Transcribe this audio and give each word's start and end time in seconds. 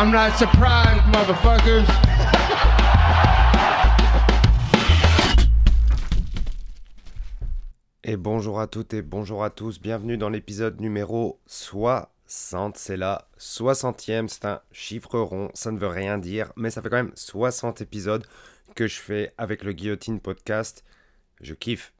I'm 0.00 0.10
not 0.10 0.34
surprised, 0.38 1.04
motherfuckers. 1.12 1.84
Et 8.02 8.16
bonjour 8.16 8.60
à 8.60 8.66
toutes 8.66 8.94
et 8.94 9.02
bonjour 9.02 9.44
à 9.44 9.50
tous, 9.50 9.78
bienvenue 9.78 10.16
dans 10.16 10.30
l'épisode 10.30 10.80
numéro 10.80 11.38
60, 11.44 12.78
c'est 12.78 12.96
la 12.96 13.28
60e, 13.38 14.28
c'est 14.28 14.46
un 14.46 14.62
chiffre 14.72 15.18
rond, 15.18 15.50
ça 15.52 15.70
ne 15.70 15.78
veut 15.78 15.86
rien 15.86 16.16
dire, 16.16 16.50
mais 16.56 16.70
ça 16.70 16.80
fait 16.80 16.88
quand 16.88 16.96
même 16.96 17.12
60 17.14 17.82
épisodes 17.82 18.26
que 18.74 18.86
je 18.86 18.98
fais 18.98 19.34
avec 19.36 19.62
le 19.62 19.74
Guillotine 19.74 20.18
Podcast, 20.18 20.82
je 21.42 21.52
kiffe. 21.52 21.92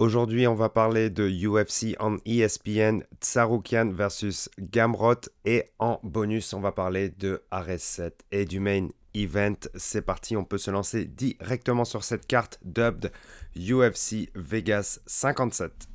Aujourd'hui, 0.00 0.48
on 0.48 0.56
va 0.56 0.70
parler 0.70 1.08
de 1.08 1.28
UFC 1.28 1.94
en 2.00 2.16
ESPN, 2.26 3.04
Tsaroukian 3.20 3.92
versus 3.92 4.50
Gamrot, 4.58 5.28
et 5.44 5.70
en 5.78 6.00
bonus, 6.02 6.52
on 6.52 6.60
va 6.60 6.72
parler 6.72 7.10
de 7.10 7.44
RS7 7.52 8.10
et 8.32 8.44
du 8.44 8.58
main 8.58 8.88
event. 9.14 9.54
C'est 9.76 10.02
parti, 10.02 10.36
on 10.36 10.44
peut 10.44 10.58
se 10.58 10.72
lancer 10.72 11.04
directement 11.04 11.84
sur 11.84 12.02
cette 12.02 12.26
carte 12.26 12.58
dubbed 12.64 13.12
UFC 13.56 14.30
Vegas 14.34 14.98
57. 15.06 15.86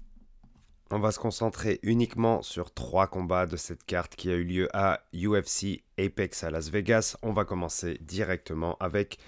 On 0.91 0.99
va 0.99 1.11
se 1.11 1.19
concentrer 1.19 1.81
uniquement 1.83 2.41
sur 2.41 2.73
trois 2.73 3.07
combats 3.07 3.47
de 3.47 3.57
cette 3.57 3.83
carte 3.83 4.15
qui 4.15 4.31
a 4.31 4.35
eu 4.35 4.45
lieu 4.45 4.69
à 4.73 5.01
UFC 5.13 5.83
Apex 5.99 6.45
à 6.45 6.51
Las 6.51 6.69
Vegas. 6.69 7.17
On 7.21 7.33
va 7.33 7.43
commencer 7.43 7.97
directement 7.99 8.77
avec 8.79 9.19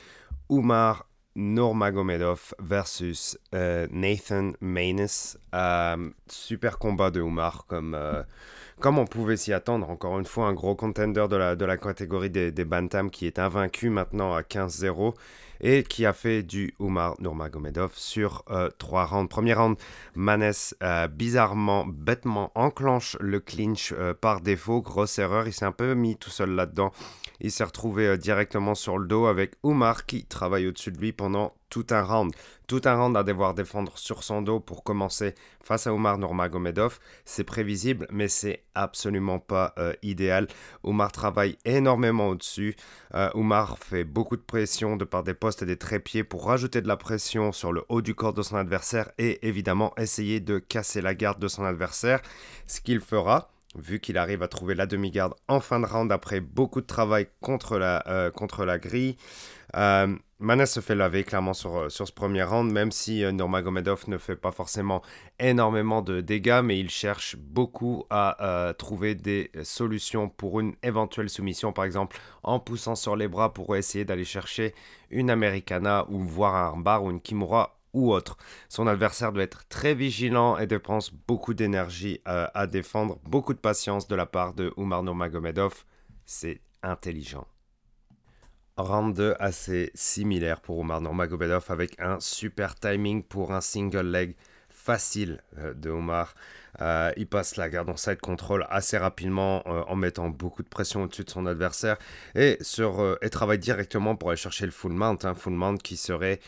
Umar 0.50 1.11
Nurmagomedov 1.36 2.54
versus 2.60 3.38
euh, 3.56 3.88
Nathan 3.92 4.52
Maines. 4.60 5.38
Euh, 5.54 6.10
super 6.28 6.78
combat 6.78 7.12
de 7.12 7.22
Umar 7.22 7.66
comme, 7.68 7.96
euh, 7.96 8.24
comme 8.80 8.98
on 8.98 9.06
pouvait 9.06 9.38
s'y 9.38 9.54
attendre. 9.54 9.90
Encore 9.90 10.20
une 10.20 10.26
fois, 10.26 10.48
un 10.48 10.54
gros 10.54 10.76
contender 10.76 11.28
de 11.30 11.36
la, 11.36 11.56
de 11.56 11.66
la 11.66 11.78
catégorie 11.78 12.30
des, 12.30 12.52
des 12.52 12.66
Bantam 12.66 13.10
qui 13.10 13.28
est 13.28 13.40
invaincu 13.40 13.90
maintenant 13.90 14.34
à 14.34 14.42
15-0 14.42 15.14
et 15.62 15.84
qui 15.84 16.06
a 16.06 16.14
fait 16.14 16.44
du 16.44 16.74
Umar 16.80 17.16
Nurmagomedov 17.22 17.92
sur 17.94 18.44
trois 18.80 19.06
rounds. 19.06 19.30
Premier 19.30 19.54
round, 19.54 19.78
Manes 20.16 20.74
bizarrement, 21.12 21.86
bêtement 21.86 22.52
enclenche 22.56 23.16
le 23.20 23.40
clinch 23.40 23.94
par 24.22 24.42
défaut. 24.42 24.82
Grosse 24.82 25.20
erreur, 25.20 25.48
il 25.48 25.54
s'est 25.54 25.66
un 25.66 25.72
peu 25.72 25.94
mis 25.94 26.18
tout 26.18 26.32
seul 26.32 26.50
là-dedans. 26.56 26.92
Il 27.42 27.52
s'est 27.52 27.64
retrouvé 27.64 28.18
directement 28.18 28.76
sur 28.76 28.98
le 28.98 29.08
dos 29.08 29.26
avec 29.26 29.56
Umar 29.64 30.06
qui 30.06 30.26
travaille 30.26 30.68
au-dessus 30.68 30.92
de 30.92 31.00
lui 31.00 31.12
pendant 31.12 31.54
tout 31.72 31.88
un 31.90 32.04
round. 32.04 32.32
Tout 32.68 32.82
un 32.86 32.96
round 32.96 33.18
à 33.18 33.24
devoir 33.24 33.56
défendre 33.56 33.98
sur 33.98 34.24
son 34.24 34.44
dos 34.44 34.60
pour 34.60 34.84
commencer 34.84 35.34
face 35.64 35.88
à 35.88 35.92
Umar 35.92 36.20
Nurmagomedov. 36.20 37.00
C'est 37.26 37.44
prévisible, 37.44 38.08
mais 38.12 38.28
c'est 38.28 38.64
absolument 38.76 39.40
pas 39.40 39.74
euh, 39.80 39.94
idéal. 40.04 40.48
Umar 40.84 41.12
travaille 41.12 41.58
énormément 41.66 42.28
au-dessus. 42.28 42.76
Euh, 43.16 43.32
Umar 43.34 43.80
fait 43.80 44.04
beaucoup 44.04 44.38
de 44.38 44.42
pression 44.42 44.96
de 44.96 45.06
par 45.06 45.24
des 45.24 45.34
postes 45.34 45.64
et 45.64 45.66
des 45.66 45.78
trépieds 45.78 46.24
pour 46.24 46.46
rajouter 46.46 46.82
de 46.82 46.88
la 46.88 46.98
pression 46.98 47.52
sur 47.52 47.74
le 47.74 47.84
haut 47.90 48.02
du 48.02 48.14
corps 48.14 48.34
de 48.34 48.44
son 48.44 48.58
adversaire 48.58 49.10
et 49.18 49.48
évidemment 49.48 49.94
essayer 49.98 50.40
de 50.40 50.60
casser 50.60 51.02
la 51.02 51.16
garde 51.16 51.40
de 51.40 51.48
son 51.48 51.64
adversaire. 51.64 52.22
Ce 52.68 52.82
qu'il 52.82 53.00
fera 53.00 53.50
vu 53.76 54.00
qu'il 54.00 54.18
arrive 54.18 54.44
à 54.44 54.48
trouver 54.48 54.76
la 54.76 54.86
demi-garde 54.86 55.34
en 55.48 55.60
fin 55.60 55.80
de 55.80 55.86
round 55.86 56.12
après 56.12 56.42
beaucoup 56.42 56.82
de 56.82 56.86
travail 56.86 57.28
contre 57.40 57.78
la, 57.78 58.04
euh, 58.08 58.78
grille. 58.78 59.18
Euh, 59.76 60.16
Manes 60.40 60.66
se 60.66 60.80
fait 60.80 60.96
laver 60.96 61.24
clairement 61.24 61.54
sur, 61.54 61.78
euh, 61.78 61.90
sur 61.90 62.08
ce 62.08 62.12
premier 62.12 62.44
round, 62.44 62.72
même 62.72 62.92
si 62.92 63.24
euh, 63.24 63.32
Nurmagomedov 63.32 64.06
ne 64.08 64.18
fait 64.18 64.36
pas 64.36 64.52
forcément 64.52 65.02
énormément 65.40 66.02
de 66.02 66.20
dégâts, 66.20 66.62
mais 66.64 66.80
il 66.80 66.90
cherche 66.90 67.36
beaucoup 67.38 68.06
à 68.10 68.74
trouver 68.78 69.16
des 69.16 69.52
solutions 69.64 70.30
pour 70.30 70.60
une 70.60 70.76
éventuelle 70.84 71.30
soumission, 71.30 71.72
par 71.74 71.86
exemple 71.86 72.18
en 72.44 72.60
poussant 72.60 72.96
sur 72.96 73.16
les 73.16 73.28
bras 73.28 73.54
pour 73.54 73.76
essayer 73.76 74.04
d'aller 74.04 74.26
chercher 74.26 74.74
une 75.10 75.30
Americana 75.30 76.06
ou 76.10 76.20
voir 76.20 76.74
un 76.74 76.78
bar 76.78 77.04
ou 77.04 77.12
une 77.12 77.22
Kimura 77.22 77.81
autre. 77.94 78.38
Son 78.70 78.88
adversaire 78.88 79.32
doit 79.32 79.44
être 79.44 79.68
très 79.68 79.94
vigilant 79.94 80.58
et 80.58 80.68
dépense 80.68 81.12
beaucoup 81.12 81.54
d'énergie 81.54 82.22
euh, 82.28 82.48
à 82.54 82.68
défendre, 82.68 83.20
beaucoup 83.24 83.54
de 83.54 83.60
patience 83.60 84.08
de 84.08 84.16
la 84.16 84.26
part 84.26 84.54
de 84.54 84.74
Umar 84.78 85.04
Nurmagomedov. 85.04 85.84
C'est 86.26 86.62
intelligent. 86.84 87.48
Round 88.78 89.16
2 89.16 89.36
assez 89.40 89.92
similaire 89.94 90.62
pour 90.62 90.82
Umar 90.82 91.02
Nurmagomedov 91.02 91.66
avec 91.70 92.00
un 92.00 92.20
super 92.20 92.76
timing 92.76 93.24
pour 93.24 93.52
un 93.52 93.62
single 93.62 94.10
leg 94.10 94.36
facile 94.70 95.44
euh, 95.58 95.74
de 95.74 95.90
Omar. 95.90 96.34
Euh, 96.80 97.12
il 97.18 97.28
passe 97.28 97.58
la 97.58 97.70
garde 97.70 97.90
en 97.90 97.98
side 97.98 98.22
control 98.22 98.66
assez 98.70 98.98
rapidement 98.98 99.62
en 99.68 99.96
mettant 99.98 100.30
beaucoup 100.30 100.64
de 100.64 100.70
pression 100.70 101.04
au-dessus 101.04 101.26
de 101.26 101.30
son 101.30 101.46
adversaire 101.46 101.98
et, 102.34 102.58
sur, 102.62 103.18
et 103.22 103.30
travaille 103.30 103.60
directement 103.60 104.16
pour 104.16 104.30
aller 104.30 104.38
chercher 104.38 104.66
le 104.66 104.72
full 104.72 104.94
mount. 104.94 105.18
Un 105.26 105.36
full 105.36 105.54
mount 105.54 105.78
qui 105.78 105.98
serait 105.98 106.40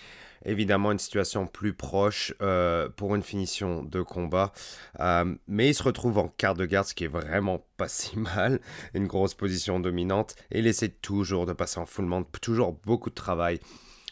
évidemment 0.46 0.92
une 0.92 1.00
situation 1.00 1.48
plus 1.48 1.74
proche 1.74 2.34
euh, 2.42 2.90
pour 2.90 3.16
une 3.16 3.24
finition 3.24 3.84
de 3.84 4.02
combat. 4.02 4.52
Euh, 5.00 5.36
mais 5.48 5.70
il 5.70 5.74
se 5.74 5.84
retrouve 5.84 6.18
en 6.18 6.28
quart 6.28 6.56
de 6.56 6.66
garde, 6.66 6.88
ce 6.88 6.94
qui 6.94 7.06
est 7.06 7.08
vraiment 7.08 7.66
pas 7.78 7.88
si 7.88 8.18
mal. 8.18 8.60
Une 8.94 9.08
grosse 9.08 9.34
position 9.34 9.80
dominante. 9.80 10.36
Et 10.52 10.60
il 10.60 10.68
essaie 10.68 10.90
toujours 10.90 11.46
de 11.46 11.54
passer 11.54 11.80
en 11.80 11.86
full 11.86 12.06
mount, 12.06 12.26
toujours 12.42 12.74
beaucoup 12.86 13.10
de 13.10 13.16
travail. 13.16 13.60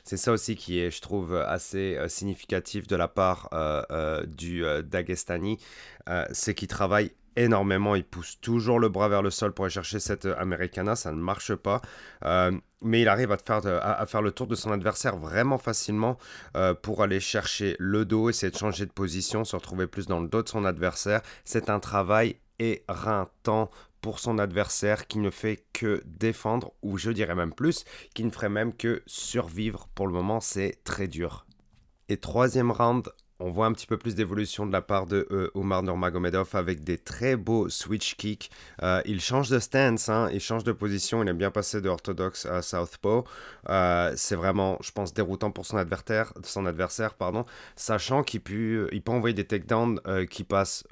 C'est 0.03 0.17
ça 0.17 0.31
aussi 0.31 0.55
qui 0.55 0.79
est, 0.79 0.89
je 0.89 0.99
trouve, 0.99 1.35
assez 1.35 1.95
euh, 1.95 2.07
significatif 2.07 2.87
de 2.87 2.95
la 2.95 3.07
part 3.07 3.49
du 4.27 4.63
Dagestani. 4.83 5.57
c'est 6.31 6.55
qu'il 6.55 6.67
travaille 6.67 7.11
énormément. 7.35 7.95
Il 7.95 8.03
pousse 8.03 8.39
toujours 8.41 8.79
le 8.79 8.89
bras 8.89 9.09
vers 9.09 9.21
le 9.21 9.29
sol 9.29 9.53
pour 9.53 9.65
aller 9.65 9.73
chercher 9.73 9.99
cette 9.99 10.25
Americana. 10.25 10.95
Ça 10.95 11.11
ne 11.11 11.21
marche 11.21 11.55
pas. 11.55 11.81
Euh, 12.25 12.51
mais 12.81 13.01
il 13.01 13.07
arrive 13.07 13.31
à 13.31 13.37
faire, 13.37 13.61
à, 13.65 14.05
faire, 14.05 14.21
le 14.21 14.31
tour 14.31 14.47
de 14.47 14.55
son 14.55 14.71
adversaire 14.71 15.17
vraiment 15.17 15.57
facilement 15.57 16.17
euh, 16.55 16.73
pour 16.73 17.03
aller 17.03 17.19
chercher 17.19 17.75
le 17.79 18.05
dos, 18.05 18.29
essayer 18.29 18.51
de 18.51 18.57
changer 18.57 18.85
de 18.85 18.91
position, 18.91 19.43
se 19.43 19.55
retrouver 19.55 19.87
plus 19.87 20.07
dans 20.07 20.19
le 20.19 20.27
dos 20.27 20.41
de 20.41 20.49
son 20.49 20.65
adversaire. 20.65 21.21
C'est 21.45 21.69
un 21.69 21.79
travail 21.79 22.37
éreintant 22.59 23.69
pour 24.01 24.19
son 24.19 24.39
adversaire 24.39 25.07
qui 25.07 25.19
ne 25.19 25.29
fait 25.29 25.63
que 25.73 26.01
défendre, 26.05 26.73
ou 26.81 26.97
je 26.97 27.11
dirais 27.11 27.35
même 27.35 27.53
plus, 27.53 27.85
qui 28.15 28.23
ne 28.23 28.31
ferait 28.31 28.49
même 28.49 28.73
que 28.73 29.03
survivre. 29.05 29.87
Pour 29.93 30.07
le 30.07 30.13
moment, 30.13 30.39
c'est 30.39 30.79
très 30.83 31.07
dur. 31.07 31.45
Et 32.09 32.17
troisième 32.17 32.71
round, 32.71 33.09
on 33.41 33.49
voit 33.49 33.65
un 33.65 33.73
petit 33.73 33.87
peu 33.87 33.97
plus 33.97 34.15
d'évolution 34.15 34.65
de 34.65 34.71
la 34.71 34.81
part 34.81 35.07
de 35.07 35.27
euh, 35.31 35.49
Omar 35.55 35.83
Nurmagomedov 35.83 36.49
avec 36.53 36.83
des 36.83 36.97
très 36.97 37.35
beaux 37.35 37.69
switch 37.69 38.15
kicks. 38.15 38.51
Euh, 38.83 39.01
il 39.05 39.19
change 39.19 39.49
de 39.49 39.59
stance, 39.59 40.09
hein, 40.09 40.29
il 40.31 40.39
change 40.39 40.63
de 40.63 40.71
position, 40.71 41.23
il 41.23 41.29
aime 41.29 41.37
bien 41.37 41.51
passer 41.51 41.81
de 41.81 41.89
orthodoxe 41.89 42.45
à 42.45 42.61
southpaw. 42.61 43.25
Euh, 43.69 44.13
c'est 44.15 44.35
vraiment, 44.35 44.77
je 44.81 44.91
pense, 44.91 45.13
déroutant 45.13 45.51
pour 45.51 45.65
son 45.65 45.77
adversaire, 45.77 47.13
pardon, 47.15 47.45
sachant 47.75 48.23
qu'il 48.23 48.41
peut, 48.41 48.87
il 48.91 49.01
peut 49.01 49.11
envoyer 49.11 49.33
des 49.33 49.45
takedowns 49.45 49.99
qui 50.29 50.43
passent 50.43 50.83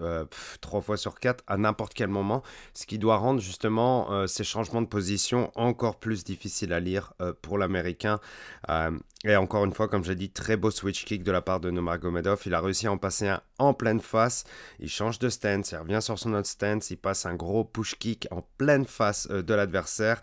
trois 0.62 0.82
fois 0.82 0.98
sur 0.98 1.20
quatre 1.20 1.44
à 1.48 1.58
n'importe 1.58 1.94
quel 1.94 2.10
moment, 2.10 2.44
ce 2.74 2.86
qui 2.86 2.98
doit 2.98 3.18
rendre 3.18 3.40
justement 3.40 4.28
ces 4.28 4.44
changements 4.44 4.82
de 4.82 4.88
position 4.88 5.52
encore 5.56 5.98
plus 5.98 6.24
difficiles 6.24 6.74
à 6.74 6.80
lire 6.80 7.14
pour 7.42 7.58
l'américain. 7.58 8.20
et 9.24 9.36
encore 9.36 9.66
une 9.66 9.74
fois, 9.74 9.88
comme 9.88 10.04
j'ai 10.04 10.16
dit, 10.16 10.30
très 10.30 10.58
beau 10.58 10.72
switch 10.72 11.06
kick 11.06 11.24
de 11.24 11.32
la 11.32 11.42
part 11.42 11.60
de 11.60 11.70
Nurmagomedov 11.70 12.39
il 12.46 12.54
a 12.54 12.62
réussi 12.62 12.88
à 12.88 12.92
en 12.92 12.98
passer 12.98 13.28
un 13.28 13.42
en 13.58 13.74
pleine 13.74 14.00
face. 14.00 14.46
Il 14.80 14.90
change 14.90 15.20
de 15.20 15.30
stance, 15.30 15.72
il 15.72 15.78
revient 15.78 16.02
sur 16.02 16.18
son 16.18 16.34
autre 16.34 16.48
stance, 16.48 16.92
il 16.92 16.98
passe 16.98 17.26
un 17.26 17.36
gros 17.36 17.64
push 17.64 17.96
kick 17.96 18.28
en 18.32 18.44
pleine 18.58 18.86
face 18.86 19.28
euh, 19.32 19.44
de 19.44 19.54
l'adversaire. 19.54 20.22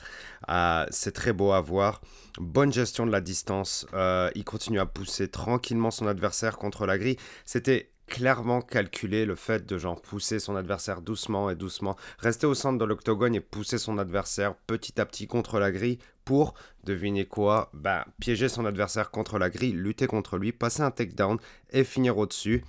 Euh, 0.49 0.87
c'est 0.91 1.13
très 1.13 1.33
beau 1.33 1.53
à 1.53 1.61
voir. 1.61 2.01
Bonne 2.39 2.73
gestion 2.73 3.07
de 3.07 3.13
la 3.13 3.21
distance. 3.21 3.87
Euh, 3.95 4.31
il 4.35 4.45
continue 4.45 4.81
à 4.81 4.87
pousser 4.87 5.29
tranquillement 5.29 5.91
son 5.91 6.07
adversaire 6.07 6.57
contre 6.57 6.87
la 6.87 6.99
grille. 6.99 7.19
C'était 7.45 7.91
clairement 8.07 8.63
calculé 8.63 9.25
le 9.25 9.35
fait 9.35 9.67
de 9.67 9.79
genre 9.79 10.01
pousser 10.01 10.39
son 10.39 10.57
adversaire 10.57 11.03
doucement 11.03 11.51
et 11.51 11.57
doucement, 11.57 11.97
rester 12.19 12.47
au 12.47 12.55
centre 12.55 12.79
de 12.79 12.85
l'octogone 12.85 13.35
et 13.35 13.41
pousser 13.41 13.79
son 13.79 13.99
adversaire 13.99 14.55
petit 14.55 15.01
à 15.01 15.07
petit 15.07 15.27
contre 15.27 15.59
la 15.59 15.73
grille 15.73 15.99
pour, 16.25 16.55
deviner 16.85 17.27
quoi, 17.27 17.71
ben, 17.73 18.05
piéger 18.21 18.49
son 18.49 18.67
adversaire 18.67 19.11
contre 19.11 19.39
la 19.39 19.51
grille, 19.51 19.73
lutter 19.73 20.07
contre 20.07 20.39
lui, 20.39 20.53
passer 20.53 20.83
un 20.83 20.91
takedown 20.91 21.39
et 21.71 21.85
finir 21.85 22.19
au-dessus. 22.19 22.65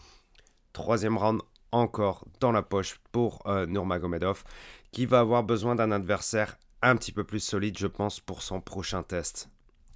Troisième 0.74 1.18
round 1.18 1.42
encore 1.72 2.26
dans 2.40 2.52
la 2.52 2.64
poche 2.64 3.00
pour 3.12 3.42
euh, 3.48 3.66
Nurmagomedov 3.66 4.44
qui 4.92 5.06
va 5.06 5.20
avoir 5.20 5.44
besoin 5.44 5.76
d'un 5.76 5.92
adversaire 5.92 6.58
un 6.82 6.96
petit 6.96 7.12
peu 7.12 7.24
plus 7.24 7.40
solide 7.40 7.78
je 7.78 7.88
pense 7.88 8.20
pour 8.20 8.42
son 8.42 8.62
prochain 8.62 9.04
test. 9.04 9.50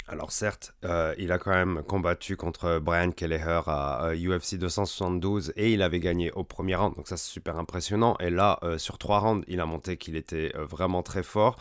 Alors 0.08 0.32
certes, 0.32 0.74
euh, 0.84 1.14
il 1.18 1.32
a 1.32 1.38
quand 1.38 1.52
même 1.52 1.84
combattu 1.88 2.36
contre 2.36 2.80
Brian 2.80 3.12
Kelleher 3.12 3.62
à 3.68 4.12
UFC 4.16 4.56
272 4.56 5.54
et 5.56 5.72
il 5.72 5.82
avait 5.82 6.00
gagné 6.00 6.32
au 6.32 6.44
premier 6.44 6.76
round, 6.76 6.96
donc 6.96 7.08
ça 7.08 7.18
c'est 7.18 7.30
super 7.32 7.58
impressionnant. 7.58 8.18
Et 8.20 8.30
là, 8.30 8.60
euh, 8.64 8.78
sur 8.78 8.98
trois 8.98 9.20
rounds, 9.20 9.46
il 9.48 9.60
a 9.62 9.66
monté 9.66 9.98
qu'il 9.98 10.16
était 10.16 10.52
euh, 10.56 10.66
vraiment 10.66 11.04
très 11.04 11.24
fort. 11.24 11.58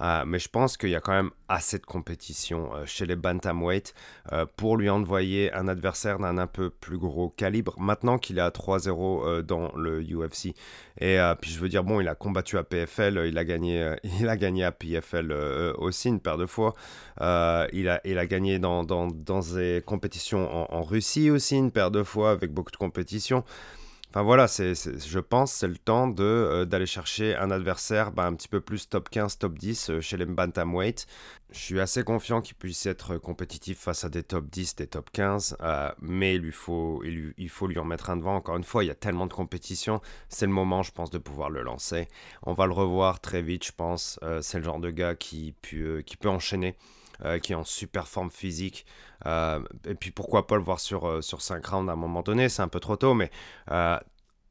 Euh, 0.00 0.24
mais 0.26 0.38
je 0.38 0.48
pense 0.48 0.76
qu'il 0.76 0.90
y 0.90 0.96
a 0.96 1.00
quand 1.00 1.12
même 1.12 1.30
assez 1.48 1.78
de 1.78 1.86
compétition 1.86 2.74
euh, 2.74 2.84
chez 2.84 3.06
les 3.06 3.14
bantamweight 3.14 3.94
euh, 4.32 4.44
pour 4.56 4.76
lui 4.76 4.90
envoyer 4.90 5.52
un 5.52 5.68
adversaire 5.68 6.18
d'un 6.18 6.38
un 6.38 6.46
peu 6.46 6.70
plus 6.70 6.98
gros 6.98 7.28
calibre. 7.30 7.74
Maintenant 7.78 8.18
qu'il 8.18 8.38
est 8.38 8.42
à 8.42 8.50
3-0 8.50 9.42
dans 9.42 9.72
le 9.76 10.02
UFC. 10.02 10.54
Et 11.00 11.18
puis 11.40 11.50
je 11.50 11.58
veux 11.60 11.68
dire, 11.68 11.84
bon, 11.84 12.00
il 12.00 12.08
a 12.08 12.14
combattu 12.14 12.58
à 12.58 12.64
PFL, 12.64 13.24
il 13.26 13.38
a 13.38 13.44
gagné, 13.44 13.94
il 14.20 14.28
a 14.28 14.36
gagné 14.36 14.64
à 14.64 14.72
PFL 14.72 15.32
aussi 15.78 16.08
une 16.08 16.20
paire 16.20 16.38
de 16.38 16.46
fois. 16.46 16.74
il, 17.20 17.88
a, 17.88 18.00
il 18.04 18.18
a 18.18 18.26
gagné 18.26 18.58
dans, 18.58 18.84
dans, 18.84 19.06
dans 19.06 19.40
des 19.40 19.82
compétitions 19.86 20.50
en, 20.52 20.74
en 20.74 20.82
Russie 20.82 21.30
aussi 21.30 21.56
une 21.56 21.70
paire 21.70 21.90
de 21.90 22.02
fois 22.02 22.30
avec 22.30 22.52
beaucoup 22.52 22.72
de 22.72 22.76
compétitions. 22.76 23.44
Enfin 24.14 24.22
voilà, 24.22 24.46
c'est, 24.46 24.74
je 24.76 25.18
pense 25.18 25.50
c'est 25.50 25.66
le 25.66 25.76
temps 25.76 26.14
euh, 26.20 26.64
d'aller 26.64 26.86
chercher 26.86 27.34
un 27.34 27.50
adversaire 27.50 28.12
bah, 28.12 28.26
un 28.26 28.34
petit 28.34 28.46
peu 28.46 28.60
plus 28.60 28.88
top 28.88 29.10
15, 29.10 29.38
top 29.38 29.58
10 29.58 29.90
euh, 29.90 30.00
chez 30.00 30.16
les 30.16 30.24
bantamweight. 30.24 31.08
Je 31.50 31.58
suis 31.58 31.80
assez 31.80 32.04
confiant 32.04 32.40
qu'il 32.40 32.54
puisse 32.54 32.86
être 32.86 33.16
compétitif 33.18 33.76
face 33.76 34.04
à 34.04 34.08
des 34.08 34.22
top 34.22 34.48
10, 34.48 34.76
des 34.76 34.86
top 34.86 35.10
15, 35.10 35.56
euh, 35.60 35.90
mais 36.00 36.36
il, 36.36 36.52
faut, 36.52 37.02
lui 37.02 37.78
en 37.80 37.84
mettre 37.84 38.08
un 38.08 38.16
devant. 38.16 38.36
Encore 38.36 38.56
une 38.56 38.62
fois, 38.62 38.84
il 38.84 38.86
y 38.86 38.90
a 38.90 38.94
tellement 38.94 39.26
de 39.26 39.32
compétition, 39.32 40.00
c'est 40.28 40.46
le 40.46 40.52
moment, 40.52 40.84
je 40.84 40.92
pense, 40.92 41.10
de 41.10 41.18
pouvoir 41.18 41.50
le 41.50 41.64
lancer. 41.64 42.06
On 42.44 42.52
va 42.52 42.66
le 42.66 42.72
revoir 42.72 43.18
très 43.18 43.42
vite, 43.42 43.66
je 43.66 43.72
pense. 43.72 44.20
c'est 44.42 44.58
le 44.58 44.64
genre 44.64 44.78
de 44.78 44.90
gars 44.90 45.16
qui 45.16 45.56
peut 45.60 46.04
enchaîner. 46.26 46.76
Euh, 47.24 47.38
qui 47.38 47.52
est 47.52 47.56
en 47.56 47.64
super 47.64 48.06
forme 48.06 48.30
physique. 48.30 48.84
Euh, 49.24 49.62
et 49.86 49.94
puis 49.94 50.10
pourquoi 50.10 50.46
pas 50.46 50.56
le 50.56 50.62
voir 50.62 50.78
sur, 50.78 51.08
euh, 51.08 51.22
sur 51.22 51.40
5 51.40 51.64
rounds 51.64 51.88
à 51.88 51.94
un 51.94 51.96
moment 51.96 52.20
donné, 52.20 52.50
c'est 52.50 52.60
un 52.60 52.68
peu 52.68 52.80
trop 52.80 52.96
tôt, 52.96 53.14
mais 53.14 53.30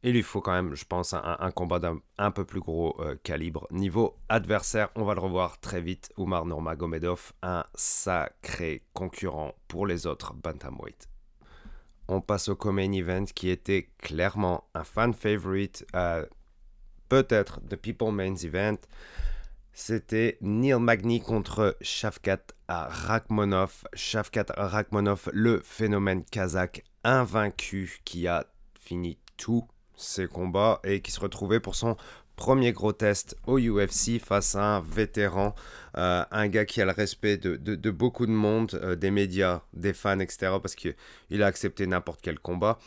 il 0.02 0.12
lui 0.14 0.24
faut 0.24 0.42
quand 0.42 0.54
même, 0.54 0.74
je 0.74 0.84
pense, 0.84 1.14
un, 1.14 1.52
combat 1.52 1.80
d'un 1.80 2.00
un 2.18 2.32
peu 2.32 2.44
plus 2.44 2.60
gros 2.60 3.00
calibre. 3.24 3.68
Niveau 3.72 4.18
adversaire, 4.28 4.90
on 4.96 5.06
va 5.06 5.14
le 5.14 5.22
revoir 5.22 5.62
très 5.62 5.80
vite. 5.80 6.12
Oumar 6.18 6.46
Nurmagomedov, 6.46 7.32
un 7.42 7.64
sacré 7.74 8.84
concurrent 8.94 9.54
pour 9.70 9.88
les 9.88 10.06
autres 10.06 10.34
bantamweight. 10.34 11.08
On 12.10 12.20
passe 12.20 12.50
au 12.50 12.56
co-main 12.58 12.92
event 12.92 13.24
qui 13.24 13.50
était 13.50 13.92
clairement 14.00 14.66
un 14.74 14.84
fan 14.84 15.14
favorite, 15.14 15.86
peut-être 17.08 17.62
the 17.70 17.78
people 17.78 18.12
main 18.12 18.36
event. 18.36 18.80
C'était 19.76 20.38
Neil 20.42 20.76
Magny 20.80 21.20
contre 21.20 21.76
Shavkat 21.82 22.46
Rakhmonov. 22.68 23.84
Shavkat 23.96 24.46
Rakhmonov, 24.56 25.32
le 25.34 25.62
phénomène 25.64 26.24
kazakh 26.26 26.84
invaincu 27.04 28.00
qui 28.06 28.28
a 28.28 28.46
fini 28.80 29.18
tous 29.36 29.68
ses 29.96 30.28
combats 30.28 30.80
et 30.84 31.02
qui 31.02 31.12
se 31.12 31.20
retrouvait 31.20 31.60
pour 31.60 31.74
son 31.74 31.98
premier 32.36 32.72
gros 32.72 32.94
test 32.94 33.36
au 33.48 33.60
UFC 33.60 34.20
face 34.20 34.56
à 34.56 34.64
un 34.76 34.82
vétéran, 34.82 35.56
euh, 35.98 36.24
un 36.30 36.48
gars 36.48 36.66
qui 36.66 36.82
a 36.82 36.86
le 36.86 36.92
respect 36.92 37.38
de, 37.38 37.92
beaucoup 37.92 38.28
de 38.28 38.32
monde, 38.32 38.80
euh, 38.82 38.96
des 38.96 39.12
médias, 39.12 39.62
des 39.74 39.94
fans, 39.94 40.20
etc. 40.20 40.54
parce 40.62 40.76
qu'il 40.76 41.44
a 41.44 41.48
accepté 41.48 41.88
n'importe 41.88 42.22
quel 42.22 42.40
combat. 42.40 42.78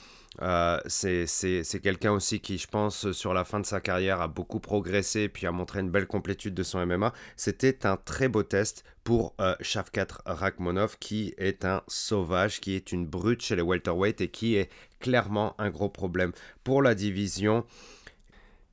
Euh, 0.43 0.79
c'est 0.87 1.81
quelqu'un 1.83 2.12
aussi 2.12 2.41
qui, 2.41 2.59
je 2.59 2.67
pense, 2.67 3.12
sur 3.12 3.33
la 3.33 3.44
fin 3.44 3.61
de 3.61 3.67
sa 3.67 3.81
carrière, 3.81 4.21
a 4.21 4.29
beaucoup 4.29 4.61
progressé 4.61 5.29
puis 5.29 5.47
a 5.47 5.53
montré 5.53 5.81
une 5.81 5.91
belle 5.91 6.06
complétude 6.06 6.55
de 6.55 6.62
son 6.62 6.85
MMA. 6.85 7.12
C'était 7.37 7.87
un 7.87 7.97
très 7.97 8.29
beau 8.29 8.43
test 8.43 8.85
pour 9.05 9.35
euh, 9.41 9.55
Shavkat 9.61 10.09
Rakhmonov, 10.27 10.99
qui 10.99 11.35
est 11.38 11.65
un 11.65 11.83
sauvage, 11.88 12.61
qui 12.61 12.75
est 12.75 12.93
une 12.93 13.06
brute 13.06 13.43
chez 13.43 13.56
les 13.56 13.62
welterweight 13.62 14.21
et 14.21 14.29
qui 14.29 14.56
est 14.56 14.71
clairement 15.00 15.55
un 15.59 15.71
gros 15.71 15.88
problème 15.88 16.33
pour 16.65 16.82
la 16.82 16.94
division. 16.94 17.65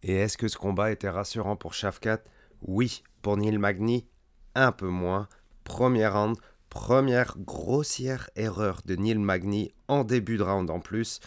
Et 0.02 0.16
est-ce 0.16 0.38
que 0.38 0.48
ce 0.48 0.58
combat 0.58 0.92
était 0.92 1.10
rassurant 1.10 1.56
pour 1.56 1.74
Shavkat 1.74 2.20
Oui. 2.62 3.04
Pour 3.22 3.38
Neil 3.38 3.58
Magny, 3.58 4.06
un 4.54 4.74
peu 4.74 4.90
moins. 4.90 5.30
Premier 5.64 6.08
round, 6.08 6.36
première 6.70 7.38
grossière 7.38 8.30
erreur 8.36 8.82
de 8.84 8.96
Neil 8.96 9.18
Magny 9.18 9.72
en 9.88 10.04
début 10.04 10.36
de 10.36 10.44
round 10.44 10.70
en 10.70 10.82
plus 10.82 11.22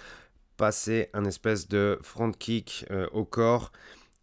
passer 0.56 1.10
un 1.12 1.24
espèce 1.24 1.68
de 1.68 1.98
front 2.02 2.32
kick 2.32 2.84
euh, 2.90 3.06
au 3.12 3.24
corps 3.24 3.72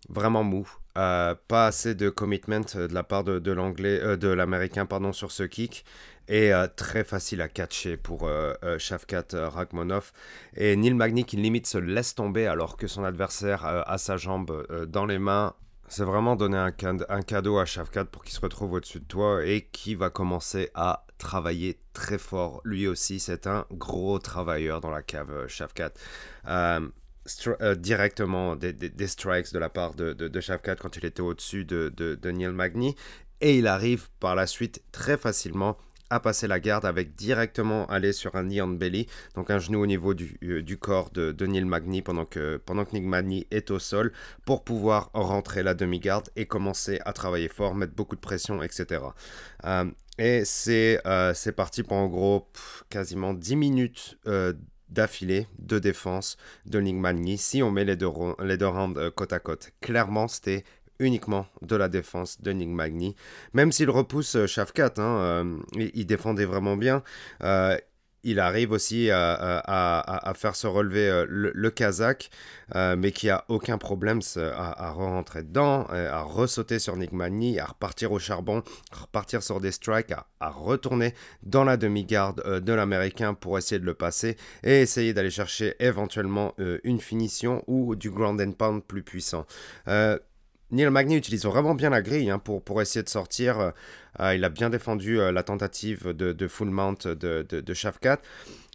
vraiment 0.09 0.43
mou. 0.43 0.69
Euh, 0.97 1.33
pas 1.47 1.67
assez 1.67 1.95
de 1.95 2.09
commitment 2.09 2.65
euh, 2.75 2.87
de 2.87 2.93
la 2.93 3.03
part 3.03 3.23
de, 3.23 3.51
l'anglais, 3.51 4.17
de 4.17 4.27
l'américain 4.27 4.85
pardon 4.85 5.13
sur 5.13 5.31
ce 5.31 5.43
kick. 5.43 5.85
Et 6.29 6.53
très 6.77 7.03
facile 7.03 7.41
à 7.41 7.49
catcher 7.49 7.97
pour 7.97 8.29
Shavkat 8.77 9.25
Rakhmonov 9.33 10.13
et 10.55 10.73
Neil 10.77 10.93
Magny 10.93 11.25
qui 11.25 11.35
limite 11.35 11.67
se 11.67 11.77
laisse 11.77 12.15
tomber 12.15 12.47
alors 12.47 12.77
que 12.77 12.87
son 12.87 13.03
adversaire 13.03 13.65
a 13.65 13.97
sa 13.97 14.15
jambe 14.15 14.65
dans 14.87 15.05
les 15.05 15.19
mains. 15.19 15.53
C'est 15.89 16.05
vraiment 16.05 16.37
donner 16.37 16.55
un, 16.55 16.71
un, 17.09 17.21
cadeau 17.23 17.57
à 17.57 17.65
Shavkat 17.65 18.05
pour 18.05 18.23
qu'il 18.23 18.33
se 18.33 18.39
retrouve 18.39 18.71
au-dessus 18.71 19.01
de 19.01 19.05
toi 19.05 19.45
et 19.45 19.67
qui 19.73 19.95
va 19.95 20.09
commencer 20.09 20.69
à 20.75 21.05
travailler 21.23 21.79
très 21.93 22.17
fort. 22.17 22.61
Lui 22.65 22.85
aussi, 22.85 23.19
c'est 23.19 23.47
un 23.47 23.65
gros 23.71 24.19
travailleur 24.19 24.81
dans 24.81 24.91
la 24.91 25.01
cave, 25.01 25.31
euh, 25.31 25.47
Shavkat. 25.47 25.93
Euh, 26.47 26.87
euh, 27.61 27.75
directement 27.75 28.57
des, 28.57 29.07
strikes 29.07 29.53
de 29.53 29.59
la 29.59 29.69
part 29.69 29.93
de, 29.93 30.11
de, 30.11 30.75
quand 30.75 30.97
il 30.97 31.05
était 31.05 31.21
au-dessus 31.21 31.63
de, 31.63 31.87
de, 31.95 32.31
Neil 32.31 32.49
Magny. 32.49 32.95
Et 33.39 33.57
il 33.57 33.67
arrive 33.67 34.09
par 34.19 34.35
la 34.35 34.45
suite 34.45 34.83
très 34.91 35.15
facilement 35.15 35.77
à 36.13 36.19
passer 36.19 36.47
la 36.47 36.59
garde 36.59 36.85
avec 36.85 37.15
directement 37.15 37.87
aller 37.87 38.13
sur 38.13 38.35
un 38.35 38.43
knee 38.43 38.61
on 38.61 38.67
belly, 38.67 39.07
donc 39.35 39.49
un 39.49 39.57
genou 39.57 39.81
au 39.81 39.87
niveau 39.87 40.13
du, 40.13 40.37
euh, 40.43 40.61
du 40.61 40.77
corps 40.77 41.09
de, 41.09 41.31
de, 41.31 41.45
Neil 41.47 41.65
Magny 41.65 42.03
pendant 42.03 42.25
que, 42.25 42.57
pendant 42.57 42.85
que 42.85 42.91
Neil 42.93 43.01
Magny 43.01 43.47
est 43.49 43.71
au 43.71 43.79
sol 43.79 44.13
pour 44.45 44.63
pouvoir 44.63 45.09
rentrer 45.13 45.63
la 45.63 45.73
demi-garde 45.73 46.29
et 46.35 46.45
commencer 46.45 46.99
à 47.05 47.13
travailler 47.13 47.47
fort, 47.47 47.73
mettre 47.73 47.93
beaucoup 47.93 48.15
de 48.15 48.21
pression, 48.21 48.61
etc. 48.61 49.01
Euh, 49.65 49.85
et 50.19 50.45
c'est 50.45 51.01
euh, 51.07 51.33
parti 51.55 51.81
pour 51.81 51.97
en 51.97 52.07
gros 52.07 52.47
quasiment 52.89 53.33
10 53.33 53.55
minutes 53.55 54.17
d'affilée 54.89 55.47
de 55.57 55.79
défense 55.79 56.37
de 56.67 56.79
Neil 56.79 56.93
Magny 56.93 57.39
si 57.39 57.63
on 57.63 57.71
met 57.71 57.85
les 57.85 57.95
deux, 57.95 58.09
les 58.43 58.57
deux 58.57 58.67
rounds 58.67 59.11
côte 59.15 59.33
à 59.33 59.39
côte. 59.39 59.71
Clairement, 59.81 60.27
c'était 60.27 60.63
uniquement 60.99 61.47
de 61.61 61.75
la 61.75 61.89
défense 61.89 62.41
de 62.41 62.51
Nick 62.51 62.69
Magny. 62.69 63.15
Même 63.53 63.71
s'il 63.71 63.89
repousse 63.89 64.35
euh, 64.35 64.47
Shafkat, 64.47 64.93
hein, 64.97 65.17
euh, 65.19 65.57
il, 65.75 66.05
défendait 66.05 66.45
vraiment 66.45 66.77
bien. 66.77 67.03
Euh, 67.43 67.77
il 68.25 68.39
arrive 68.39 68.71
aussi 68.71 69.09
à, 69.11 70.33
faire 70.37 70.55
se 70.55 70.65
relever 70.65 71.25
le, 71.27 71.69
Kazakh, 71.69 72.29
mais 72.73 73.11
qui 73.11 73.29
a 73.29 73.43
aucun 73.49 73.77
problème 73.77 74.21
à, 74.37 74.91
rentrer 74.91 75.43
dedans, 75.43 75.85
à 75.89 76.21
ressauter 76.21 76.79
sur 76.79 76.95
Nick 76.95 77.11
Magny, 77.11 77.59
à 77.59 77.65
repartir 77.65 78.13
au 78.13 78.19
charbon, 78.19 78.63
à 78.93 79.01
repartir 79.01 79.43
sur 79.43 79.59
des 79.59 79.73
strikes, 79.73 80.13
à, 80.13 80.49
retourner 80.49 81.13
dans 81.41 81.65
la 81.65 81.75
demi-garde 81.75 82.61
de 82.61 82.73
l'Américain 82.73 83.33
pour 83.33 83.57
essayer 83.57 83.79
de 83.79 83.85
le 83.85 83.93
passer 83.93 84.37
et 84.63 84.79
essayer 84.79 85.13
d'aller 85.13 85.29
chercher 85.29 85.75
éventuellement 85.79 86.55
une 86.85 87.01
finition 87.01 87.61
ou 87.67 87.97
du 87.97 88.09
ground 88.09 88.39
and 88.39 88.53
pound 88.53 88.83
plus 88.85 89.03
puissant. 89.03 89.45
Neil 90.73 90.89
Magny 90.89 91.15
utilise 91.15 91.45
vraiment 91.45 91.75
bien 91.75 91.91
la 91.91 92.01
grille 92.01 92.29
hein, 92.31 92.39
pour, 92.39 92.61
pour 92.63 92.81
essayer 92.81 93.03
de 93.03 93.09
sortir. 93.09 93.73
Euh, 94.19 94.35
il 94.35 94.43
a 94.43 94.49
bien 94.49 94.69
défendu 94.69 95.19
euh, 95.19 95.31
la 95.31 95.43
tentative 95.43 96.09
de, 96.09 96.47
full 96.47 96.69
mount 96.69 97.07
de, 97.07 97.45
de. 97.49 97.73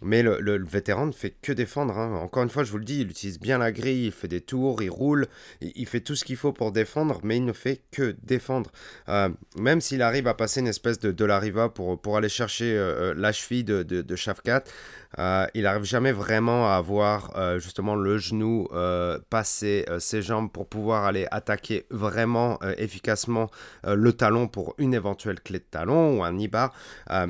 Mais 0.01 0.23
le, 0.23 0.63
vétéran 0.65 1.07
ne 1.07 1.11
fait 1.11 1.35
que 1.41 1.51
défendre. 1.51 1.97
Hein. 1.97 2.15
Encore 2.21 2.43
une 2.43 2.49
fois, 2.49 2.63
je 2.63 2.71
vous 2.71 2.77
le 2.77 2.85
dis, 2.85 3.01
il 3.01 3.09
utilise 3.09 3.39
bien 3.39 3.57
la 3.57 3.71
grille, 3.71 4.05
il 4.05 4.11
fait 4.11 4.29
des 4.29 4.39
tours, 4.39 4.81
il 4.81 4.89
roule, 4.89 5.27
il, 5.61 5.85
fait 5.87 5.99
tout 5.99 6.15
ce 6.15 6.23
qu'il 6.23 6.37
faut 6.37 6.53
pour 6.53 6.71
défendre, 6.71 7.19
mais 7.23 7.37
il 7.37 7.45
ne 7.45 7.53
fait 7.53 7.81
que 7.91 8.15
défendre. 8.23 8.71
Euh, 9.09 9.29
même 9.57 9.81
s'il 9.81 10.01
arrive 10.01 10.27
à 10.27 10.33
passer 10.33 10.61
une 10.61 10.67
espèce 10.67 10.99
de, 10.99 11.11
de 11.11 11.25
la 11.25 11.39
riva 11.39 11.69
pour, 11.69 12.17
aller 12.17 12.29
chercher 12.29 12.77
la 13.15 13.31
cheville 13.31 13.63
de, 13.63 13.83
de, 13.83 14.01
de 14.01 14.15
Shafkat, 14.15 14.63
il 15.17 15.63
n'arrive 15.63 15.83
jamais 15.83 16.11
vraiment 16.11 16.69
à 16.69 16.75
avoir 16.75 17.59
justement 17.59 17.95
le 17.95 18.17
genou 18.17 18.67
passer 19.29 19.85
ses 19.99 20.21
jambes 20.21 20.51
pour 20.51 20.67
pouvoir 20.67 21.05
aller 21.05 21.27
attaquer 21.31 21.85
vraiment 21.89 22.59
efficacement 22.77 23.49
le 23.85 24.13
talon 24.13 24.47
pour 24.47 24.75
une 24.77 24.93
éventuelle 24.93 25.28
clé 25.37 25.59
de 25.59 25.63
talon 25.63 26.17
ou 26.17 26.23
un 26.23 26.37
Ibar. 26.37 26.73
Euh, 27.11 27.27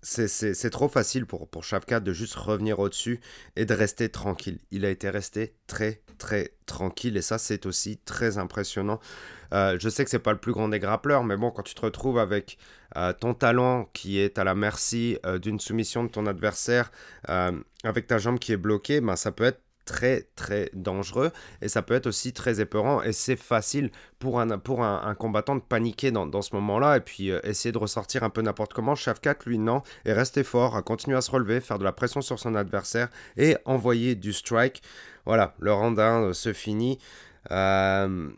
c'est 0.00 0.70
trop 0.70 0.88
facile 0.88 1.26
pour, 1.26 1.48
pour 1.48 1.64
Shavkat 1.64 2.00
de 2.00 2.12
juste 2.12 2.34
revenir 2.36 2.78
au-dessus 2.78 3.20
et 3.56 3.64
de 3.64 3.74
rester 3.74 4.08
tranquille. 4.08 4.58
Il 4.70 4.84
a 4.84 4.90
été 4.90 5.10
resté 5.10 5.54
très 5.66 6.02
très 6.18 6.52
tranquille 6.66 7.16
et 7.16 7.22
ça 7.22 7.38
c'est 7.38 7.66
aussi 7.66 7.98
très 7.98 8.38
impressionnant. 8.38 9.00
Euh, 9.52 9.76
je 9.80 9.88
sais 9.88 10.04
que 10.04 10.10
c'est 10.10 10.18
pas 10.18 10.32
le 10.32 10.38
plus 10.38 10.52
grand 10.52 10.68
des 10.68 10.78
grappleurs, 10.78 11.24
mais 11.24 11.36
bon, 11.36 11.50
quand 11.50 11.62
tu 11.62 11.74
te 11.74 11.80
retrouves 11.80 12.18
avec 12.18 12.58
euh, 12.96 13.12
ton 13.12 13.34
talent 13.34 13.88
qui 13.92 14.18
est 14.18 14.38
à 14.38 14.44
la 14.44 14.54
merci 14.54 15.18
d'une 15.42 15.60
soumission 15.60 16.04
de 16.04 16.08
ton 16.08 16.26
adversaire, 16.26 16.90
avec 17.26 18.06
ta 18.06 18.18
jambe 18.18 18.38
qui 18.38 18.52
est 18.52 18.56
bloquée, 18.56 19.00
ben, 19.00 19.16
ça 19.16 19.32
peut 19.32 19.44
être 19.44 19.60
très 19.88 20.26
très 20.36 20.68
dangereux 20.74 21.32
et 21.62 21.68
ça 21.68 21.80
peut 21.80 21.94
être 21.94 22.06
aussi 22.06 22.34
très 22.34 22.60
épeurant 22.60 23.02
et 23.02 23.14
c'est 23.14 23.36
facile 23.36 23.90
pour 24.18 24.38
un, 24.38 25.14
combattant 25.14 25.56
de 25.56 25.62
paniquer 25.62 26.10
dans, 26.10 26.42
ce 26.42 26.54
moment-là 26.56 26.98
et 26.98 27.00
puis 27.00 27.30
euh, 27.30 27.40
essayer 27.42 27.72
de 27.72 27.78
ressortir 27.78 28.22
un 28.22 28.28
peu 28.28 28.42
n'importe 28.42 28.74
comment. 28.74 28.94
Shafkat, 28.94 29.36
lui, 29.46 29.58
non, 29.58 29.82
est 30.04 30.12
resté 30.12 30.44
fort, 30.44 30.76
a 30.76 30.82
continué 30.82 31.16
à 31.16 31.22
se 31.22 31.30
relever, 31.30 31.60
faire 31.60 31.78
de 31.78 31.84
la 31.84 31.92
pression 31.92 32.20
sur 32.20 32.38
son 32.38 32.54
adversaire 32.54 33.08
et 33.38 33.56
envoyer 33.64 34.14
du 34.14 34.34
strike. 34.34 34.82
Voilà, 35.24 35.54
le 35.58 35.72
round 35.72 35.98
1 35.98 36.34
se 36.34 36.52
finit. 36.52 36.98
Euh, 37.50 38.28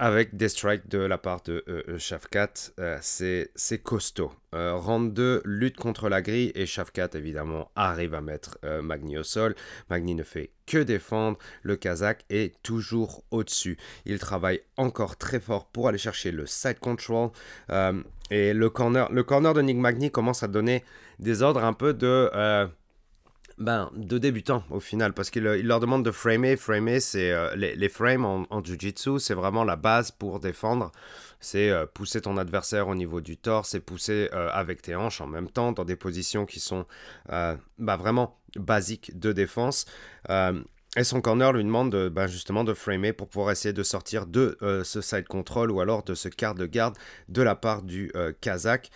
avec 0.00 0.34
des 0.34 0.48
strikes 0.48 0.88
de 0.88 0.98
la 0.98 1.18
part 1.18 1.42
de 1.42 1.62
euh, 1.68 1.98
Shafkat, 1.98 2.72
euh, 2.78 2.96
c'est 3.02 3.82
costaud. 3.82 4.32
Euh, 4.54 4.74
round 4.74 5.12
2, 5.12 5.42
lutte 5.44 5.76
contre 5.76 6.08
la 6.08 6.22
grille 6.22 6.52
et 6.54 6.64
Shafkat 6.64 7.10
évidemment 7.12 7.70
arrive 7.76 8.14
à 8.14 8.22
mettre 8.22 8.58
Magni 8.82 9.18
au 9.18 9.22
sol. 9.22 9.54
Magni 9.90 10.14
ne 10.14 10.22
fait 10.22 10.50
que 10.66 10.78
défendre, 10.78 11.38
le 11.62 11.76
Kazakh 11.76 12.24
est 12.30 12.60
toujours 12.62 13.24
au-dessus. 13.30 13.76
Il 14.06 14.18
travaille 14.18 14.62
encore 14.78 15.18
très 15.18 15.38
fort 15.38 15.66
pour 15.66 15.86
aller 15.86 15.98
chercher 15.98 16.32
le 16.32 16.46
side 16.46 16.78
control 16.78 17.30
et 18.30 18.54
le 18.54 18.70
corner, 18.70 19.12
le 19.12 19.22
corner 19.22 19.52
de 19.52 19.60
Nick 19.60 19.76
Magni 19.76 20.10
commence 20.10 20.42
à 20.42 20.48
donner 20.48 20.82
des 21.18 21.42
ordres 21.42 21.62
un 21.62 21.74
peu 21.74 21.92
de 21.92 22.30
ben, 23.60 23.90
de 23.94 24.16
débutants 24.16 24.64
au 24.70 24.80
final, 24.80 25.12
parce 25.12 25.28
qu'il 25.28 25.44
il 25.58 25.66
leur 25.66 25.80
demande 25.80 26.02
de 26.02 26.10
framer. 26.10 26.56
Framer, 26.56 26.98
c'est 26.98 27.30
euh, 27.30 27.54
les, 27.54 27.88
frames 27.90 28.24
en, 28.24 28.46
en 28.48 28.64
jiu-jitsu, 28.64 29.18
c'est 29.18 29.34
vraiment 29.34 29.64
la 29.64 29.76
base 29.76 30.10
pour 30.10 30.40
défendre. 30.40 30.90
C'est 31.40 31.70
euh, 31.70 31.84
pousser 31.84 32.22
ton 32.22 32.38
adversaire 32.38 32.88
au 32.88 32.94
niveau 32.94 33.20
du 33.20 33.36
torse 33.36 33.74
et 33.74 33.80
pousser 33.80 34.30
euh, 34.32 34.48
avec 34.52 34.80
tes 34.80 34.96
hanches 34.96 35.20
en 35.20 35.26
même 35.26 35.50
temps 35.50 35.72
dans 35.72 35.84
des 35.84 35.96
positions 35.96 36.46
qui 36.46 36.58
sont 36.58 36.86
bah, 37.28 37.96
vraiment 37.96 38.38
basiques 38.56 39.18
de 39.18 39.32
défense. 39.32 39.84
Et 40.96 41.04
son 41.04 41.20
corner 41.20 41.52
lui 41.52 41.62
demande 41.62 41.92
de, 41.92 42.08
ben, 42.08 42.26
justement 42.26 42.64
de 42.64 42.74
framer 42.74 43.12
pour 43.12 43.28
pouvoir 43.28 43.52
essayer 43.52 43.72
de 43.72 43.82
sortir 43.82 44.26
de 44.26 44.58
ce 44.82 45.00
side 45.00 45.28
control 45.28 45.70
ou 45.70 45.80
alors 45.80 46.02
de 46.02 46.14
ce 46.14 46.28
quart 46.28 46.56
de 46.56 46.66
garde 46.66 46.96
de 47.28 47.42
la 47.42 47.54
part 47.54 47.82
du 47.82 48.12
Kazakh. 48.40 48.90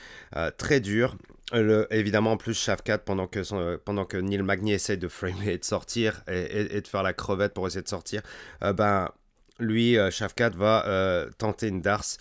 très 0.58 0.80
dur. 0.80 1.16
Évidemment, 1.52 2.32
en 2.32 2.36
plus, 2.36 2.54
Shafkat, 2.54 2.98
pendant 2.98 3.26
que, 3.26 3.40
euh, 3.54 3.76
pendant 3.84 4.04
que 4.04 4.16
Neil 4.16 4.42
Magny 4.42 4.72
essaie 4.72 4.96
de 4.96 5.08
framer 5.08 5.52
et 5.52 5.58
de 5.58 5.64
sortir, 5.64 6.22
et, 6.26 6.80
de 6.80 6.88
faire 6.88 7.02
la 7.02 7.12
crevette 7.12 7.52
pour 7.52 7.66
essayer 7.66 7.82
de 7.82 7.88
sortir, 7.88 8.22
euh, 8.62 8.72
ben, 8.72 9.10
lui, 9.60 9.98
euh, 9.98 10.10
Shafkat 10.10 10.50
va 10.50 10.84
tenter 11.38 11.68
une 11.68 11.80
darse. 11.80 12.18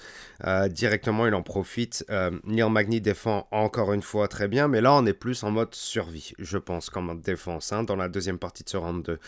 directement, 0.69 1.27
il 1.27 1.33
en 1.33 1.41
profite. 1.41 2.05
Neil 2.43 2.69
Magny 2.69 3.01
défend 3.01 3.47
encore 3.51 3.93
une 3.93 4.01
fois 4.01 4.27
très 4.27 4.47
bien, 4.47 4.67
mais 4.67 4.81
là, 4.81 4.93
on 4.93 5.05
est 5.05 5.13
plus 5.13 5.43
en 5.43 5.51
mode 5.51 5.73
survie, 5.73 6.33
je 6.39 6.57
pense, 6.57 6.89
comme 6.89 7.09
en 7.09 7.15
défense, 7.15 7.71
hein, 7.71 7.83
dans 7.83 7.95
la 7.95 8.09
deuxième 8.09 8.39
partie 8.39 8.63
de 8.63 8.69
ce 8.69 8.77
round 8.77 9.03
2. 9.03 9.19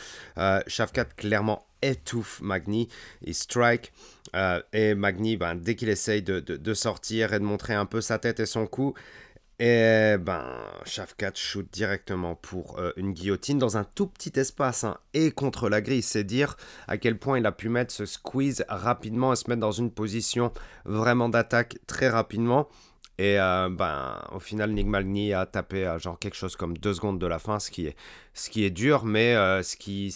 Shafkat, 0.68 1.06
clairement, 1.18 1.66
étouffe 1.82 2.42
Magny, 2.42 2.90
il 3.22 3.36
strike, 3.36 3.94
et 4.74 4.96
Magny, 4.96 5.38
ben, 5.38 5.56
dès 5.56 5.76
qu'il 5.76 5.90
essaye 5.90 6.22
de, 6.22 6.74
sortir 6.74 7.34
et 7.34 7.40
de 7.40 7.46
montrer 7.46 7.74
un 7.74 7.86
peu 7.86 8.02
sa 8.02 8.20
tête 8.20 8.40
et 8.40 8.46
son 8.46 8.68
cou, 8.68 8.94
et 9.60 10.18
ben, 10.20 10.46
Shafkat 10.86 11.32
shoot 11.36 11.66
directement 11.72 12.36
pour 12.36 12.78
euh, 12.80 12.92
une 12.98 13.14
guillotine 13.14 13.58
dans 13.58 13.78
un 13.78 13.86
tout 13.86 14.08
petit 14.08 14.38
espace 14.38 14.84
hein, 14.84 14.98
et 15.14 15.32
contre 15.32 15.70
la 15.70 15.82
grille. 15.82 16.02
C'est 16.02 16.26
dire 16.26 16.58
à 16.88 16.98
quel 16.98 17.18
point 17.18 17.40
il 17.40 17.46
a 17.46 17.52
pu 17.52 17.70
mettre 17.70 17.94
ce 17.94 18.06
squeeze 18.06 18.66
rapidement 18.68 19.32
et 19.32 19.36
se 19.38 19.50
mettre 19.50 19.62
dans 19.62 19.72
une 19.72 19.92
position 19.92 20.52
vraiment 20.84 21.30
d'attaque 21.30 21.78
très 21.88 22.10
rapidement. 22.10 22.68
Et 23.18 23.40
euh, 23.40 23.70
ben, 23.70 24.22
au 24.34 24.40
final, 24.40 24.74
Nick 24.74 24.88
Magny 24.88 25.34
a 25.34 25.46
tapé 25.46 25.86
à 25.86 25.98
genre 25.98 26.20
quelque 26.20 26.36
chose 26.36 26.58
comme 26.58 26.78
deux 26.78 26.94
secondes 26.94 27.20
de 27.20 27.28
la 27.28 27.40
fin, 27.40 27.60
ce 27.60 27.72
qui 27.72 27.88
est, 27.88 28.70
dur, 28.72 29.06
mais 29.06 29.36
euh, 29.36 29.64
ce, 29.64 29.78
qui, 29.78 30.14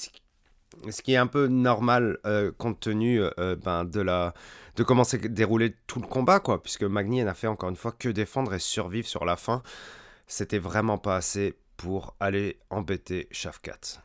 qui, 1.03 1.13
est 1.13 1.17
un 1.17 1.27
peu 1.27 1.47
normal 1.47 2.17
compte 2.57 2.79
tenu 2.79 3.21
ben, 3.63 3.85
de 3.85 4.01
la 4.01 4.33
de 4.79 4.83
comment 4.83 5.03
s'est 5.03 5.17
déroulé 5.17 5.75
tout 5.87 5.99
le 5.99 6.07
combat, 6.07 6.39
quoi, 6.39 6.63
puisque 6.63 6.83
Magni 6.83 7.21
n'a 7.21 7.33
fait 7.33 7.47
encore 7.47 7.69
une 7.69 7.75
fois 7.75 7.91
que 7.91 8.07
défendre 8.07 8.53
et 8.53 8.59
survivre 8.59 9.07
sur 9.07 9.25
la 9.25 9.35
fin. 9.35 9.61
C'était 10.25 10.57
vraiment 10.57 10.97
pas 10.97 11.17
assez 11.17 11.55
pour 11.75 12.15
aller 12.21 12.59
embêter 12.69 13.27
Shafkat. 13.31 14.01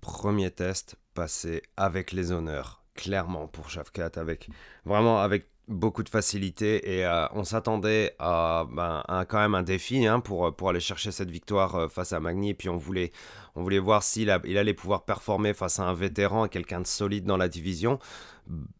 Premier 0.00 0.50
test 0.50 0.96
passé 1.12 1.62
avec 1.76 2.12
les 2.12 2.32
honneurs, 2.32 2.82
clairement 2.94 3.46
pour 3.46 3.68
Shafkat, 3.68 4.12
avec 4.16 4.48
vraiment 4.86 5.20
avec 5.20 5.50
beaucoup 5.70 6.02
de 6.02 6.08
facilité 6.08 6.96
et 6.96 7.06
euh, 7.06 7.26
on 7.32 7.44
s'attendait 7.44 8.14
ben, 8.18 9.02
à, 9.08 9.24
quand 9.28 9.38
même 9.38 9.54
un 9.54 9.62
défi 9.62 10.06
hein, 10.06 10.20
pour, 10.20 10.54
pour 10.54 10.68
aller 10.68 10.80
chercher 10.80 11.12
cette 11.12 11.30
victoire 11.30 11.74
euh, 11.76 11.88
face 11.88 12.12
à 12.12 12.20
Magni 12.20 12.50
et 12.50 12.54
puis 12.54 12.68
on 12.68 12.76
voulait, 12.76 13.12
on 13.54 13.62
voulait 13.62 13.78
voir 13.78 14.02
s'il 14.02 14.36
il 14.44 14.58
allait 14.58 14.74
pouvoir 14.74 15.04
performer 15.04 15.54
face 15.54 15.78
à 15.78 15.84
un 15.84 15.94
vétéran, 15.94 16.48
quelqu'un 16.48 16.80
de 16.80 16.86
solide 16.86 17.24
dans 17.24 17.36
la 17.36 17.48
division. 17.48 17.98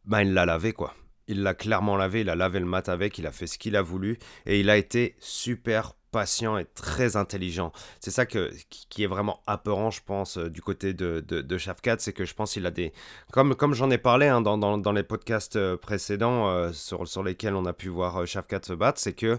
Ben, 0.04 0.22
il 0.22 0.34
l'a 0.34 0.44
lavé 0.46 0.72
quoi. 0.72 0.94
Il 1.28 1.42
l'a 1.44 1.54
clairement 1.54 1.96
lavé, 1.96 2.22
il 2.22 2.28
a 2.28 2.34
lavé 2.34 2.58
le 2.58 2.66
mat 2.66 2.88
avec, 2.88 3.16
il 3.18 3.26
a 3.26 3.32
fait 3.32 3.46
ce 3.46 3.56
qu'il 3.56 3.76
a 3.76 3.82
voulu. 3.82 4.18
Et 4.46 4.58
il 4.58 4.68
a 4.68 4.76
été 4.76 5.14
super 5.20 5.94
patient 6.10 6.58
et 6.58 6.64
très 6.64 7.16
intelligent. 7.16 7.72
C'est 8.00 8.10
ça 8.10 8.26
que, 8.26 8.50
qui 8.68 9.04
est 9.04 9.06
vraiment 9.06 9.40
apeurant, 9.46 9.90
je 9.90 10.00
pense, 10.04 10.38
euh, 10.38 10.50
du 10.50 10.62
côté 10.62 10.92
de, 10.92 11.24
de, 11.26 11.40
de 11.40 11.58
Shafkat, 11.58 11.96
c'est 11.98 12.12
que 12.12 12.24
je 12.24 12.34
pense 12.34 12.52
qu'il 12.52 12.66
a 12.66 12.70
des... 12.70 12.92
Comme, 13.32 13.54
comme 13.54 13.74
j'en 13.74 13.90
ai 13.90 13.98
parlé 13.98 14.26
hein, 14.26 14.40
dans, 14.40 14.58
dans, 14.58 14.92
les 14.92 15.02
podcasts 15.02 15.56
euh, 15.56 15.76
précédents 15.76 16.48
euh, 16.48 16.72
sur, 16.72 17.06
sur 17.06 17.22
lesquels 17.22 17.54
on 17.54 17.66
a 17.66 17.72
pu 17.72 17.88
voir 17.88 18.26
Shafkat 18.26 18.60
se 18.64 18.72
battre, 18.72 19.00
c'est 19.00 19.12
que 19.12 19.38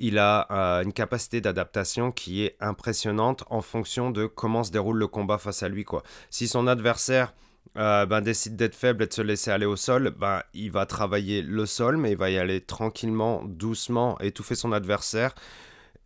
il 0.00 0.16
a 0.20 0.46
une 0.84 0.92
capacité 0.92 1.40
d'adaptation 1.40 2.12
qui 2.12 2.44
est 2.44 2.56
impressionnante 2.60 3.42
en 3.50 3.60
fonction 3.62 4.12
de 4.12 4.26
comment 4.26 4.62
se 4.62 4.70
déroule 4.70 4.96
le 4.96 5.08
combat 5.08 5.38
face 5.38 5.64
à 5.64 5.68
lui. 5.68 5.82
Quoi. 5.82 6.04
Si 6.30 6.46
son 6.46 6.68
adversaire 6.68 7.34
ben, 7.74 8.20
décide 8.20 8.54
d'être 8.54 8.76
faible 8.76 9.02
et 9.02 9.06
de 9.08 9.12
se 9.12 9.22
laisser 9.22 9.50
aller 9.50 9.66
au 9.66 9.74
sol, 9.74 10.14
ben, 10.16 10.44
il 10.54 10.70
va 10.70 10.86
travailler 10.86 11.42
le 11.42 11.66
sol, 11.66 11.96
mais 11.96 12.12
il 12.12 12.16
va 12.16 12.30
y 12.30 12.38
aller 12.38 12.60
tranquillement, 12.60 13.42
doucement, 13.44 14.16
étouffer 14.20 14.54
son 14.54 14.70
adversaire 14.70 15.34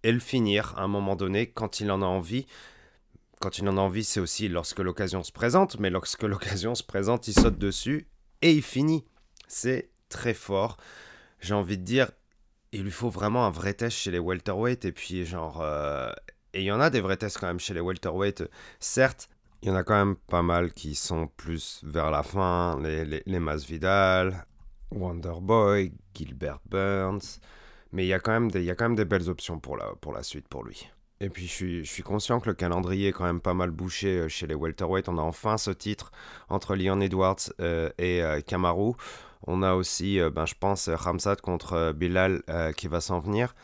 et 0.03 0.13
le 0.13 0.21
finir 0.21 0.75
à 0.77 0.83
un 0.83 0.89
moment 0.89 1.17
donné 1.17 1.49
quand 1.49 1.81
il 1.81 1.91
en 1.91 2.03
a 2.03 2.07
envie. 2.07 2.47
Quand 3.41 3.59
il 3.59 3.69
en 3.69 3.77
a 3.77 3.81
envie, 3.81 4.05
c'est 4.05 4.21
aussi 4.21 4.49
lorsque 4.49 4.79
l'occasion 4.79 5.23
se 5.23 5.33
présente, 5.33 5.79
mais 5.79 5.91
lorsque 5.91 6.23
l'occasion 6.23 6.75
se 6.75 6.83
présente, 6.83 7.29
il 7.29 7.35
saute 7.35 7.59
dessus 7.59 8.07
et 8.41 8.53
il 8.53 8.63
finit. 8.63 9.05
C'est 9.49 9.91
très 10.09 10.35
fort. 10.35 10.77
J'ai 11.41 11.55
envie 11.55 11.79
de 11.79 11.85
dire, 11.85 12.11
il 12.73 12.85
lui 12.85 12.91
faut 12.91 13.11
vraiment 13.11 13.47
un 13.47 13.51
vrai 13.51 13.75
test 13.75 13.97
chez 13.97 14.11
les 14.11 14.19
welterweight 14.19 14.85
et 14.85 14.93
puis 14.93 15.25
genre... 15.25 15.61
Euh, 15.61 16.13
et 16.55 16.61
il 16.61 16.65
y 16.65 16.73
en 16.73 16.81
a 16.81 16.91
des 16.91 17.01
vrais 17.01 17.17
tests 17.17 17.39
quand 17.39 17.47
même 17.47 17.61
chez 17.61 17.73
les 17.73 17.81
welterweight. 17.81 18.45
Certes, 18.79 19.31
il 19.63 19.69
y 19.69 19.71
en 19.71 19.75
a 19.75 19.85
quand 19.85 19.95
même 19.95 20.17
pas 20.17 20.43
mal 20.43 20.73
qui 20.73 20.95
sont 20.95 21.29
plus 21.29 21.81
vers 21.83 22.11
la 22.11 22.23
fin. 22.23 22.79
Les, 22.81 23.05
les, 23.05 23.23
les 23.25 23.39
Masvidal, 23.39 24.45
Wonderboy, 24.91 25.93
Gilbert 26.15 26.61
Burns. 26.67 27.41
Mais 27.93 28.05
il 28.05 28.09
y, 28.09 28.15
a 28.15 28.21
quand 28.21 28.33
même 28.33 28.51
des, 28.51 28.63
y 28.63 28.71
a 28.71 28.75
quand 28.75 28.87
même 28.87 28.97
des 28.97 29.05
belles 29.05 29.29
options 29.29 29.59
pour 29.59 29.77
la, 29.77 29.87
pour 30.01 30.13
la 30.13 30.23
suite 30.23 30.49
pour 30.49 30.65
lui. 30.65 30.89
Et 31.23 31.29
puis 31.29 31.47
je 31.47 31.53
suis, 31.53 31.85
je 31.85 31.91
suis 31.91 32.03
conscient 32.03 32.41
que 32.41 32.49
le 32.49 32.55
calendrier 32.55 33.09
est 33.09 33.13
quand 33.13 33.25
même 33.25 33.41
pas 33.41 33.55
mal 33.55 33.71
bouché 33.71 34.19
euh, 34.19 34.29
chez 34.29 34.49
les 34.49 34.57
welterweight. 34.57 35.09
On 35.09 35.19
a 35.19 35.23
enfin 35.23 35.57
ce 35.57 35.71
titre 35.71 36.11
entre 36.49 36.75
Leon 36.75 37.01
Edwards 37.01 37.37
euh, 37.61 37.91
et 37.97 38.23
euh, 38.23 38.41
Kamaru. 38.41 38.95
On 39.47 39.63
a 39.63 39.75
aussi, 39.75 40.21
ben, 40.33 40.47
je 40.47 40.55
pense, 40.59 40.89
Ramsat 40.89 41.37
contre 41.37 41.93
Bilal 41.93 42.43
qui 42.77 42.87
va 42.87 43.01
s'en 43.01 43.19
venir. 43.19 43.57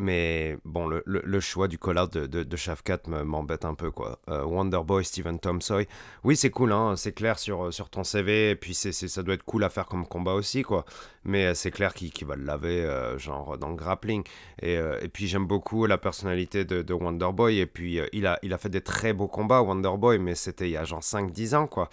Mais 0.00 0.56
bon, 0.64 0.88
le, 0.88 1.02
le, 1.04 1.40
choix 1.40 1.68
du 1.68 1.78
call-out 1.78 2.10
de, 2.14 2.26
de, 2.26 2.42
de 2.42 2.56
Shafkat 2.56 3.00
m'embête 3.06 3.66
un 3.66 3.74
peu, 3.74 3.90
quoi. 3.90 4.18
Euh, 4.30 4.44
Wonderboy, 4.44 5.04
Steven 5.04 5.38
Tomsoy. 5.38 5.86
Oui, 6.24 6.36
c'est 6.36 6.48
cool, 6.48 6.72
hein, 6.72 6.94
c'est 6.96 7.12
clair 7.12 7.38
sur, 7.38 7.72
sur 7.72 7.90
ton 7.90 8.02
CV, 8.02 8.50
et 8.50 8.56
puis 8.56 8.72
c'est, 8.72 8.92
ça 8.92 9.22
doit 9.22 9.34
être 9.34 9.44
cool 9.44 9.62
à 9.62 9.68
faire 9.68 9.84
comme 9.84 10.06
combat 10.06 10.32
aussi, 10.32 10.62
quoi. 10.62 10.86
Mais 11.24 11.46
euh, 11.46 11.54
c'est 11.54 11.70
clair 11.70 11.92
qu'il, 11.92 12.26
va 12.26 12.34
le 12.34 12.44
laver, 12.44 12.82
euh, 12.82 13.18
genre, 13.18 13.58
dans 13.58 13.68
le 13.68 13.74
grappling. 13.74 14.24
Et, 14.62 14.74
et 14.74 15.08
puis 15.08 15.26
j'aime 15.26 15.46
beaucoup 15.46 15.84
la 15.84 15.98
personnalité 15.98 16.64
de, 16.64 16.80
de 16.80 16.94
Wonderboy, 16.94 17.58
et 17.58 17.66
puis 17.66 18.00
il, 18.12 18.26
a, 18.26 18.38
il 18.42 18.54
a 18.54 18.58
fait 18.58 18.70
des 18.70 18.80
très 18.80 19.12
beaux 19.12 19.28
combats, 19.28 19.60
Wonderboy, 19.60 20.18
mais 20.18 20.34
c'était 20.34 20.68
il 20.68 20.72
y 20.72 20.76
a 20.78 20.84
genre 20.84 21.02
5-10 21.02 21.54
ans, 21.56 21.66
quoi. 21.66 21.90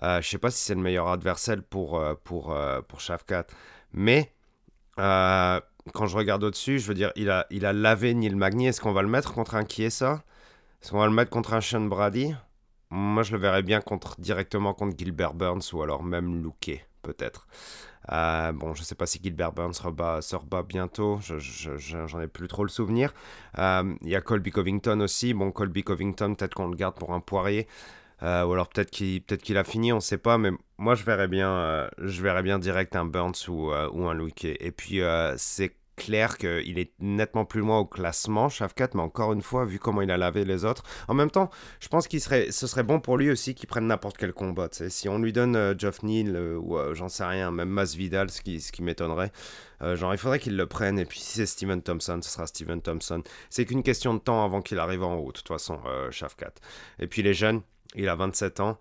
je 0.00 0.20
sais 0.22 0.38
pas 0.38 0.52
si 0.52 0.64
c'est 0.64 0.76
le 0.76 0.80
meilleur 0.80 1.08
adversaire 1.08 1.56
pour, 1.68 2.00
pour, 2.22 2.56
pour 2.86 3.00
Shafkat. 3.00 3.46
Mais 3.92 4.32
quand 5.92 6.06
je 6.06 6.16
regarde 6.16 6.44
au-dessus, 6.44 6.78
je 6.78 6.86
veux 6.86 6.94
dire, 6.94 7.12
il 7.16 7.30
a, 7.30 7.46
il 7.50 7.66
a 7.66 7.72
lavé 7.72 8.14
Neil 8.14 8.34
Magny. 8.34 8.66
Est-ce 8.66 8.80
qu'on 8.80 8.92
va 8.92 9.02
le 9.02 9.08
mettre 9.08 9.32
contre 9.32 9.54
un 9.54 9.64
ça? 9.90 10.22
Est-ce 10.82 10.90
qu'on 10.90 10.98
va 10.98 11.06
le 11.06 11.12
mettre 11.12 11.30
contre 11.30 11.54
un 11.54 11.60
Sean 11.60 11.80
Brady? 11.80 12.34
Moi, 12.90 13.22
je 13.22 13.32
le 13.32 13.38
verrais 13.38 13.62
bien 13.62 13.80
contre, 13.80 14.18
directement 14.20 14.72
contre 14.72 14.96
Gilbert 14.96 15.34
Burns 15.34 15.72
ou 15.72 15.82
alors 15.82 16.02
même 16.02 16.42
Luque, 16.42 16.86
peut-être. 17.02 17.46
Euh, 18.10 18.52
bon, 18.52 18.72
je 18.74 18.82
sais 18.82 18.94
pas 18.94 19.06
si 19.06 19.20
Gilbert 19.22 19.52
Burns 19.52 19.74
se 19.74 19.82
rebat 20.36 20.62
bientôt, 20.62 21.18
j'en 21.20 22.20
ai 22.20 22.28
plus 22.28 22.48
trop 22.48 22.62
le 22.62 22.70
souvenir. 22.70 23.12
Euh, 23.58 23.94
il 24.02 24.08
y 24.08 24.16
a 24.16 24.20
Colby 24.20 24.50
Covington 24.50 25.00
aussi. 25.00 25.34
Bon, 25.34 25.50
Colby 25.50 25.82
Covington, 25.82 26.34
peut-être 26.34 26.54
qu'on 26.54 26.68
le 26.68 26.76
garde 26.76 26.94
pour 26.94 27.12
un 27.12 27.20
poirier. 27.20 27.66
Euh, 28.22 28.44
ou 28.44 28.52
alors 28.52 28.68
peut-être 28.68 28.90
qu'il 28.90 29.22
peut 29.22 29.38
a 29.56 29.64
fini, 29.64 29.92
on 29.92 30.00
sait 30.00 30.18
pas, 30.18 30.38
mais 30.38 30.50
moi 30.76 30.96
je 30.96 31.04
verrais 31.04 31.28
bien, 31.28 31.88
je 31.98 32.20
verrais 32.20 32.42
bien 32.42 32.58
direct 32.58 32.96
un 32.96 33.04
Burns 33.04 33.48
ou, 33.48 33.70
ou 33.70 34.08
un 34.08 34.14
Luque. 34.14 34.44
Et 34.44 34.72
puis 34.72 35.00
c'est 35.36 35.74
clair 35.98 36.38
qu'il 36.38 36.78
est 36.78 36.92
nettement 37.00 37.44
plus 37.44 37.60
loin 37.60 37.78
au 37.78 37.84
classement, 37.84 38.48
Shafkat, 38.48 38.88
mais 38.94 39.02
encore 39.02 39.32
une 39.32 39.42
fois, 39.42 39.64
vu 39.66 39.78
comment 39.78 40.00
il 40.00 40.10
a 40.10 40.16
lavé 40.16 40.44
les 40.44 40.64
autres. 40.64 40.84
En 41.08 41.14
même 41.14 41.30
temps, 41.30 41.50
je 41.80 41.88
pense 41.88 42.08
qu'il 42.08 42.20
serait, 42.20 42.50
ce 42.50 42.66
serait 42.66 42.82
bon 42.82 43.00
pour 43.00 43.18
lui 43.18 43.30
aussi 43.30 43.54
qu'il 43.54 43.68
prenne 43.68 43.86
n'importe 43.86 44.16
quel 44.16 44.32
combat. 44.32 44.68
Si 44.70 45.08
on 45.08 45.18
lui 45.18 45.32
donne 45.32 45.56
euh, 45.56 45.74
Geoff 45.76 46.02
Neal 46.02 46.34
euh, 46.36 46.56
ou 46.56 46.78
euh, 46.78 46.94
j'en 46.94 47.08
sais 47.08 47.24
rien, 47.24 47.50
même 47.50 47.68
Masvidal, 47.68 48.30
ce 48.30 48.40
qui, 48.40 48.60
ce 48.60 48.72
qui 48.72 48.82
m'étonnerait, 48.82 49.32
genre 49.94 50.14
il 50.14 50.18
faudrait 50.18 50.38
qu'il 50.38 50.56
le 50.56 50.66
prenne. 50.66 50.98
Et 50.98 51.04
puis 51.04 51.18
si 51.18 51.36
c'est 51.36 51.46
Steven 51.46 51.82
Thompson, 51.82 52.20
ce 52.22 52.30
sera 52.30 52.46
Steven 52.46 52.80
Thompson. 52.80 53.22
C'est 53.50 53.64
qu'une 53.66 53.82
question 53.82 54.14
de 54.14 54.20
temps 54.20 54.44
avant 54.44 54.62
qu'il 54.62 54.78
arrive 54.78 55.02
en 55.02 55.16
haut, 55.16 55.32
de 55.32 55.38
toute 55.38 55.48
façon, 55.48 55.78
Shafkat. 56.10 56.52
Et 56.98 57.06
puis 57.06 57.22
les 57.22 57.34
jeunes, 57.34 57.62
il 57.94 58.08
a 58.08 58.14
27 58.14 58.60
ans. 58.60 58.78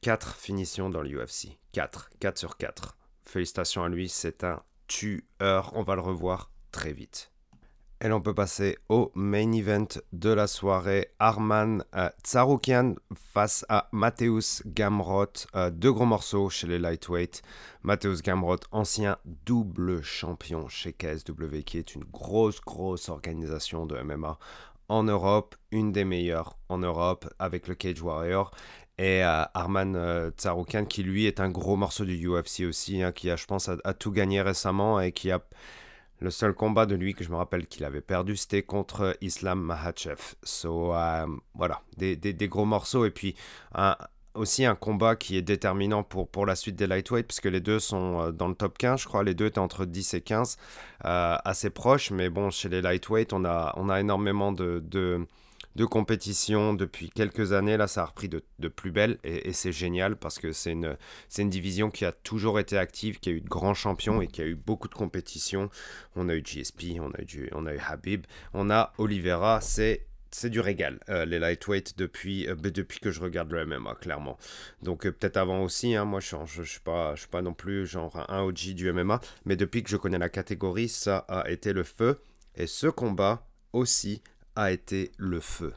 4 0.00 0.36
finitions 0.36 0.90
dans 0.90 1.02
l'UFC. 1.02 1.58
4. 1.72 2.10
4 2.20 2.38
sur 2.38 2.56
4. 2.56 2.96
Félicitations 3.24 3.84
à 3.84 3.88
lui, 3.88 4.08
c'est 4.08 4.44
un 4.44 4.62
tueur. 4.86 5.72
On 5.74 5.82
va 5.82 5.94
le 5.94 6.00
revoir 6.00 6.50
très 6.70 6.92
vite. 6.92 7.32
Et 8.04 8.08
l'on 8.08 8.20
peut 8.20 8.34
passer 8.34 8.78
au 8.88 9.12
main 9.14 9.52
event 9.52 9.86
de 10.12 10.30
la 10.30 10.48
soirée. 10.48 11.10
Arman 11.20 11.84
euh, 11.94 12.10
Tsaroukian 12.24 12.96
face 13.14 13.64
à 13.68 13.88
Mateusz 13.92 14.62
Gamrot. 14.66 15.46
Euh, 15.54 15.70
deux 15.70 15.92
gros 15.92 16.04
morceaux 16.04 16.50
chez 16.50 16.66
les 16.66 16.80
lightweight. 16.80 17.42
Mateusz 17.84 18.20
Gamrot, 18.22 18.56
ancien 18.72 19.18
double 19.46 20.02
champion 20.02 20.66
chez 20.66 20.92
KSW, 20.92 21.62
qui 21.64 21.78
est 21.78 21.94
une 21.94 22.02
grosse, 22.02 22.60
grosse 22.60 23.08
organisation 23.08 23.86
de 23.86 23.96
MMA 24.02 24.36
en 24.88 25.04
Europe, 25.04 25.54
une 25.70 25.92
des 25.92 26.04
meilleures 26.04 26.58
en 26.68 26.78
Europe 26.78 27.32
avec 27.38 27.68
le 27.68 27.74
Cage 27.74 28.02
Warrior. 28.02 28.50
Et 28.98 29.24
euh, 29.24 29.44
Arman 29.54 29.96
euh, 29.96 30.30
qui 30.88 31.02
lui 31.02 31.26
est 31.26 31.40
un 31.40 31.50
gros 31.50 31.76
morceau 31.76 32.04
du 32.04 32.28
UFC 32.28 32.60
aussi, 32.68 33.02
hein, 33.02 33.12
qui 33.12 33.30
a, 33.30 33.36
je 33.36 33.46
pense, 33.46 33.68
a, 33.68 33.94
tout 33.94 34.12
gagné 34.12 34.42
récemment 34.42 35.00
et 35.00 35.12
qui 35.12 35.30
a 35.30 35.42
le 36.20 36.30
seul 36.30 36.54
combat 36.54 36.86
de 36.86 36.94
lui 36.94 37.14
que 37.14 37.24
je 37.24 37.30
me 37.30 37.36
rappelle 37.36 37.66
qu'il 37.66 37.84
avait 37.84 38.00
perdu, 38.00 38.36
c'était 38.36 38.62
contre 38.62 39.16
Islam 39.20 39.60
Mahachev. 39.60 40.34
So, 40.44 40.94
euh, 40.94 41.26
voilà, 41.54 41.82
des, 41.96 42.48
gros 42.48 42.64
morceaux. 42.64 43.04
Et 43.04 43.10
puis, 43.10 43.34
aussi 44.34 44.64
un 44.64 44.74
combat 44.74 45.16
qui 45.16 45.36
est 45.36 45.42
déterminant 45.42 46.02
pour, 46.02 46.28
pour 46.28 46.46
la 46.46 46.56
suite 46.56 46.76
des 46.76 46.86
lightweight, 46.86 47.26
puisque 47.26 47.46
les 47.46 47.60
deux 47.60 47.80
sont 47.80 48.20
euh, 48.20 48.32
dans 48.32 48.48
le 48.48 48.54
top 48.54 48.78
15, 48.78 49.00
je 49.00 49.08
crois. 49.08 49.22
Les 49.24 49.34
deux 49.34 49.46
étaient 49.46 49.58
entre 49.58 49.84
10 49.84 50.14
et 50.14 50.20
15, 50.20 50.56
euh, 51.04 51.36
assez 51.44 51.70
proches. 51.70 52.10
Mais 52.10 52.30
bon, 52.30 52.50
chez 52.50 52.68
les 52.68 52.82
lightweight, 52.82 53.32
on 53.32 53.44
a, 53.44 53.72
on 53.76 53.88
a 53.88 54.00
énormément 54.00 54.52
de 54.52 55.26
compétition 55.84 56.74
depuis 56.74 57.10
quelques 57.10 57.52
années. 57.52 57.76
Là, 57.76 57.86
ça 57.86 58.02
a 58.02 58.06
repris 58.06 58.28
de, 58.28 58.42
plus 58.68 58.90
belle 58.90 59.18
et, 59.24 59.52
c'est 59.52 59.72
génial 59.72 60.16
parce 60.16 60.38
que 60.38 60.52
c'est 60.52 60.72
une, 60.72 60.96
division 61.50 61.90
qui 61.90 62.04
a 62.04 62.12
toujours 62.12 62.58
été 62.58 62.78
active, 62.78 63.20
qui 63.20 63.30
a 63.30 63.32
eu 63.32 63.40
de 63.40 63.48
grands 63.48 63.74
champions 63.74 64.20
et 64.20 64.26
qui 64.26 64.42
a 64.42 64.46
eu 64.46 64.54
beaucoup 64.54 64.88
de 64.88 64.94
compétitions. 64.94 65.70
On 66.16 66.28
a 66.28 66.34
eu 66.34 66.42
GSP, 66.42 67.00
on 67.00 67.10
a 67.66 67.72
eu, 67.72 67.78
Habib, 67.78 68.26
on 68.54 68.70
a 68.70 68.92
Oliveira. 68.98 69.60
C'est 69.60 70.06
du 70.44 70.60
régal, 70.60 70.98
euh, 71.10 71.26
les 71.26 71.38
lightweight, 71.38 71.98
depuis, 71.98 72.48
euh, 72.48 72.54
depuis 72.54 73.00
que 73.00 73.10
je 73.10 73.20
regarde 73.20 73.52
le 73.52 73.66
MMA, 73.66 73.94
clairement. 73.96 74.38
Donc 74.82 75.04
euh, 75.04 75.12
peut-être 75.12 75.36
avant 75.36 75.62
aussi, 75.62 75.94
hein, 75.94 76.06
moi 76.06 76.20
je 76.20 76.36
ne 76.36 76.46
je, 76.46 76.62
suis, 76.62 76.80
pas, 76.80 77.14
suis 77.16 77.28
pas 77.28 77.42
non 77.42 77.52
plus 77.52 77.86
genre 77.86 78.24
un 78.30 78.40
OG 78.40 78.72
du 78.74 78.90
MMA, 78.90 79.20
mais 79.44 79.56
depuis 79.56 79.82
que 79.82 79.90
je 79.90 79.98
connais 79.98 80.18
la 80.18 80.30
catégorie, 80.30 80.88
ça 80.88 81.18
a 81.28 81.50
été 81.50 81.74
le 81.74 81.82
feu. 81.82 82.18
Et 82.56 82.66
ce 82.66 82.86
combat 82.86 83.46
aussi 83.74 84.22
a 84.56 84.72
été 84.72 85.12
le 85.16 85.40
feu. 85.40 85.72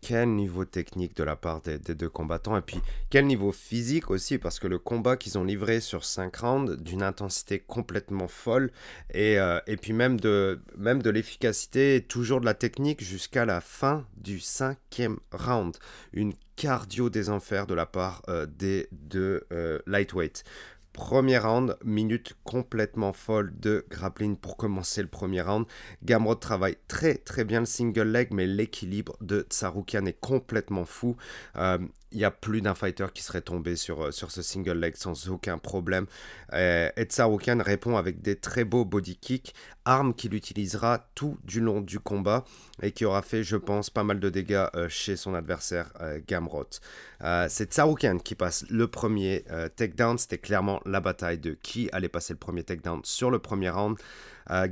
Quel 0.00 0.28
niveau 0.34 0.66
technique 0.66 1.16
de 1.16 1.24
la 1.24 1.34
part 1.34 1.62
des, 1.62 1.78
deux 1.78 2.10
combattants 2.10 2.58
et 2.58 2.60
puis 2.60 2.76
quel 3.08 3.24
niveau 3.24 3.52
physique 3.52 4.10
aussi 4.10 4.36
parce 4.36 4.58
que 4.58 4.66
le 4.66 4.78
combat 4.78 5.16
qu'ils 5.16 5.38
ont 5.38 5.44
livré 5.44 5.80
sur 5.80 6.04
5 6.04 6.36
rounds 6.36 6.76
d'une 6.76 7.02
intensité 7.02 7.58
complètement 7.58 8.28
folle 8.28 8.70
et, 9.14 9.38
euh, 9.38 9.60
et 9.66 9.78
puis 9.78 9.94
même 9.94 10.20
de, 10.20 10.60
même 10.76 11.00
de 11.00 11.08
l'efficacité 11.08 12.04
toujours 12.06 12.42
de 12.42 12.44
la 12.44 12.52
technique 12.52 13.02
jusqu'à 13.02 13.46
la 13.46 13.62
fin 13.62 14.06
du 14.18 14.40
cinquième 14.40 15.18
round. 15.32 15.74
Une 16.12 16.34
cardio 16.56 17.10
des 17.10 17.30
enfers 17.30 17.66
de 17.66 17.74
la 17.74 17.86
part 17.86 18.22
euh, 18.28 18.46
des 18.46 18.88
deux 18.92 19.44
euh, 19.52 19.78
lightweight. 19.86 20.44
Premier 20.94 21.38
round, 21.38 21.76
minute 21.84 22.34
complètement 22.44 23.12
folle 23.12 23.52
de 23.58 23.84
grappling 23.90 24.36
pour 24.36 24.56
commencer 24.56 25.02
le 25.02 25.08
premier 25.08 25.40
round. 25.40 25.66
Gamrot 26.04 26.36
travaille 26.36 26.76
très 26.86 27.16
très 27.16 27.44
bien 27.44 27.58
le 27.58 27.66
single 27.66 28.12
leg, 28.12 28.28
mais 28.30 28.46
l'équilibre 28.46 29.16
de 29.20 29.44
Tsaroukian 29.50 30.06
est 30.06 30.20
complètement 30.20 30.84
fou. 30.84 31.16
Euh, 31.56 31.78
il 32.14 32.20
y 32.20 32.24
a 32.24 32.30
plus 32.30 32.62
d'un 32.62 32.74
fighter 32.74 33.06
qui 33.12 33.22
serait 33.22 33.40
tombé 33.42 33.76
sur, 33.76 34.04
euh, 34.04 34.10
ce 34.10 34.42
single 34.42 34.78
leg 34.78 34.94
sans 34.96 35.28
aucun 35.28 35.58
problème. 35.58 36.06
Euh, 36.52 36.88
et 36.96 37.04
Tsaroukian 37.04 37.58
répond 37.60 37.96
avec 37.96 38.22
des 38.22 38.36
très 38.36 38.64
beaux 38.64 38.84
body 38.84 39.16
kicks, 39.16 39.54
arme 39.84 40.14
qu'il 40.14 40.34
utilisera 40.34 41.06
tout 41.14 41.36
du 41.44 41.60
long 41.60 41.80
du 41.80 41.98
combat 41.98 42.44
et 42.82 42.92
qui 42.92 43.04
aura 43.04 43.22
fait, 43.22 43.42
je 43.42 43.56
pense, 43.56 43.90
pas 43.90 44.04
mal 44.04 44.20
de 44.20 44.30
dégâts 44.30 44.66
chez 44.88 45.16
son 45.16 45.34
adversaire 45.34 45.92
Gamrot. 46.26 46.70
C'est 47.48 47.72
Tsaroukian 47.72 48.18
qui 48.18 48.34
passe 48.34 48.64
le 48.70 48.88
premier 48.88 49.44
takedown. 49.76 50.16
C'était 50.16 50.38
clairement 50.38 50.80
la 50.86 51.00
bataille 51.00 51.38
de 51.38 51.52
qui 51.52 51.90
allait 51.92 52.08
passer 52.08 52.32
le 52.32 52.38
premier 52.38 52.62
takedown 52.62 53.00
sur 53.04 53.30
le 53.30 53.38
premier 53.38 53.68
round. 53.68 53.98
Euh, 54.50 54.68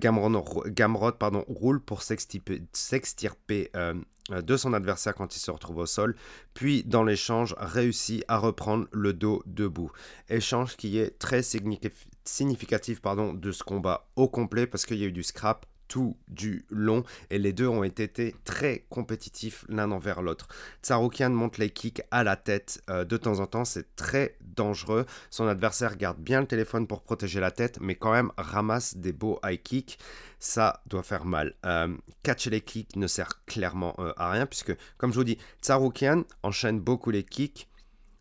pardon, 1.18 1.44
roule 1.48 1.80
pour 1.80 2.02
s'extirper 2.02 3.70
euh, 3.76 3.94
de 4.30 4.56
son 4.56 4.72
adversaire 4.72 5.14
quand 5.14 5.34
il 5.34 5.40
se 5.40 5.50
retrouve 5.50 5.78
au 5.78 5.86
sol, 5.86 6.14
puis 6.54 6.84
dans 6.84 7.02
l'échange 7.04 7.54
réussit 7.58 8.24
à 8.28 8.38
reprendre 8.38 8.86
le 8.92 9.12
dos 9.12 9.42
debout. 9.46 9.90
Échange 10.28 10.76
qui 10.76 10.98
est 10.98 11.18
très 11.18 11.42
significatif 11.42 13.00
de 13.34 13.52
ce 13.52 13.64
combat 13.64 14.06
au 14.16 14.28
complet 14.28 14.66
parce 14.66 14.86
qu'il 14.86 14.98
y 14.98 15.04
a 15.04 15.06
eu 15.06 15.12
du 15.12 15.22
scrap, 15.22 15.66
tout 15.92 16.16
du 16.26 16.64
long 16.70 17.04
et 17.28 17.38
les 17.38 17.52
deux 17.52 17.68
ont 17.68 17.84
été 17.84 18.34
très 18.44 18.86
compétitifs 18.88 19.66
l'un 19.68 19.90
envers 19.90 20.22
l'autre. 20.22 20.48
Tsaroukian 20.82 21.28
monte 21.28 21.58
les 21.58 21.68
kicks 21.68 22.00
à 22.10 22.24
la 22.24 22.36
tête 22.36 22.82
euh, 22.88 23.04
de 23.04 23.18
temps 23.18 23.40
en 23.40 23.46
temps, 23.46 23.66
c'est 23.66 23.94
très 23.94 24.38
dangereux. 24.40 25.04
Son 25.28 25.46
adversaire 25.46 25.98
garde 25.98 26.18
bien 26.18 26.40
le 26.40 26.46
téléphone 26.46 26.86
pour 26.86 27.02
protéger 27.02 27.40
la 27.40 27.50
tête, 27.50 27.78
mais 27.82 27.94
quand 27.94 28.10
même 28.10 28.32
ramasse 28.38 28.96
des 28.96 29.12
beaux 29.12 29.38
high 29.44 29.62
kicks. 29.62 29.98
Ça 30.38 30.82
doit 30.86 31.02
faire 31.02 31.26
mal. 31.26 31.56
Euh, 31.66 31.94
catcher 32.22 32.48
les 32.48 32.62
kicks 32.62 32.96
ne 32.96 33.06
sert 33.06 33.44
clairement 33.44 33.94
euh, 33.98 34.14
à 34.16 34.30
rien, 34.30 34.46
puisque, 34.46 34.74
comme 34.96 35.12
je 35.12 35.18
vous 35.18 35.24
dis, 35.24 35.36
Tsaroukian 35.60 36.24
enchaîne 36.42 36.80
beaucoup 36.80 37.10
les 37.10 37.22
kicks 37.22 37.68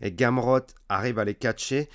et 0.02 0.12
Gamrot 0.12 0.60
arrive 0.90 1.20
à 1.20 1.24
les 1.24 1.36
catcher 1.36 1.88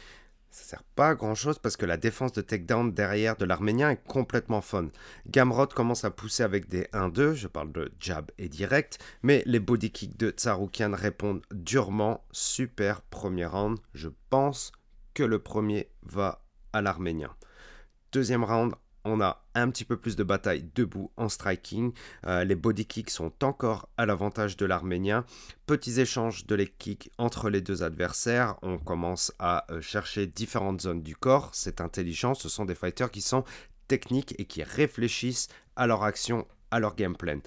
ça 0.56 0.64
sert 0.64 0.82
pas 0.94 1.10
à 1.10 1.14
grand 1.14 1.34
chose 1.34 1.58
parce 1.58 1.76
que 1.76 1.84
la 1.84 1.98
défense 1.98 2.32
de 2.32 2.40
takedown 2.40 2.90
derrière 2.90 3.36
de 3.36 3.44
l'Arménien 3.44 3.90
est 3.90 4.02
complètement 4.08 4.62
fun. 4.62 4.88
Gamrot 5.28 5.66
commence 5.66 6.06
à 6.06 6.10
pousser 6.10 6.44
avec 6.44 6.66
des 6.70 6.84
1-2, 6.94 7.34
je 7.34 7.46
parle 7.46 7.72
de 7.72 7.92
jab 8.00 8.30
et 8.38 8.48
direct, 8.48 8.98
mais 9.22 9.42
les 9.44 9.60
body 9.60 9.90
kicks 9.90 10.16
de 10.16 10.30
Tsaroukian 10.30 10.92
répondent 10.94 11.42
durement. 11.50 12.24
Super 12.32 13.02
premier 13.02 13.44
round. 13.44 13.78
Je 13.92 14.08
pense 14.30 14.72
que 15.12 15.22
le 15.22 15.38
premier 15.40 15.90
va 16.04 16.42
à 16.72 16.80
l'Arménien. 16.80 17.36
Deuxième 18.12 18.42
round, 18.42 18.72
on 19.06 19.20
a 19.20 19.42
un 19.54 19.70
petit 19.70 19.84
peu 19.84 19.96
plus 19.96 20.16
de 20.16 20.24
bataille 20.24 20.68
debout 20.74 21.10
en 21.16 21.28
striking. 21.28 21.92
Euh, 22.26 22.44
les 22.44 22.54
body 22.54 22.86
kicks 22.86 23.10
sont 23.10 23.32
encore 23.42 23.88
à 23.96 24.04
l'avantage 24.04 24.56
de 24.56 24.66
l'Arménien. 24.66 25.24
Petits 25.66 26.00
échanges 26.00 26.46
de 26.46 26.54
les 26.54 26.68
kicks 26.68 27.10
entre 27.16 27.48
les 27.48 27.60
deux 27.60 27.82
adversaires. 27.82 28.56
On 28.62 28.78
commence 28.78 29.32
à 29.38 29.64
euh, 29.70 29.80
chercher 29.80 30.26
différentes 30.26 30.82
zones 30.82 31.02
du 31.02 31.16
corps. 31.16 31.50
C'est 31.52 31.80
intelligent. 31.80 32.34
Ce 32.34 32.48
sont 32.48 32.64
des 32.64 32.74
fighters 32.74 33.10
qui 33.10 33.22
sont 33.22 33.44
techniques 33.88 34.34
et 34.38 34.44
qui 34.44 34.62
réfléchissent 34.62 35.48
à 35.76 35.86
leur 35.86 36.02
action 36.02 36.46
à 36.70 36.80
leur 36.80 36.96
game 36.96 37.16
plan. 37.16 37.38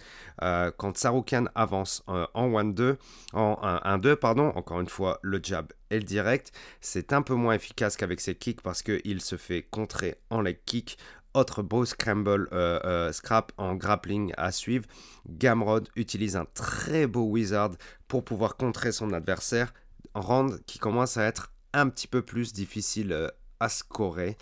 Euh, 0.41 0.71
quand 0.77 0.97
Saroukan 0.97 1.45
avance 1.55 2.03
en 2.07 2.25
1-2, 2.33 2.95
en 3.33 3.55
1-2, 3.61 4.15
pardon, 4.15 4.47
encore 4.55 4.79
une 4.79 4.87
fois, 4.87 5.19
le 5.21 5.39
jab 5.43 5.71
et 5.89 5.97
le 5.97 6.03
direct, 6.03 6.51
c'est 6.81 7.13
un 7.13 7.21
peu 7.21 7.33
moins 7.33 7.53
efficace 7.53 7.97
qu'avec 7.97 8.21
ses 8.21 8.35
kicks 8.35 8.61
parce 8.61 8.81
qu'il 8.81 9.21
se 9.21 9.35
fait 9.35 9.63
contrer 9.63 10.15
en 10.29 10.41
leg 10.41 10.59
kick. 10.65 10.97
Autre 11.35 11.61
beau 11.61 11.85
scramble 11.85 12.49
euh, 12.53 12.79
euh, 12.85 13.11
scrap 13.11 13.51
en 13.57 13.75
grappling 13.75 14.33
à 14.35 14.51
suivre. 14.51 14.85
Gamrod 15.27 15.87
utilise 15.95 16.35
un 16.35 16.45
très 16.55 17.05
beau 17.05 17.23
wizard 17.23 17.71
pour 18.07 18.23
pouvoir 18.23 18.57
contrer 18.57 18.91
son 18.91 19.13
adversaire. 19.13 19.71
Round 20.15 20.59
qui 20.65 20.79
commence 20.79 21.17
à 21.17 21.25
être 21.25 21.51
un 21.73 21.87
petit 21.89 22.07
peu 22.07 22.23
plus 22.23 22.51
difficile 22.51 23.13
euh, 23.13 23.27
à 23.59 23.69
scorer, 23.69 24.37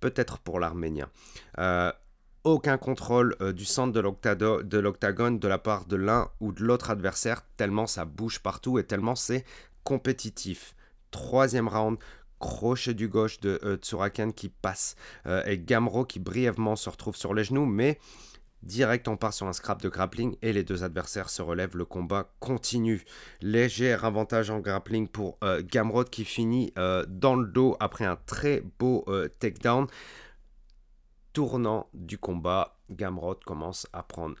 peut-être 0.00 0.38
pour 0.38 0.60
l'Arménien. 0.60 1.10
aucun 2.44 2.78
contrôle 2.78 3.36
du 3.52 3.66
centre 3.66 3.92
de 3.92 4.78
l'octagone 4.78 5.38
de 5.38 5.48
la 5.48 5.58
part 5.58 5.84
de 5.84 5.96
l'un 5.96 6.30
ou 6.40 6.52
de 6.52 6.64
l'autre 6.64 6.88
adversaire, 6.88 7.42
tellement 7.58 7.86
ça 7.86 8.06
bouge 8.06 8.38
partout 8.38 8.78
et 8.78 8.84
tellement 8.84 9.16
c'est 9.16 9.44
compétitif. 9.82 10.74
Troisième 11.10 11.68
round, 11.68 11.98
crochet 12.40 12.94
du 12.94 13.08
gauche 13.08 13.38
de 13.40 13.60
euh, 13.62 14.32
qui 14.32 14.48
passe 14.48 14.96
euh, 15.26 15.44
et 15.44 15.58
Gamro 15.58 16.04
qui 16.04 16.18
brièvement 16.18 16.74
se 16.74 16.90
retrouve 16.90 17.14
sur 17.14 17.34
les 17.34 17.44
genoux, 17.44 17.66
mais 17.66 18.00
direct 18.62 19.06
on 19.08 19.16
part 19.16 19.32
sur 19.32 19.46
un 19.46 19.52
scrap 19.52 19.80
de 19.80 19.88
grappling 19.88 20.36
et 20.42 20.52
les 20.52 20.64
deux 20.64 20.82
adversaires 20.82 21.30
se 21.30 21.42
relèvent, 21.42 21.76
le 21.76 21.84
combat 21.84 22.32
continue. 22.40 23.04
Léger 23.40 23.92
avantage 23.92 24.50
en 24.50 24.58
grappling 24.58 25.06
pour 25.06 25.38
euh, 25.44 25.62
qui 26.10 26.24
finit 26.24 26.72
dans 27.08 27.36
le 27.36 27.46
dos 27.46 27.76
après 27.78 28.04
un 28.04 28.16
très 28.26 28.62
beau 28.78 29.04
takedown. 29.38 29.86
tournant 31.32 31.88
du 31.94 32.18
combat, 32.18 32.76
Gamrot 32.90 33.36
commence 33.46 33.86
à 33.92 34.02
prendre 34.02 34.36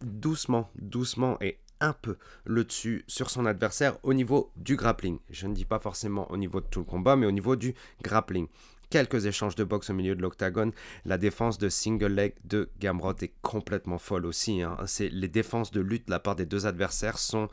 doucement, 0.00 0.70
doucement 0.76 1.36
et 1.40 1.58
un 1.80 1.92
peu 1.92 2.16
le 2.44 2.64
dessus 2.64 3.04
sur 3.06 3.30
son 3.30 3.46
adversaire 3.46 3.98
au 4.02 4.14
niveau 4.14 4.50
du 4.56 4.76
grappling. 4.76 5.18
Je 5.30 5.46
ne 5.46 5.54
dis 5.54 5.64
pas 5.64 5.78
forcément 5.78 6.30
au 6.30 6.36
niveau 6.36 6.60
de 6.60 6.66
tout 6.66 6.80
le 6.80 6.84
combat, 6.84 7.16
mais 7.16 7.26
au 7.26 7.32
niveau 7.32 7.56
du 7.56 7.74
grappling 8.02 8.48
quelques 8.90 9.26
échanges 9.26 9.54
de 9.54 9.64
boxe 9.64 9.90
au 9.90 9.94
milieu 9.94 10.14
de 10.14 10.22
l'octagone. 10.22 10.72
La 11.04 11.18
défense 11.18 11.58
de 11.58 11.68
single 11.68 12.12
leg 12.12 12.34
de 12.44 12.70
Gamrot 12.80 13.14
est 13.20 13.32
complètement 13.42 13.98
folle 13.98 14.26
aussi. 14.26 14.62
Hein. 14.62 14.76
C'est 14.86 15.08
les 15.08 15.28
défenses 15.28 15.70
de 15.70 15.80
lutte 15.80 16.06
de 16.06 16.10
la 16.10 16.20
part 16.20 16.36
des 16.36 16.46
deux 16.46 16.66
adversaires 16.66 17.18
sont 17.18 17.48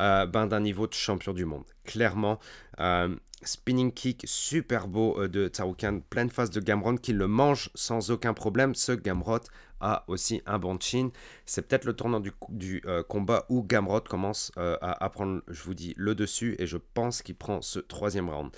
euh, 0.00 0.26
ben, 0.26 0.46
d'un 0.46 0.60
niveau 0.60 0.86
de 0.86 0.94
champion 0.94 1.32
du 1.32 1.44
monde. 1.44 1.64
Clairement, 1.84 2.38
euh, 2.80 3.14
spinning 3.46 3.92
kick 3.92 4.22
super 4.26 4.88
beau 4.88 5.20
euh, 5.20 5.28
de 5.28 5.48
Tsaroukan, 5.48 6.00
pleine 6.10 6.30
face 6.30 6.50
de 6.50 6.60
Gamrot 6.60 6.96
qui 6.96 7.12
le 7.12 7.26
mange 7.26 7.70
sans 7.74 8.10
aucun 8.10 8.34
problème. 8.34 8.74
Ce 8.74 8.92
Gamrot 8.92 9.40
a 9.80 10.04
aussi 10.08 10.42
un 10.46 10.58
bon 10.58 10.78
chin. 10.80 11.10
C'est 11.46 11.68
peut-être 11.68 11.84
le 11.84 11.92
tournant 11.92 12.20
du, 12.20 12.32
du 12.48 12.82
combat 13.08 13.44
où 13.50 13.62
Gamrot 13.62 14.00
commence 14.00 14.50
à, 14.56 15.04
à, 15.04 15.10
prendre, 15.10 15.42
je 15.48 15.62
vous 15.62 15.74
dis, 15.74 15.92
le 15.98 16.14
dessus 16.14 16.56
et 16.58 16.66
je 16.66 16.78
pense 16.78 17.20
qu'il 17.20 17.34
prend 17.34 17.60
ce 17.60 17.80
troisième 17.80 18.30
round. 18.30 18.50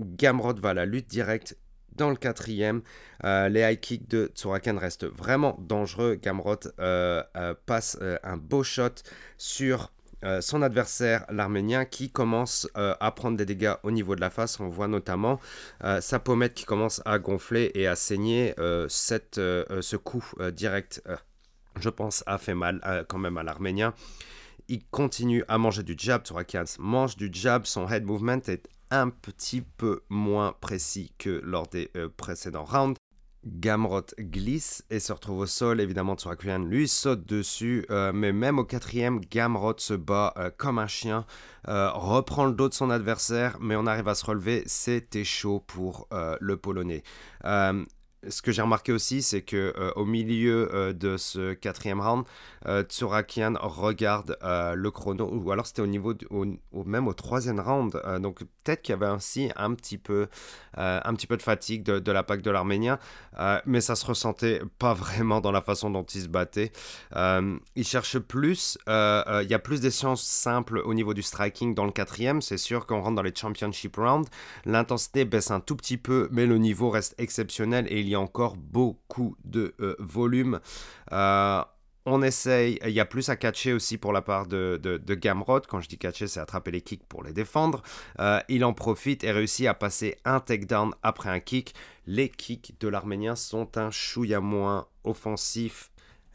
Gamrot 0.00 0.54
va 0.54 0.70
à 0.70 0.74
la 0.74 0.86
lutte 0.86 1.06
directe 1.08 1.56
dans 1.96 2.10
le 2.10 2.16
quatrième. 2.16 2.82
Euh, 3.24 3.48
les 3.48 3.60
high 3.60 3.80
kicks 3.80 4.08
de 4.08 4.30
Tsurakan 4.34 4.78
restent 4.78 5.06
vraiment 5.06 5.56
dangereux. 5.60 6.16
Gamrot 6.16 6.56
euh, 6.80 7.22
euh, 7.36 7.54
passe 7.66 7.98
un 8.22 8.36
beau 8.36 8.62
shot 8.62 9.02
sur 9.38 9.92
son 10.40 10.62
adversaire, 10.62 11.24
l'Arménien, 11.30 11.84
qui 11.84 12.10
commence 12.10 12.68
à 12.74 13.10
prendre 13.12 13.36
des 13.36 13.44
dégâts 13.44 13.74
au 13.82 13.90
niveau 13.90 14.14
de 14.16 14.20
la 14.20 14.30
face. 14.30 14.60
On 14.60 14.68
voit 14.68 14.88
notamment 14.88 15.40
sa 16.00 16.18
pommette 16.18 16.54
qui 16.54 16.64
commence 16.64 17.02
à 17.04 17.18
gonfler 17.18 17.70
et 17.74 17.86
à 17.86 17.96
saigner. 17.96 18.54
Ce 18.58 19.96
coup 19.96 20.24
direct, 20.52 21.02
je 21.80 21.88
pense, 21.88 22.22
a 22.26 22.38
fait 22.38 22.54
mal 22.54 22.80
quand 23.08 23.18
même 23.18 23.36
à 23.36 23.42
l'Arménien. 23.42 23.94
Il 24.68 24.84
continue 24.86 25.44
à 25.48 25.58
manger 25.58 25.82
du 25.82 25.94
jab. 25.98 26.24
Tsurakan 26.24 26.64
mange 26.78 27.16
du 27.16 27.28
jab. 27.30 27.66
Son 27.66 27.86
head 27.88 28.04
movement 28.04 28.40
est 28.46 28.68
un 28.90 29.10
petit 29.10 29.60
peu 29.60 30.02
moins 30.08 30.54
précis 30.60 31.12
que 31.18 31.40
lors 31.44 31.66
des 31.66 31.90
euh, 31.96 32.08
précédents 32.16 32.64
rounds. 32.64 32.96
Gamrot 33.46 34.06
glisse 34.18 34.84
et 34.90 35.00
se 35.00 35.12
retrouve 35.12 35.40
au 35.40 35.46
sol. 35.46 35.80
Évidemment, 35.80 36.14
Tsurakian 36.14 36.58
lui 36.58 36.88
saute 36.88 37.26
dessus. 37.26 37.84
Euh, 37.90 38.12
mais 38.12 38.32
même 38.32 38.58
au 38.58 38.64
quatrième, 38.64 39.20
Gamrot 39.20 39.78
se 39.78 39.94
bat 39.94 40.34
euh, 40.36 40.50
comme 40.56 40.78
un 40.78 40.86
chien, 40.86 41.26
reprend 41.66 42.44
le 42.44 42.52
dos 42.52 42.68
de 42.68 42.74
son 42.74 42.90
adversaire, 42.90 43.56
mais 43.60 43.76
on 43.76 43.86
arrive 43.86 44.08
à 44.08 44.14
se 44.14 44.26
relever. 44.26 44.62
C'était 44.66 45.24
chaud 45.24 45.60
pour 45.66 46.08
le 46.12 46.56
Polonais 46.56 47.02
ce 48.28 48.42
que 48.42 48.52
j'ai 48.52 48.62
remarqué 48.62 48.92
aussi, 48.92 49.22
c'est 49.22 49.42
que 49.42 49.74
euh, 49.76 49.92
au 49.96 50.04
milieu 50.04 50.74
euh, 50.74 50.92
de 50.92 51.16
ce 51.16 51.54
quatrième 51.54 52.00
round, 52.00 52.24
euh, 52.66 52.82
Tsurakian 52.82 53.54
regarde 53.60 54.36
le 54.42 54.90
chrono, 54.90 55.28
ou 55.32 55.50
alors 55.50 55.66
c'était 55.66 55.82
au 55.82 55.86
niveau, 55.86 56.14
même 56.86 57.08
au 57.08 57.12
troisième 57.12 57.60
round. 57.60 58.00
donc 58.20 58.40
peut-être 58.62 58.82
qu'il 58.82 58.92
y 58.92 58.96
avait 58.96 59.06
ainsi 59.06 59.50
un 59.56 59.74
petit 59.74 59.98
peu, 59.98 60.28
un 60.76 61.14
petit 61.14 61.26
peu 61.26 61.36
de 61.36 61.42
fatigue 61.42 61.82
de, 61.82 62.12
la 62.12 62.22
PAC 62.22 62.42
de 62.42 62.50
l'Arménien, 62.50 62.98
mais 63.66 63.80
ça 63.80 63.94
se 63.94 64.06
ressentait 64.06 64.62
pas 64.78 64.94
vraiment 64.94 65.40
dans 65.40 65.52
la 65.52 65.60
façon 65.60 65.90
dont 65.90 66.04
il 66.04 66.22
se 66.22 66.28
battait. 66.28 66.72
il 67.14 67.84
cherche 67.84 68.18
plus, 68.18 68.78
il 68.86 69.46
y 69.48 69.54
a 69.54 69.58
plus 69.58 69.80
d'essences 69.80 70.22
simples 70.22 70.78
au 70.78 70.94
niveau 70.94 71.14
du 71.14 71.22
striking 71.22 71.74
dans 71.74 71.84
le 71.84 71.92
quatrième. 71.92 72.40
C'est 72.40 72.58
sûr 72.58 72.86
qu'on 72.86 73.00
rentre 73.00 73.16
dans 73.16 73.22
les 73.22 73.34
championship 73.34 73.96
rounds, 73.96 74.28
l'intensité 74.64 75.24
baisse 75.24 75.50
un 75.50 75.60
tout 75.60 75.76
petit 75.76 75.98
peu, 75.98 76.28
mais 76.32 76.46
le 76.46 76.58
niveau 76.58 76.90
reste 76.90 77.14
exceptionnel 77.18 77.86
et 77.88 78.00
il 78.00 78.08
y 78.08 78.13
encore 78.16 78.56
beaucoup 78.56 79.36
de 79.44 79.74
euh, 79.80 79.96
volume. 79.98 80.60
Euh, 81.12 81.62
on 82.06 82.22
essaye, 82.22 82.78
il 82.84 82.90
y 82.90 83.00
a 83.00 83.06
plus 83.06 83.30
à 83.30 83.36
catcher 83.36 83.72
aussi 83.72 83.96
pour 83.96 84.12
la 84.12 84.20
part 84.20 84.46
de, 84.46 84.78
de, 84.82 85.14
Gamrod. 85.14 85.66
Quand 85.66 85.80
je 85.80 85.88
dis 85.88 85.96
catcher, 85.96 86.26
c'est 86.26 86.40
attraper 86.40 86.70
les 86.70 86.82
kicks 86.82 87.06
pour 87.08 87.24
les 87.24 87.32
défendre. 87.32 87.82
Euh, 88.20 88.40
il 88.48 88.64
en 88.64 88.74
profite 88.74 89.24
et 89.24 89.30
réussit 89.30 89.66
à 89.66 89.74
passer 89.74 90.18
un 90.26 90.40
takedown 90.40 90.92
après 91.02 91.30
un 91.30 91.40
kick. 91.40 91.74
Les 92.06 92.28
kicks 92.28 92.74
de 92.80 92.88
l'Arménien 92.88 93.36
sont 93.36 93.78
un 93.78 93.90
chouïa 93.90 94.40
moins 94.40 94.86
offensif 95.04 95.90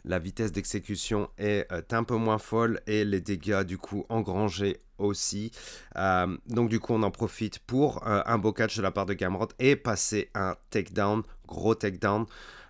la 0.05 0.19
vitesse 0.19 0.51
d'exécution 0.51 1.29
est 1.38 1.67
un 1.91 2.03
peu 2.03 2.15
moins 2.15 2.38
folle 2.38 2.81
et 2.88 3.05
les 3.05 3.21
dégâts 3.21 3.63
du 3.63 3.77
coup 3.77 4.05
engrangés 4.09 4.79
aussi. 4.97 5.51
donc 5.95 6.69
du 6.69 6.79
coup 6.79 6.93
on 6.93 7.03
en 7.03 7.12
profite 7.12 7.59
pour 7.59 8.05
un 8.05 8.38
beau 8.38 8.51
catch 8.51 8.77
de 8.77 8.81
la 8.81 8.91
part 8.91 9.05
de 9.05 9.13
Gamrod 9.13 9.53
et 9.59 9.75
passer 9.75 10.29
un 10.35 10.55
takedown 10.69 11.23
gros 11.49 11.75
takedown. 11.75 12.25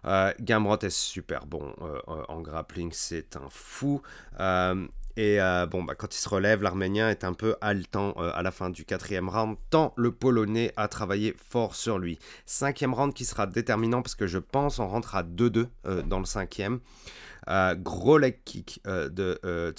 Euh, 0.06 0.34
Gamrot 0.40 0.80
est 0.80 0.90
super 0.90 1.46
bon 1.46 1.74
euh, 1.82 2.00
euh, 2.08 2.24
en 2.30 2.42
grappling, 2.42 2.92
c'est 2.94 3.36
un 3.36 3.50
fou. 3.50 4.02
Euh, 5.18 5.66
et 5.66 5.70
bon, 5.70 5.84
bah, 5.84 5.96
quand 5.96 6.16
il 6.16 6.20
se 6.20 6.30
relève, 6.30 6.62
l'Arménien 6.62 7.10
est 7.10 7.24
un 7.24 7.34
peu 7.34 7.56
haletant 7.62 8.14
à 8.14 8.42
la 8.44 8.52
fin 8.52 8.70
du 8.70 8.86
quatrième 8.86 9.30
round, 9.30 9.58
tant 9.70 9.94
le 9.98 10.12
Polonais 10.12 10.74
a 10.78 10.88
travaillé 10.88 11.36
fort 11.50 11.76
sur 11.76 12.00
lui. 12.00 12.20
Cinquième 12.46 12.94
round 12.94 13.14
qui 13.14 13.26
sera 13.26 13.48
déterminant 13.48 14.02
parce 14.02 14.16
que 14.16 14.28
je 14.28 14.38
pense 14.38 14.80
on 14.80 14.88
rentre 14.88 15.16
à 15.16 15.24
2-2 15.24 15.68
dans 16.06 16.20
le 16.20 16.26
cinquième. 16.26 16.80
Euh, 17.50 17.76
gros 17.76 18.18
leg 18.18 18.40
kick 18.46 18.80
euh, 18.88 19.10
de 19.10 19.40
euh, 19.44 19.72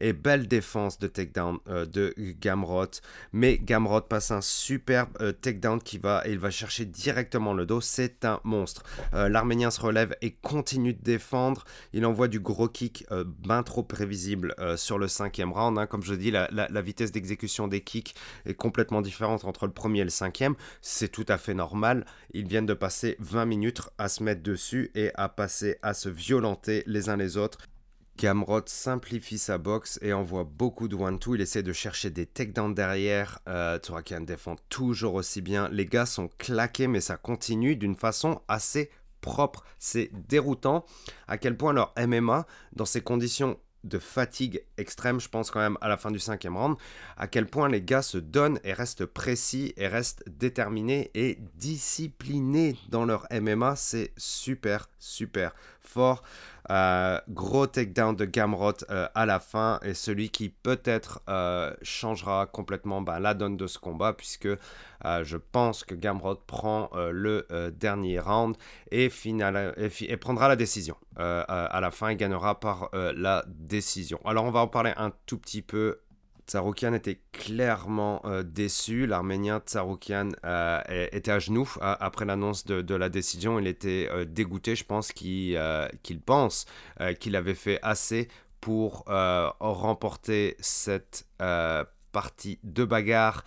et 0.00 0.12
belle 0.12 0.48
défense 0.48 0.98
de 0.98 1.06
takedown 1.06 1.58
de 1.66 2.14
Gamrot. 2.40 3.00
Mais 3.32 3.58
Gamrot 3.58 4.02
passe 4.02 4.30
un 4.30 4.40
superbe 4.40 5.10
takedown 5.40 5.80
qui 5.80 5.98
va, 5.98 6.22
et 6.26 6.32
il 6.32 6.38
va 6.38 6.50
chercher 6.50 6.84
directement 6.84 7.54
le 7.54 7.66
dos. 7.66 7.80
C'est 7.80 8.24
un 8.24 8.40
monstre. 8.44 8.82
L'Arménien 9.12 9.70
se 9.70 9.80
relève 9.80 10.14
et 10.20 10.32
continue 10.32 10.92
de 10.92 11.02
défendre. 11.02 11.64
Il 11.92 12.04
envoie 12.04 12.28
du 12.28 12.40
gros 12.40 12.68
kick 12.68 13.06
bien 13.38 13.62
trop 13.62 13.82
prévisible 13.82 14.54
sur 14.76 14.98
le 14.98 15.08
cinquième 15.08 15.52
round. 15.52 15.78
Hein. 15.78 15.86
Comme 15.86 16.02
je 16.02 16.14
dis, 16.14 16.30
la, 16.30 16.48
la 16.50 16.82
vitesse 16.82 17.12
d'exécution 17.12 17.68
des 17.68 17.80
kicks 17.80 18.14
est 18.44 18.54
complètement 18.54 19.00
différente 19.00 19.44
entre 19.44 19.66
le 19.66 19.72
premier 19.72 20.00
et 20.00 20.04
le 20.04 20.10
cinquième. 20.10 20.54
C'est 20.82 21.08
tout 21.08 21.26
à 21.28 21.38
fait 21.38 21.54
normal. 21.54 22.04
Ils 22.32 22.46
viennent 22.46 22.66
de 22.66 22.74
passer 22.74 23.16
20 23.20 23.46
minutes 23.46 23.80
à 23.98 24.08
se 24.08 24.22
mettre 24.22 24.42
dessus 24.42 24.90
et 24.94 25.10
à 25.14 25.28
passer 25.28 25.78
à 25.82 25.94
se 25.94 26.10
violenter 26.10 26.84
les 26.86 27.08
uns 27.08 27.16
les 27.16 27.36
autres. 27.36 27.58
Gamrot 28.18 28.62
simplifie 28.66 29.36
sa 29.36 29.58
boxe 29.58 29.98
et 30.00 30.14
envoie 30.14 30.44
beaucoup 30.44 30.88
de 30.88 30.96
one-two. 30.96 31.34
Il 31.34 31.42
essaie 31.42 31.62
de 31.62 31.72
chercher 31.72 32.08
des 32.08 32.24
takedowns 32.24 32.74
derrière. 32.74 33.40
Euh, 33.46 33.78
Turakian 33.78 34.22
défend 34.22 34.56
toujours 34.70 35.14
aussi 35.14 35.42
bien. 35.42 35.68
Les 35.68 35.84
gars 35.84 36.06
sont 36.06 36.28
claqués, 36.38 36.86
mais 36.86 37.02
ça 37.02 37.18
continue 37.18 37.76
d'une 37.76 37.94
façon 37.94 38.40
assez 38.48 38.90
propre. 39.20 39.64
C'est 39.78 40.10
déroutant 40.28 40.86
à 41.28 41.36
quel 41.36 41.56
point 41.56 41.74
leur 41.74 41.92
MMA, 41.98 42.46
dans 42.74 42.86
ces 42.86 43.02
conditions 43.02 43.58
de 43.86 43.98
fatigue 43.98 44.62
extrême, 44.78 45.20
je 45.20 45.28
pense 45.28 45.50
quand 45.50 45.60
même 45.60 45.78
à 45.80 45.88
la 45.88 45.96
fin 45.96 46.10
du 46.10 46.18
cinquième 46.18 46.56
round, 46.56 46.76
à 47.16 47.28
quel 47.28 47.46
point 47.46 47.68
les 47.68 47.82
gars 47.82 48.02
se 48.02 48.18
donnent 48.18 48.58
et 48.64 48.72
restent 48.72 49.06
précis 49.06 49.72
et 49.76 49.86
restent 49.86 50.24
déterminés 50.26 51.10
et 51.14 51.38
disciplinés 51.54 52.76
dans 52.88 53.04
leur 53.04 53.26
MMA. 53.30 53.76
C'est 53.76 54.12
super, 54.16 54.88
super 54.98 55.54
fort. 55.80 56.22
Euh, 56.70 57.20
gros 57.28 57.66
takedown 57.66 58.16
de 58.16 58.24
Gamrot 58.24 58.72
euh, 58.90 59.06
à 59.14 59.24
la 59.24 59.38
fin 59.38 59.78
et 59.82 59.94
celui 59.94 60.30
qui 60.30 60.48
peut-être 60.48 61.22
euh, 61.28 61.72
changera 61.82 62.46
complètement 62.46 63.02
ben, 63.02 63.20
la 63.20 63.34
donne 63.34 63.56
de 63.56 63.66
ce 63.66 63.78
combat 63.78 64.12
puisque 64.12 64.48
je 65.22 65.36
pense 65.36 65.84
que 65.84 65.94
Gamrot 65.94 66.34
prend 66.46 66.90
le 66.94 67.46
dernier 67.70 68.18
round 68.18 68.56
et, 68.90 69.08
et, 69.08 70.16
prendra 70.16 70.48
la 70.48 70.56
décision. 70.56 70.96
à 71.16 71.78
la 71.80 71.90
fin, 71.92 72.10
il 72.10 72.16
gagnera 72.16 72.58
par 72.58 72.90
la 72.92 73.44
décision. 73.46 74.18
Alors 74.24 74.46
on 74.46 74.50
va 74.50 74.60
en 74.60 74.66
parler 74.66 74.92
un 74.96 75.12
tout 75.26 75.38
petit 75.38 75.62
peu 75.62 76.00
Tsaroukian 76.46 76.94
était 76.94 77.20
clairement 77.32 78.20
euh, 78.24 78.42
déçu. 78.42 79.06
L'Arménien 79.06 79.58
Tsaroukian 79.58 80.30
euh, 80.44 80.80
était 80.88 81.32
à 81.32 81.38
genoux 81.38 81.68
après 81.80 82.24
l'annonce 82.24 82.64
de, 82.64 82.94
la 82.94 83.08
décision. 83.08 83.58
Il 83.58 83.66
était 83.66 84.08
euh, 84.10 84.24
dégoûté. 84.24 84.76
Je 84.76 84.84
pense 84.84 85.12
qu'il 85.12 85.58
pense 86.24 86.66
qu'il 87.20 87.36
avait 87.36 87.54
fait 87.54 87.78
assez 87.82 88.28
pour 88.60 89.04
remporter 89.06 90.56
cette 90.60 91.26
partie 92.12 92.58
de 92.64 92.84
bagarre. 92.84 93.44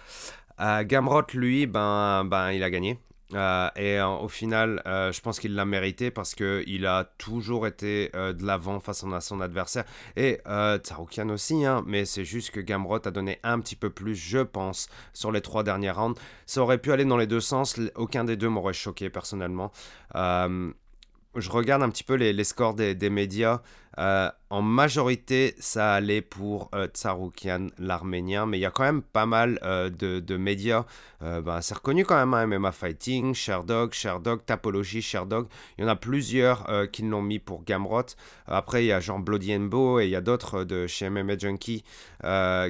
Gamrot, 0.60 1.24
lui, 1.34 1.68
ben, 1.68 2.26
ben, 2.26 2.52
il 2.52 2.64
a 2.64 2.70
gagné. 2.70 3.00
Euh, 3.36 3.70
et 3.76 4.00
euh, 4.00 4.08
au 4.08 4.28
final, 4.28 4.82
euh, 4.88 5.12
je 5.12 5.22
pense 5.22 5.40
qu'il 5.40 5.54
l'a 5.54 5.66
mérité 5.66 6.10
parce 6.10 6.34
qu'il 6.34 6.86
a 6.86 7.04
toujours 7.18 7.68
été 7.68 8.10
de 8.14 8.46
l'avant 8.46 8.80
face 8.80 9.04
à 9.04 9.22
son 9.22 9.42
adversaire. 9.42 9.86
Et 10.16 10.40
Tsaroukian 10.84 11.30
aussi, 11.30 11.66
hein, 11.66 11.84
mais 11.86 12.06
c'est 12.06 12.26
juste 12.26 12.52
que 12.52 12.60
Gamrot 12.60 13.08
a 13.08 13.12
donné 13.12 13.40
un 13.44 13.60
petit 13.60 13.76
peu 13.76 13.90
plus, 13.90 14.16
je 14.16 14.40
pense, 14.40 14.90
sur 15.14 15.32
les 15.32 15.42
trois 15.42 15.64
dernières 15.64 15.98
rounds. 15.98 16.20
Ça 16.46 16.62
aurait 16.62 16.80
pu 16.80 16.92
aller 16.92 17.06
dans 17.06 17.18
les 17.18 17.28
deux 17.28 17.42
sens, 17.42 17.80
aucun 17.96 18.24
des 18.24 18.38
deux 18.38 18.50
m'aurait 18.50 18.74
choqué 18.74 19.10
personnellement 19.10 19.72
je 21.36 21.50
regarde 21.50 21.84
un 21.84 21.90
petit 21.90 22.04
peu 22.04 22.16
les, 22.16 22.44
scores 22.44 22.74
des, 22.74 23.10
médias. 23.10 23.62
Euh, 23.98 24.30
en 24.50 24.62
majorité, 24.62 25.54
ça 25.60 25.94
allait 25.94 26.22
pour 26.22 26.70
euh, 26.74 26.88
Tsaroukian, 26.88 27.68
l'arménien, 27.78 28.46
mais 28.46 28.58
il 28.58 28.62
y 28.62 28.66
a 28.66 28.72
quand 28.72 28.84
même 28.84 29.02
pas 29.02 29.26
mal 29.26 29.60
euh, 29.64 29.90
de, 29.90 30.38
médias. 30.38 30.86
Ben, 31.22 31.60
c'est 31.62 31.76
reconnu 31.76 32.06
quand 32.06 32.16
même, 32.16 32.34
hein, 32.34 32.48
MMA 32.48 32.72
Fighting, 32.72 33.34
Sherdog, 33.36 33.94
Sherdog, 33.94 34.46
Tapology, 34.46 35.02
Sherdog. 35.02 35.48
Il 35.78 35.84
y 35.84 35.86
en 35.86 35.90
a 35.90 35.96
plusieurs 35.96 36.66
qui 36.92 37.04
l'ont 37.04 37.22
mis 37.22 37.40
pour 37.40 37.64
Gamrot. 37.64 38.16
Après, 38.48 38.86
il 38.86 38.88
y 38.88 38.92
a 38.94 39.02
Jean 39.02 39.20
Bloody 39.20 39.52
et 39.52 39.56
il 39.56 40.10
y 40.10 40.16
a 40.16 40.22
d'autres 40.22 40.64
de 40.64 40.88
chez 40.88 41.10
MMA 41.10 41.38
Junkie 41.38 41.84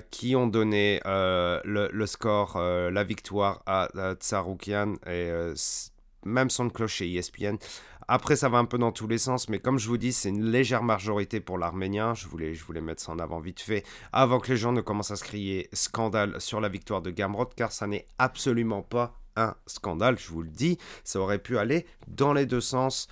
qui 0.09 0.35
ont 0.35 0.47
donné 0.47 0.99
le, 1.05 2.05
score, 2.07 2.59
la 2.59 3.03
victoire 3.03 3.61
à, 3.67 3.87
à 3.95 4.15
Tsaroukian 4.15 4.95
et 5.05 5.29
même 6.25 6.49
son 6.49 6.69
clocher 6.69 7.13
ESPN. 7.13 7.57
Après, 8.11 8.35
ça 8.35 8.49
va 8.49 8.57
un 8.57 8.65
peu 8.65 8.79
dans 8.79 8.91
tous 8.91 9.05
les 9.07 9.19
sens, 9.19 9.49
mais 9.49 9.59
comme 9.59 9.77
je 9.77 9.87
vous 9.87 9.99
dis, 9.99 10.13
c'est 10.13 10.29
une 10.29 10.49
légère 10.49 10.81
majorité 10.81 11.39
pour 11.39 11.59
l'Arménien. 11.59 12.15
Je 12.15 12.25
voulais, 12.25 12.55
je 12.55 12.63
voulais 12.63 12.81
mettre 12.81 13.03
ça 13.03 13.11
en 13.11 13.19
avant 13.19 13.39
vite 13.39 13.59
fait, 13.59 13.85
avant 14.11 14.39
que 14.39 14.49
les 14.49 14.57
gens 14.57 14.71
ne 14.71 14.81
commencent 14.81 15.11
à 15.11 15.15
se 15.15 15.23
crier 15.23 15.69
scandale 15.73 16.41
sur 16.41 16.59
la 16.59 16.69
victoire 16.69 17.03
de 17.03 17.11
Gamrot, 17.11 17.51
car 17.55 17.71
ça 17.71 17.85
n'est 17.85 18.07
absolument 18.17 18.81
pas 18.81 19.13
un 19.35 19.53
scandale, 19.67 20.17
je 20.17 20.29
vous 20.29 20.41
le 20.41 20.49
dis. 20.49 20.79
Ça 21.03 21.19
aurait 21.19 21.37
pu 21.37 21.59
aller 21.59 21.85
dans 22.07 22.33
les 22.33 22.47
deux 22.47 22.61
sens. 22.61 23.09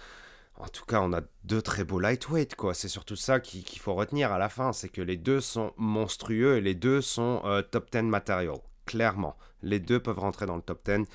En 0.55 0.67
tout 0.67 0.85
cas, 0.85 0.99
on 1.01 1.13
a 1.13 1.21
deux 1.43 1.61
très 1.61 1.83
beaux 1.83 1.99
lightweight, 1.99 2.55
quoi. 2.55 2.73
C'est 2.73 2.87
surtout 2.87 3.15
ça 3.15 3.39
qu'il 3.39 3.77
faut 3.77 3.93
retenir 3.93 4.31
à 4.31 4.39
la 4.39 4.49
fin, 4.49 4.73
c'est 4.73 4.89
que 4.89 5.03
les 5.03 5.17
deux 5.17 5.41
sont 5.41 5.73
monstrueux 5.77 6.57
et 6.57 6.61
les 6.61 6.73
deux 6.73 7.01
sont 7.01 7.43
euh, 7.45 7.61
top 7.61 7.91
10 7.91 8.01
material, 8.01 8.57
clairement. 8.87 9.35
Les 9.61 9.79
deux 9.79 9.99
peuvent 9.99 10.19
rentrer 10.19 10.45
dans 10.45 10.55
le 10.55 10.61
top 10.61 10.79
10. 10.85 11.05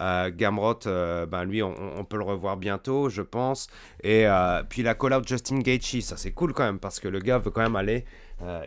Euh, 0.00 0.30
Gamrot, 0.30 0.86
euh, 0.86 1.26
ben 1.26 1.44
lui, 1.44 1.62
on, 1.62 2.04
peut 2.04 2.18
le 2.18 2.24
revoir 2.24 2.56
bientôt, 2.56 3.08
je 3.08 3.22
pense. 3.22 3.68
Et 4.02 4.26
euh, 4.26 4.62
puis 4.68 4.82
la 4.82 4.94
call-out 4.94 5.26
Justin 5.26 5.60
Gaethje, 5.60 6.00
ça 6.00 6.16
c'est 6.16 6.32
cool 6.32 6.52
quand 6.52 6.64
même, 6.64 6.78
parce 6.78 7.00
que 7.00 7.08
le 7.08 7.18
gars 7.18 7.38
veut 7.38 7.50
quand 7.50 7.62
même 7.62 7.76
aller. 7.76 8.04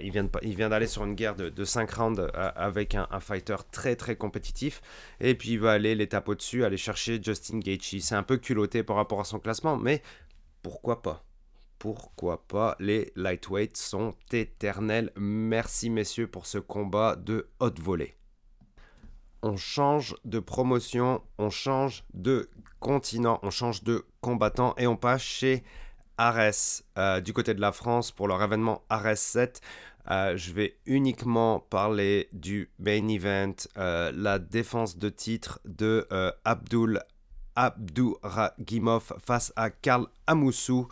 il 0.02 0.12
vient, 0.12 0.28
il 0.41 0.56
vient 0.56 0.69
d'aller 0.69 0.88
sur 0.88 1.06
une 1.06 1.13
guerre 1.13 1.36
de, 1.36 1.63
5 1.63 1.91
rounds 1.91 2.32
avec 2.56 2.95
un, 2.95 3.08
fighter 3.19 3.58
très 3.72 3.95
très 3.95 4.15
compétitif. 4.15 4.82
Et 5.19 5.36
puis 5.36 5.52
il 5.52 5.60
va 5.60 5.72
aller 5.74 5.95
l'étape 5.95 6.28
au-dessus, 6.30 6.63
aller 6.65 6.78
chercher 6.78 7.22
Justin 7.22 7.60
Gaethje. 7.60 8.00
C'est 8.00 8.15
un 8.15 8.24
peu 8.24 8.38
culotté 8.38 8.84
par 8.84 8.95
rapport 8.95 9.19
à 9.19 9.26
son 9.26 9.39
classement, 9.39 9.78
mais 9.78 10.02
pourquoi 10.63 11.02
pas? 11.02 11.24
Pourquoi 11.78 12.45
pas? 12.48 12.76
Les 12.80 13.13
lightweights 13.15 13.78
sont 13.78 14.13
éternels. 14.34 15.12
Merci 15.15 15.89
messieurs 15.89 16.28
pour 16.28 16.45
ce 16.45 16.58
combat 16.58 17.15
de 17.15 17.48
haute 17.60 17.80
volée 17.80 18.18
on 19.41 19.56
change 19.56 20.15
de 20.25 20.39
promotion, 20.39 21.21
on 21.38 21.49
change 21.49 22.04
de 22.13 22.49
continent, 22.80 23.39
on 23.43 23.49
change 23.49 23.84
de 23.84 24.06
combattant 24.21 24.73
et 24.78 24.88
on 24.88 24.97
passe 24.97 25.21
chez 25.21 25.63
Ares 26.17 26.84
euh, 26.97 27.21
du 27.21 27.34
côté 27.34 27.54
de 27.54 27.62
la 27.62 27.71
France 27.71 28.12
pour 28.12 28.28
leur 28.28 28.41
événement 28.43 28.84
Ares 28.89 29.17
7. 29.17 29.62
Euh, 30.12 30.36
je 30.36 30.52
vais 30.54 30.78
uniquement 30.86 31.60
parler 31.60 32.30
du 32.34 32.69
main 32.80 33.08
event, 33.08 33.54
euh, 33.78 34.12
la 34.13 34.39
défense 34.39 34.97
de 34.97 35.10
titre 35.10 35.60
de 35.65 36.08
Abdul 36.43 37.02
Abdouragimov 37.56 39.13
face 39.25 39.54
à 39.56 39.69
Karl 39.69 40.08
Amoussou. 40.28 40.88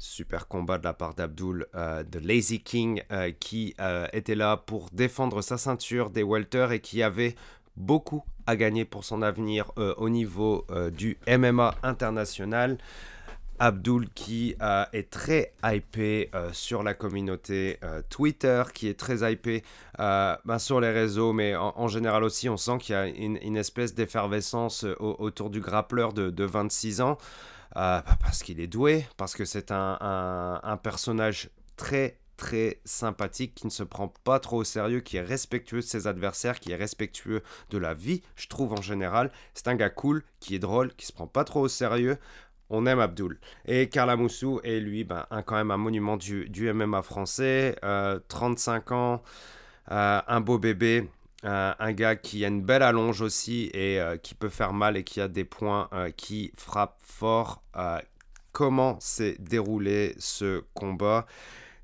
Super 0.00 0.46
combat 0.46 0.78
de 0.78 0.84
la 0.84 0.94
part 0.94 1.14
d'Abdul, 1.14 1.66
de 1.74 2.18
Lazy 2.20 2.60
King, 2.60 3.02
qui 3.40 3.74
était 4.12 4.36
là 4.36 4.56
pour 4.56 4.90
défendre 4.90 5.42
sa 5.42 5.58
ceinture 5.58 6.10
des 6.10 6.22
welter 6.22 6.68
et 6.70 6.78
qui 6.78 7.02
avait 7.02 7.34
beaucoup 7.78 8.24
à 8.46 8.56
gagner 8.56 8.84
pour 8.84 9.04
son 9.04 9.22
avenir 9.22 9.72
euh, 9.78 9.94
au 9.96 10.08
niveau 10.10 10.66
euh, 10.70 10.90
du 10.90 11.16
MMA 11.26 11.74
international. 11.82 12.78
Abdul 13.60 14.08
qui 14.10 14.54
euh, 14.62 14.84
est 14.92 15.10
très 15.10 15.52
hypé 15.64 16.30
sur 16.52 16.84
la 16.84 16.94
communauté 16.94 17.80
Twitter, 18.08 18.62
qui 18.72 18.86
est 18.86 18.96
très 18.96 19.32
hypé 19.32 19.64
ben, 19.98 20.58
sur 20.58 20.80
les 20.80 20.92
réseaux, 20.92 21.32
mais 21.32 21.56
en, 21.56 21.88
général 21.88 22.22
aussi, 22.22 22.48
on 22.48 22.56
sent 22.56 22.78
qu'il 22.78 22.94
y 22.94 22.96
a 22.96 23.06
une, 23.06 23.56
espèce 23.56 23.96
d'effervescence 23.96 24.86
autour 25.00 25.50
du 25.50 25.60
grappleur 25.60 26.12
de, 26.12 26.44
26 26.44 27.00
ans, 27.00 27.18
bah, 27.74 28.04
parce 28.20 28.44
qu'il 28.44 28.60
est 28.60 28.68
doué, 28.68 29.04
parce 29.16 29.34
que 29.34 29.44
c'est 29.44 29.72
un, 29.72 30.60
un 30.62 30.76
personnage 30.76 31.50
très 31.76 32.16
très 32.38 32.80
sympathique, 32.86 33.54
qui 33.54 33.66
ne 33.66 33.70
se 33.70 33.82
prend 33.82 34.08
pas 34.24 34.38
trop 34.40 34.58
au 34.58 34.64
sérieux, 34.64 35.00
qui 35.00 35.18
est 35.18 35.22
respectueux 35.22 35.80
de 35.80 35.82
ses 35.82 36.06
adversaires, 36.06 36.60
qui 36.60 36.72
est 36.72 36.76
respectueux 36.76 37.42
de 37.68 37.76
la 37.76 37.92
vie, 37.92 38.22
je 38.36 38.46
trouve 38.46 38.72
en 38.72 38.80
général. 38.80 39.30
C'est 39.52 39.68
un 39.68 39.74
gars 39.74 39.90
cool, 39.90 40.22
qui 40.40 40.54
est 40.54 40.58
drôle, 40.58 40.94
qui 40.94 41.04
se 41.04 41.12
prend 41.12 41.26
pas 41.26 41.44
trop 41.44 41.60
au 41.60 41.68
sérieux. 41.68 42.16
On 42.70 42.86
aime 42.86 43.00
Abdul. 43.00 43.38
Et 43.66 43.88
Carla 43.88 44.16
Moussou 44.16 44.60
est 44.62 44.78
lui 44.78 45.04
ben, 45.04 45.26
un, 45.30 45.42
quand 45.42 45.56
même 45.56 45.70
un 45.70 45.76
monument 45.76 46.16
du, 46.16 46.72
MMA 46.72 47.02
français. 47.02 47.76
35 48.28 48.92
euh, 48.92 48.94
ans, 48.94 49.22
euh, 49.90 50.20
un 50.26 50.40
beau 50.40 50.58
bébé. 50.58 51.08
Euh, 51.44 51.72
un 51.78 51.92
gars 51.92 52.16
qui 52.16 52.44
a 52.44 52.48
une 52.48 52.62
belle 52.62 52.82
allonge 52.82 53.20
aussi 53.20 53.70
et 53.72 54.00
qui 54.22 54.34
peut 54.34 54.48
faire 54.48 54.72
mal 54.72 54.96
et 54.96 55.04
qui 55.04 55.20
a 55.20 55.28
des 55.28 55.44
points 55.44 55.88
qui 56.16 56.52
frappent 56.56 57.00
fort. 57.00 57.62
comment 58.52 58.98
s'est 59.00 59.36
déroulé 59.38 60.14
ce 60.18 60.64
combat? 60.74 61.26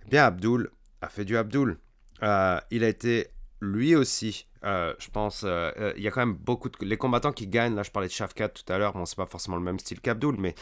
Bien 0.08 0.24
Abdul 0.24 0.70
a 1.00 1.08
fait 1.08 1.24
du 1.24 1.36
Abdul. 1.36 1.78
Euh, 2.22 2.60
il 2.70 2.84
a 2.84 2.88
été 2.88 3.28
lui 3.60 3.94
aussi, 3.94 4.46
euh, 4.64 4.94
je 4.98 5.08
pense, 5.10 5.42
euh, 5.44 5.92
il 5.96 6.02
y 6.02 6.08
a 6.08 6.10
quand 6.10 6.24
même 6.24 6.34
beaucoup 6.34 6.68
de... 6.68 6.76
Les 6.84 6.96
combattants 6.96 7.32
qui 7.32 7.46
gagnent, 7.46 7.74
là 7.74 7.82
je 7.82 7.90
parlais 7.90 8.08
de 8.08 8.12
Shafkat 8.12 8.50
tout 8.50 8.70
à 8.72 8.78
l'heure, 8.78 8.92
bon 8.92 9.04
c'est 9.04 9.16
pas 9.16 9.26
forcément 9.26 9.56
le 9.56 9.62
même 9.62 9.78
style 9.78 10.00
qu'Abdul, 10.00 10.36
mais 10.38 10.54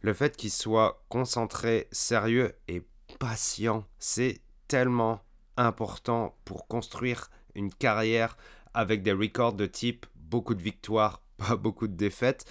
le 0.00 0.12
fait 0.12 0.36
qu'il 0.36 0.50
soit 0.50 1.04
concentré, 1.08 1.88
sérieux 1.92 2.52
et 2.68 2.82
patient, 3.18 3.84
c'est 3.98 4.40
tellement 4.68 5.20
important 5.56 6.36
pour 6.44 6.66
construire 6.66 7.30
une 7.54 7.72
carrière 7.72 8.36
avec 8.74 9.02
des 9.02 9.12
records 9.12 9.54
de 9.54 9.66
type 9.66 10.06
beaucoup 10.14 10.54
de 10.54 10.62
victoires, 10.62 11.22
pas 11.36 11.56
beaucoup 11.56 11.88
de 11.88 11.94
défaites. 11.94 12.44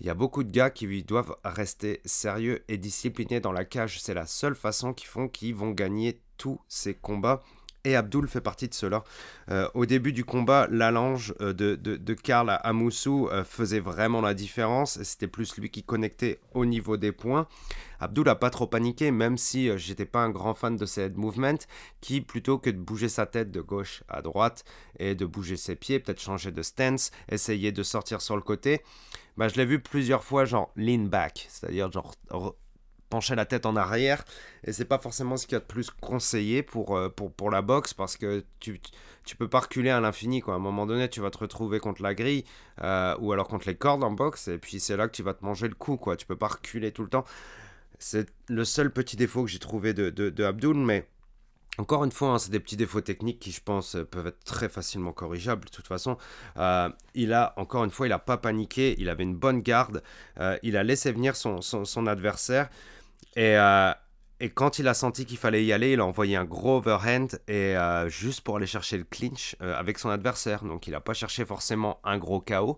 Il 0.00 0.06
y 0.06 0.10
a 0.10 0.14
beaucoup 0.14 0.42
de 0.42 0.50
gars 0.50 0.70
qui 0.70 1.02
doivent 1.04 1.36
rester 1.44 2.00
sérieux 2.04 2.64
et 2.68 2.78
disciplinés 2.78 3.40
dans 3.40 3.52
la 3.52 3.64
cage. 3.64 4.00
C'est 4.00 4.14
la 4.14 4.26
seule 4.26 4.56
façon 4.56 4.92
qu'ils 4.92 5.08
font 5.08 5.28
qu'ils 5.28 5.54
vont 5.54 5.70
gagner 5.70 6.20
tous 6.36 6.60
ces 6.68 6.94
combats. 6.94 7.42
Et 7.86 7.96
Abdul 7.96 8.26
fait 8.26 8.40
partie 8.40 8.66
de 8.66 8.74
cela. 8.74 9.04
Euh, 9.50 9.68
au 9.74 9.84
début 9.84 10.14
du 10.14 10.24
combat, 10.24 10.66
l'allange 10.70 11.34
euh, 11.42 11.52
de, 11.52 11.76
de, 11.76 12.14
Karl 12.14 12.48
à 12.48 12.54
Amoussou 12.54 13.28
euh, 13.30 13.44
faisait 13.44 13.80
vraiment 13.80 14.22
la 14.22 14.32
différence. 14.32 15.02
C'était 15.02 15.28
plus 15.28 15.54
lui 15.58 15.68
qui 15.70 15.82
connectait 15.82 16.40
au 16.54 16.64
niveau 16.64 16.96
des 16.96 17.12
points. 17.12 17.46
Abdul 18.00 18.24
n'a 18.24 18.36
pas 18.36 18.48
trop 18.48 18.66
paniqué, 18.66 19.10
même 19.10 19.36
si 19.36 19.76
j'étais 19.78 20.06
pas 20.06 20.20
un 20.20 20.30
grand 20.30 20.54
fan 20.54 20.76
de 20.76 20.86
ses 20.86 21.02
head 21.02 21.16
movements, 21.18 21.58
qui 22.00 22.22
plutôt 22.22 22.58
que 22.58 22.70
de 22.70 22.78
bouger 22.78 23.10
sa 23.10 23.26
tête 23.26 23.50
de 23.50 23.60
gauche 23.60 24.02
à 24.08 24.22
droite 24.22 24.64
et 24.98 25.14
de 25.14 25.26
bouger 25.26 25.56
ses 25.56 25.76
pieds, 25.76 26.00
peut-être 26.00 26.20
changer 26.20 26.52
de 26.52 26.62
stance, 26.62 27.10
essayer 27.28 27.70
de 27.70 27.82
sortir 27.82 28.22
sur 28.22 28.36
le 28.36 28.42
côté, 28.42 28.82
bah, 29.36 29.48
je 29.48 29.56
l'ai 29.56 29.64
vu 29.64 29.80
plusieurs 29.80 30.24
fois, 30.24 30.44
genre 30.44 30.72
lean 30.76 31.04
back, 31.04 31.46
c'est-à-dire 31.48 31.90
genre 31.90 32.14
pencher 33.14 33.34
la 33.36 33.44
tête 33.44 33.66
en 33.66 33.76
arrière. 33.76 34.24
Et 34.64 34.72
c'est 34.72 34.84
pas 34.84 34.98
forcément 34.98 35.36
ce 35.36 35.46
qu'il 35.46 35.54
y 35.54 35.56
a 35.56 35.60
de 35.60 35.64
plus 35.64 35.90
conseillé 35.90 36.62
pour, 36.62 36.96
euh, 36.96 37.08
pour, 37.08 37.32
pour 37.32 37.50
la 37.50 37.62
boxe 37.62 37.94
parce 37.94 38.16
que 38.16 38.44
tu, 38.58 38.80
tu 39.24 39.36
peux 39.36 39.48
pas 39.48 39.60
reculer 39.60 39.90
à 39.90 40.00
l'infini. 40.00 40.40
Quoi. 40.40 40.54
À 40.54 40.56
un 40.56 40.60
moment 40.60 40.86
donné, 40.86 41.08
tu 41.08 41.20
vas 41.20 41.30
te 41.30 41.38
retrouver 41.38 41.78
contre 41.78 42.02
la 42.02 42.14
grille 42.14 42.44
euh, 42.82 43.16
ou 43.20 43.32
alors 43.32 43.46
contre 43.46 43.68
les 43.68 43.76
cordes 43.76 44.02
en 44.02 44.10
boxe. 44.10 44.48
Et 44.48 44.58
puis 44.58 44.80
c'est 44.80 44.96
là 44.96 45.06
que 45.06 45.14
tu 45.14 45.22
vas 45.22 45.34
te 45.34 45.44
manger 45.44 45.68
le 45.68 45.74
coup. 45.74 45.96
Quoi. 45.96 46.16
Tu 46.16 46.26
peux 46.26 46.36
pas 46.36 46.48
reculer 46.48 46.90
tout 46.90 47.02
le 47.02 47.08
temps. 47.08 47.24
C'est 47.98 48.28
le 48.48 48.64
seul 48.64 48.90
petit 48.90 49.16
défaut 49.16 49.44
que 49.44 49.50
j'ai 49.50 49.60
trouvé 49.60 49.94
de, 49.94 50.10
de, 50.10 50.28
de 50.28 50.44
Abdul, 50.44 50.74
mais 50.74 51.06
encore 51.78 52.04
une 52.04 52.12
fois, 52.12 52.28
hein, 52.28 52.38
c'est 52.38 52.50
des 52.50 52.60
petits 52.60 52.76
défauts 52.76 53.00
techniques 53.00 53.40
qui, 53.40 53.50
je 53.50 53.60
pense, 53.60 53.96
euh, 53.96 54.04
peuvent 54.04 54.28
être 54.28 54.44
très 54.44 54.68
facilement 54.68 55.12
corrigeables. 55.12 55.64
De 55.64 55.70
toute 55.70 55.88
façon, 55.88 56.16
euh, 56.56 56.88
il 57.14 57.32
a, 57.32 57.52
encore 57.56 57.84
une 57.84 57.90
fois, 57.90 58.06
il 58.06 58.10
n'a 58.10 58.18
pas 58.18 58.36
paniqué, 58.36 58.94
il 58.98 59.08
avait 59.08 59.24
une 59.24 59.34
bonne 59.34 59.60
garde, 59.60 60.02
euh, 60.38 60.56
il 60.62 60.76
a 60.76 60.84
laissé 60.84 61.10
venir 61.10 61.34
son, 61.34 62.06
adversaire. 62.06 62.68
Et, 63.36 63.56
quand 64.54 64.78
il 64.78 64.88
a 64.88 64.94
senti 64.94 65.24
qu'il 65.24 65.38
fallait 65.38 65.64
y 65.64 65.72
aller, 65.72 65.92
il 65.92 66.00
a 66.00 66.04
envoyé 66.04 66.36
un 66.36 66.44
gros 66.44 66.76
overhand 66.76 67.28
et 67.48 67.76
juste 68.08 68.42
pour 68.42 68.58
aller 68.58 68.66
chercher 68.66 68.98
le 68.98 69.04
clinch 69.04 69.56
avec 69.60 69.98
son 69.98 70.10
adversaire. 70.10 70.64
Donc 70.64 70.86
il 70.86 70.90
n'a 70.90 71.00
pas 71.00 71.14
cherché 71.14 71.46
forcément 71.46 71.98
un 72.04 72.18
gros 72.18 72.40
KO. 72.40 72.76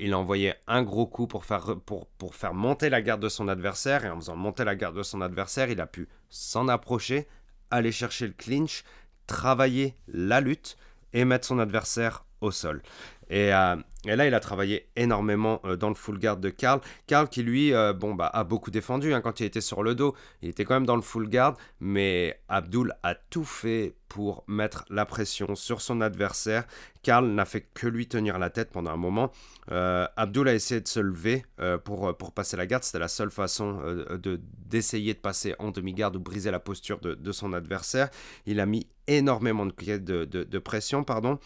il 0.00 0.12
a 0.12 0.18
envoyé 0.18 0.54
un 0.66 0.82
gros 0.82 1.06
coup 1.06 1.26
pour 1.26 1.44
faire 1.46 2.52
monter 2.52 2.90
la 2.90 3.00
garde 3.00 3.22
de 3.22 3.30
son 3.30 3.48
adversaire. 3.48 4.04
Et 4.04 4.10
en 4.10 4.16
faisant 4.16 4.36
monter 4.36 4.64
la 4.64 4.74
garde 4.74 4.96
de 4.96 5.02
son 5.02 5.22
adversaire, 5.22 5.70
il 5.70 5.80
a 5.80 5.86
pu 5.86 6.06
s'en 6.28 6.68
approcher 6.68 7.26
aller 7.70 7.92
chercher 7.92 8.26
le 8.26 8.32
clinch, 8.32 8.84
travailler 9.26 9.94
la 10.08 10.40
lutte 10.40 10.76
et 11.12 11.24
mettre 11.24 11.46
son 11.46 11.58
adversaire 11.58 12.24
au 12.40 12.50
sol. 12.50 12.82
Euh, 13.30 13.76
et, 14.06 14.16
là, 14.16 14.26
il 14.26 14.34
a 14.34 14.40
travaillé 14.40 14.88
énormément 14.96 15.60
euh, 15.64 15.76
dans 15.76 15.88
le 15.88 15.94
full 15.94 16.18
guard 16.18 16.38
de 16.38 16.48
Karl. 16.48 16.80
Karl 17.06 17.28
qui, 17.28 17.42
lui, 17.42 17.74
euh, 17.74 17.92
bon, 17.92 18.14
bah, 18.14 18.30
a 18.32 18.44
beaucoup 18.44 18.70
défendu 18.70 19.12
hein, 19.12 19.20
quand 19.20 19.40
il 19.40 19.46
était 19.46 19.60
sur 19.60 19.82
le 19.82 19.94
dos. 19.94 20.14
Il 20.42 20.48
était 20.48 20.64
quand 20.64 20.74
même 20.74 20.86
dans 20.86 20.96
le 20.96 21.02
full 21.02 21.28
guard, 21.28 21.56
mais 21.80 22.40
Abdul 22.48 22.94
a 23.02 23.14
tout 23.14 23.44
fait 23.44 23.94
pour 24.08 24.42
mettre 24.48 24.84
la 24.90 25.06
pression 25.06 25.54
sur 25.54 25.80
son 25.80 26.00
adversaire. 26.00 26.64
Karl 27.02 27.26
n'a 27.26 27.44
fait 27.44 27.60
que 27.74 27.86
lui 27.86 28.08
tenir 28.08 28.38
la 28.38 28.50
tête 28.50 28.70
pendant 28.70 28.90
un 28.90 28.96
moment. 28.96 29.30
Abdul 29.68 30.48
a 30.48 30.54
essayé 30.54 30.80
de 30.80 30.88
se 30.88 30.98
lever 30.98 31.44
pour, 31.84 32.16
pour 32.16 32.32
passer 32.32 32.56
la 32.56 32.66
garde. 32.66 32.82
C'était 32.82 32.98
la 32.98 33.06
seule 33.06 33.30
façon 33.30 33.80
de, 34.20 34.40
d'essayer 34.66 35.14
de 35.14 35.20
passer 35.20 35.54
en 35.60 35.70
demi-garde 35.70 36.16
ou 36.16 36.20
briser 36.20 36.50
la 36.50 36.58
posture 36.58 36.98
de, 36.98 37.32
son 37.32 37.52
adversaire. 37.52 38.10
Il 38.46 38.58
a 38.58 38.66
mis 38.66 38.88
énormément 39.06 39.64
de, 39.66 40.24
de, 40.24 40.58
pression. 40.58 41.04
pardon. 41.04 41.38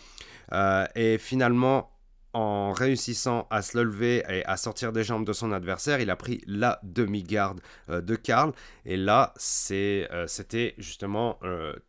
Euh, 0.52 0.86
et 0.94 1.18
finalement, 1.18 1.90
en 2.34 2.72
réussissant 2.72 3.46
à 3.50 3.62
se 3.62 3.78
lever 3.78 4.22
et 4.28 4.44
à 4.44 4.56
sortir 4.56 4.92
des 4.92 5.04
jambes 5.04 5.24
de 5.24 5.32
son 5.32 5.52
adversaire, 5.52 6.00
il 6.00 6.10
a 6.10 6.16
pris 6.16 6.42
la 6.46 6.80
demi-garde 6.82 7.60
euh, 7.88 8.00
de 8.00 8.16
Karl. 8.16 8.52
Et 8.84 8.96
là, 8.96 9.32
euh, 9.70 10.26
c'était 10.26 10.74
justement 10.78 11.38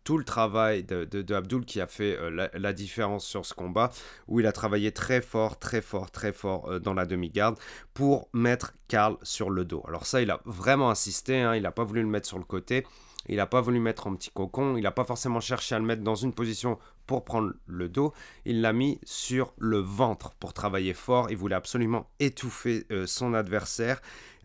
tout 0.04 0.18
le 0.18 0.24
travail 0.24 0.84
de, 0.84 1.04
de, 1.04 1.36
Abdul 1.36 1.66
qui 1.66 1.82
a 1.82 1.88
fait 1.88 2.18
la, 2.32 2.74
différence 2.74 3.26
sur 3.26 3.46
ce 3.46 3.54
combat, 3.54 3.92
où 4.28 4.40
il 4.40 4.48
a 4.48 4.52
travaillé 4.52 4.92
très 4.92 5.22
fort, 5.22 5.60
très 5.60 5.82
fort, 5.82 6.12
très 6.12 6.32
fort 6.32 6.80
dans 6.80 6.94
la 6.94 7.06
demi-garde 7.06 7.58
pour 7.94 8.30
mettre 8.34 8.74
Karl 8.88 9.18
sur 9.24 9.50
le 9.50 9.66
dos. 9.66 9.84
Alors 9.88 10.06
ça, 10.06 10.22
il 10.22 10.32
a 10.32 10.40
vraiment 10.46 10.90
insisté, 10.90 11.42
hein, 11.42 11.56
il 11.56 11.64
n'a 11.64 11.72
pas 11.72 11.84
voulu 11.84 12.02
le 12.02 12.08
mettre 12.08 12.28
sur 12.28 12.38
le 12.38 12.44
côté. 12.44 12.86
Il 13.28 13.38
n'a 13.38 13.48
pas 13.48 13.62
voulu 13.62 13.80
mettre 13.80 14.08
en 14.08 14.16
petit 14.16 14.30
cocon, 14.30 14.78
il 14.78 14.84
n'a 14.84 14.92
pas 14.92 15.04
forcément 15.04 15.40
cherché 15.40 15.74
à 15.74 15.80
le 15.80 15.86
mettre 15.86 16.04
dans 16.04 16.16
une 16.16 16.34
position 16.34 16.78
pour 17.06 17.24
prendre 17.24 17.54
le 17.68 17.90
dos, 17.90 18.14
il 18.46 18.62
l'a 18.62 18.74
mis 18.74 19.00
sur 19.04 19.54
le 19.58 19.80
ventre 19.80 20.34
pour 20.40 20.54
travailler 20.54 20.94
fort. 20.94 21.30
Il 21.30 21.38
voulait 21.38 21.56
absolument 21.56 22.10
étouffer 22.20 22.86
euh, 22.92 23.06
son 23.06 23.34
adversaire. 23.34 24.02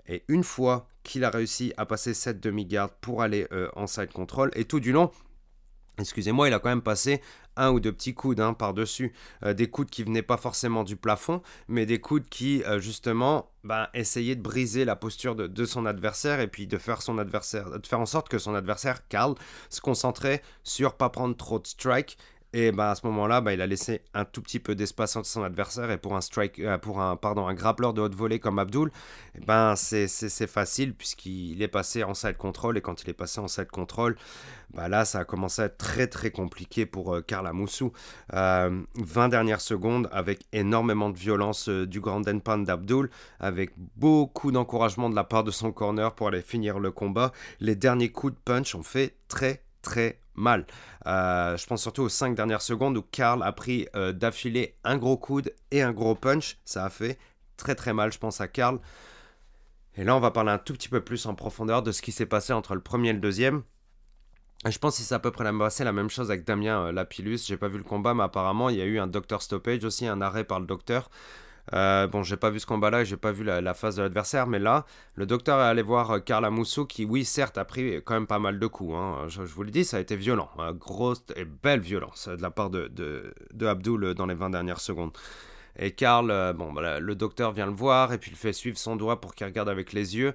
Et 0.07 0.25
une 0.29 0.44
fois 0.44 0.88
qu'il 1.03 1.25
a 1.25 1.31
réussi 1.31 1.73
à 1.77 1.87
passer 1.87 2.14
cette 2.14 2.40
demi-garde 2.40 2.92
pour 3.01 3.23
aller 3.23 3.46
euh, 3.53 3.68
en 3.77 3.87
side 3.87 4.12
control, 4.12 4.51
et 4.55 4.64
tout 4.64 4.81
du 4.81 4.92
long, 4.92 5.11
excusez-moi, 5.99 6.49
il 6.49 6.55
a 6.55 6.59
quand 6.59 6.68
même 6.68 6.83
passé 6.83 7.20
un 7.57 7.70
ou 7.70 7.81
deux 7.81 7.92
petits 7.92 8.14
coudes 8.14 8.40
hein, 8.40 8.55
par-dessus. 8.55 9.12
Euh, 9.44 9.55
des 9.55 9.68
coudes 9.68 9.90
qui 9.90 10.03
venaient 10.03 10.23
pas 10.23 10.37
forcément 10.37 10.85
du 10.85 10.96
plafond, 10.96 11.42
mais 11.68 11.87
des 11.87 12.01
coudes 12.01 12.29
qui, 12.29 12.62
justement, 12.79 13.51
ben, 13.64 13.88
essayaient 13.94 14.37
de 14.37 14.42
briser 14.42 14.85
la 14.85 14.96
posture 14.96 15.35
de, 15.35 15.64
son 15.64 15.87
adversaire 15.87 16.40
et 16.40 16.49
puis 16.49 16.66
de 16.66 16.79
faire, 16.79 17.03
son 17.03 17.18
adversaire, 17.18 17.79
de 17.79 17.87
faire 17.87 18.01
en 18.01 18.07
sorte 18.07 18.29
que 18.29 18.38
son 18.38 18.55
adversaire, 18.55 19.07
Karl, 19.09 19.35
se 19.68 19.81
concentrait 19.81 20.42
sur 20.64 20.94
pas 20.94 21.11
prendre 21.11 21.37
trop 21.37 21.59
de 21.59 21.66
strikes 21.66 22.18
et 22.52 22.72
bah, 22.72 22.90
à 22.90 22.94
ce 22.96 23.06
moment-là, 23.06 23.40
bah, 23.40 23.52
il 23.52 23.60
a 23.60 23.66
laissé 23.66 24.02
un 24.12 24.24
tout 24.24 24.42
petit 24.42 24.58
peu 24.58 24.74
d'espace 24.74 25.14
entre 25.14 25.28
son 25.28 25.44
adversaire. 25.44 25.90
Et 25.90 25.98
pour 25.98 26.16
un, 26.16 26.20
strike, 26.20 26.58
euh, 26.58 26.78
pour 26.78 27.00
un, 27.00 27.14
pardon, 27.16 27.46
un 27.46 27.54
grappleur 27.54 27.94
de 27.94 28.00
haute 28.00 28.14
volée 28.14 28.40
comme 28.40 28.58
Abdul, 28.58 28.90
eh 29.36 29.44
ben, 29.44 29.76
c'est 29.76 30.46
facile 30.48 30.94
puisqu'il 30.94 31.62
est 31.62 31.68
passé 31.68 32.02
en 32.02 32.14
side 32.14 32.36
control. 32.36 32.76
Et 32.76 32.80
quand 32.80 33.02
il 33.04 33.10
est 33.10 33.14
passé 33.14 33.40
en 33.40 33.46
side 33.46 33.70
control, 33.70 34.16
bah, 34.74 34.88
là, 34.88 35.04
ça 35.04 35.20
a 35.20 35.24
commencé 35.24 35.62
à 35.62 35.66
être 35.66 35.78
très 35.78 36.08
très 36.08 36.32
compliqué 36.32 36.86
pour 36.86 37.14
euh, 37.14 37.20
Karl 37.20 37.46
Amoussou. 37.46 37.92
20 38.32 38.36
euh, 38.36 39.28
dernières 39.28 39.60
secondes 39.60 40.08
avec 40.10 40.46
énormément 40.52 41.10
de 41.10 41.18
violence 41.18 41.68
du 41.68 42.00
grand 42.00 42.20
Pan 42.40 42.58
d'Abdul, 42.58 43.10
avec 43.38 43.72
beaucoup 43.96 44.50
d'encouragement 44.50 45.08
de 45.08 45.14
la 45.14 45.24
part 45.24 45.44
de 45.44 45.52
son 45.52 45.70
corner 45.70 46.14
pour 46.14 46.28
aller 46.28 46.42
finir 46.42 46.80
le 46.80 46.90
combat. 46.90 47.32
Les 47.60 47.76
derniers 47.76 48.10
coups 48.10 48.34
de 48.34 48.38
punch 48.44 48.74
ont 48.74 48.82
fait 48.82 49.16
très 49.28 49.62
très 49.83 50.21
mal. 50.35 50.66
Euh, 51.07 51.57
je 51.57 51.66
pense 51.66 51.83
surtout 51.83 52.03
aux 52.03 52.09
5 52.09 52.35
dernières 52.35 52.62
secondes 52.62 52.97
où 52.97 53.03
Karl 53.03 53.43
a 53.43 53.53
pris 53.53 53.87
euh, 53.95 54.12
d'affilée 54.12 54.77
un 54.85 54.97
gros 54.97 55.16
coude 55.16 55.53
et 55.71 55.83
un 55.83 55.93
gros 55.93 56.14
punch. 56.14 56.59
Ça 56.64 56.85
a 56.85 56.90
fait 56.90 57.19
très 57.57 57.75
très 57.75 57.93
mal, 57.93 58.12
je 58.12 58.19
pense, 58.19 58.40
à 58.40 58.49
Karl. 58.49 58.81
Et 59.97 60.05
là, 60.05 60.16
on 60.16 60.21
va 60.21 60.31
parler 60.31 60.51
un 60.51 60.59
tout 60.59 60.73
petit 60.73 60.88
peu 60.88 61.01
plus 61.01 61.27
en 61.27 61.35
profondeur 61.35 61.83
de 61.83 61.93
ce 61.93 62.03
qui 62.03 62.12
s'est 62.12 62.27
passé 62.27 62.53
entre 62.53 62.75
le 62.75 62.81
premier 62.81 63.11
et 63.11 63.12
le 63.12 63.19
deuxième. 63.21 63.62
je 64.66 64.79
pense 64.79 64.99
que 64.99 65.03
c'est 65.03 65.14
à 65.14 65.19
peu 65.19 65.31
près 65.31 65.45
la, 65.45 65.53
même 65.93 66.11
chose 66.11 66.31
avec 66.31 66.45
Damien 66.45 66.87
euh, 66.87 66.93
Lapillus. 66.93 67.40
J'ai 67.47 67.57
pas 67.57 67.69
vu 67.69 67.79
le 67.79 67.85
combat, 67.85 68.14
mais 68.14 68.23
apparemment, 68.23 68.71
il 68.71 68.77
y 68.77 68.83
a 68.83 68.87
eu 68.87 68.99
un 68.99 69.07
docteur 69.07 69.43
stoppage 69.43 69.85
aussi, 69.85 70.07
un 70.07 70.21
arrêt 70.21 70.45
par 70.45 70.61
le 70.61 70.66
docteur. 70.66 71.11
Euh, 71.73 72.07
bon, 72.07 72.23
j'ai 72.23 72.37
pas 72.37 72.51
vu 72.51 72.61
ce 72.61 72.66
combat-là, 72.66 73.05
j'ai 73.05 73.16
pas 73.16 73.33
vu 73.33 73.44
la, 73.44 73.75
phase 73.75 73.96
de 73.96 74.03
l'adversaire, 74.03 74.46
mais 74.46 74.59
là, 74.59 74.85
le 75.14 75.27
docteur 75.27 75.61
est 75.61 75.68
allé 75.68 75.83
voir 75.83 76.23
Carla 76.25 76.49
euh, 76.49 76.51
Mousso 76.51 76.87
qui, 76.87 77.05
oui, 77.05 77.25
certes, 77.25 77.59
a 77.59 77.64
pris 77.64 78.03
quand 78.05 78.14
même 78.14 78.27
pas 78.27 78.38
mal 78.38 78.59
de 78.59 78.66
coups. 78.66 78.94
Hein. 78.94 79.27
Je, 79.29 79.42
vous 79.42 79.62
le 79.62 79.70
dis, 79.70 79.85
ça 79.85 79.99
a 79.99 80.01
été 80.01 80.16
violent, 80.16 80.51
hein. 80.59 80.73
grosse 80.73 81.23
et 81.37 81.44
belle 81.44 81.81
violence 81.81 82.29
de 82.29 82.42
la 82.42 82.51
part 82.51 82.70
de, 82.70 82.88
de, 82.88 83.66
Abdul 83.66 84.14
dans 84.14 84.27
les 84.27 84.35
20 84.35 84.51
dernières 84.51 84.81
secondes. 84.81 85.12
Et 85.79 85.92
Karl, 85.92 86.31
euh, 86.31 86.53
bon, 86.53 86.73
bah, 86.73 87.01
le 87.01 87.14
docteur 87.14 87.53
vient 87.53 87.66
le 87.66 87.73
voir 87.73 88.12
et 88.12 88.18
puis 88.18 88.31
il 88.33 88.37
fait 88.37 88.53
suivre 88.53 88.77
son 88.77 88.96
doigt 88.96 89.20
pour 89.20 89.35
qu'il 89.35 89.46
regarde 89.46 89.68
avec 89.68 89.92
les 89.92 90.16
yeux. 90.16 90.35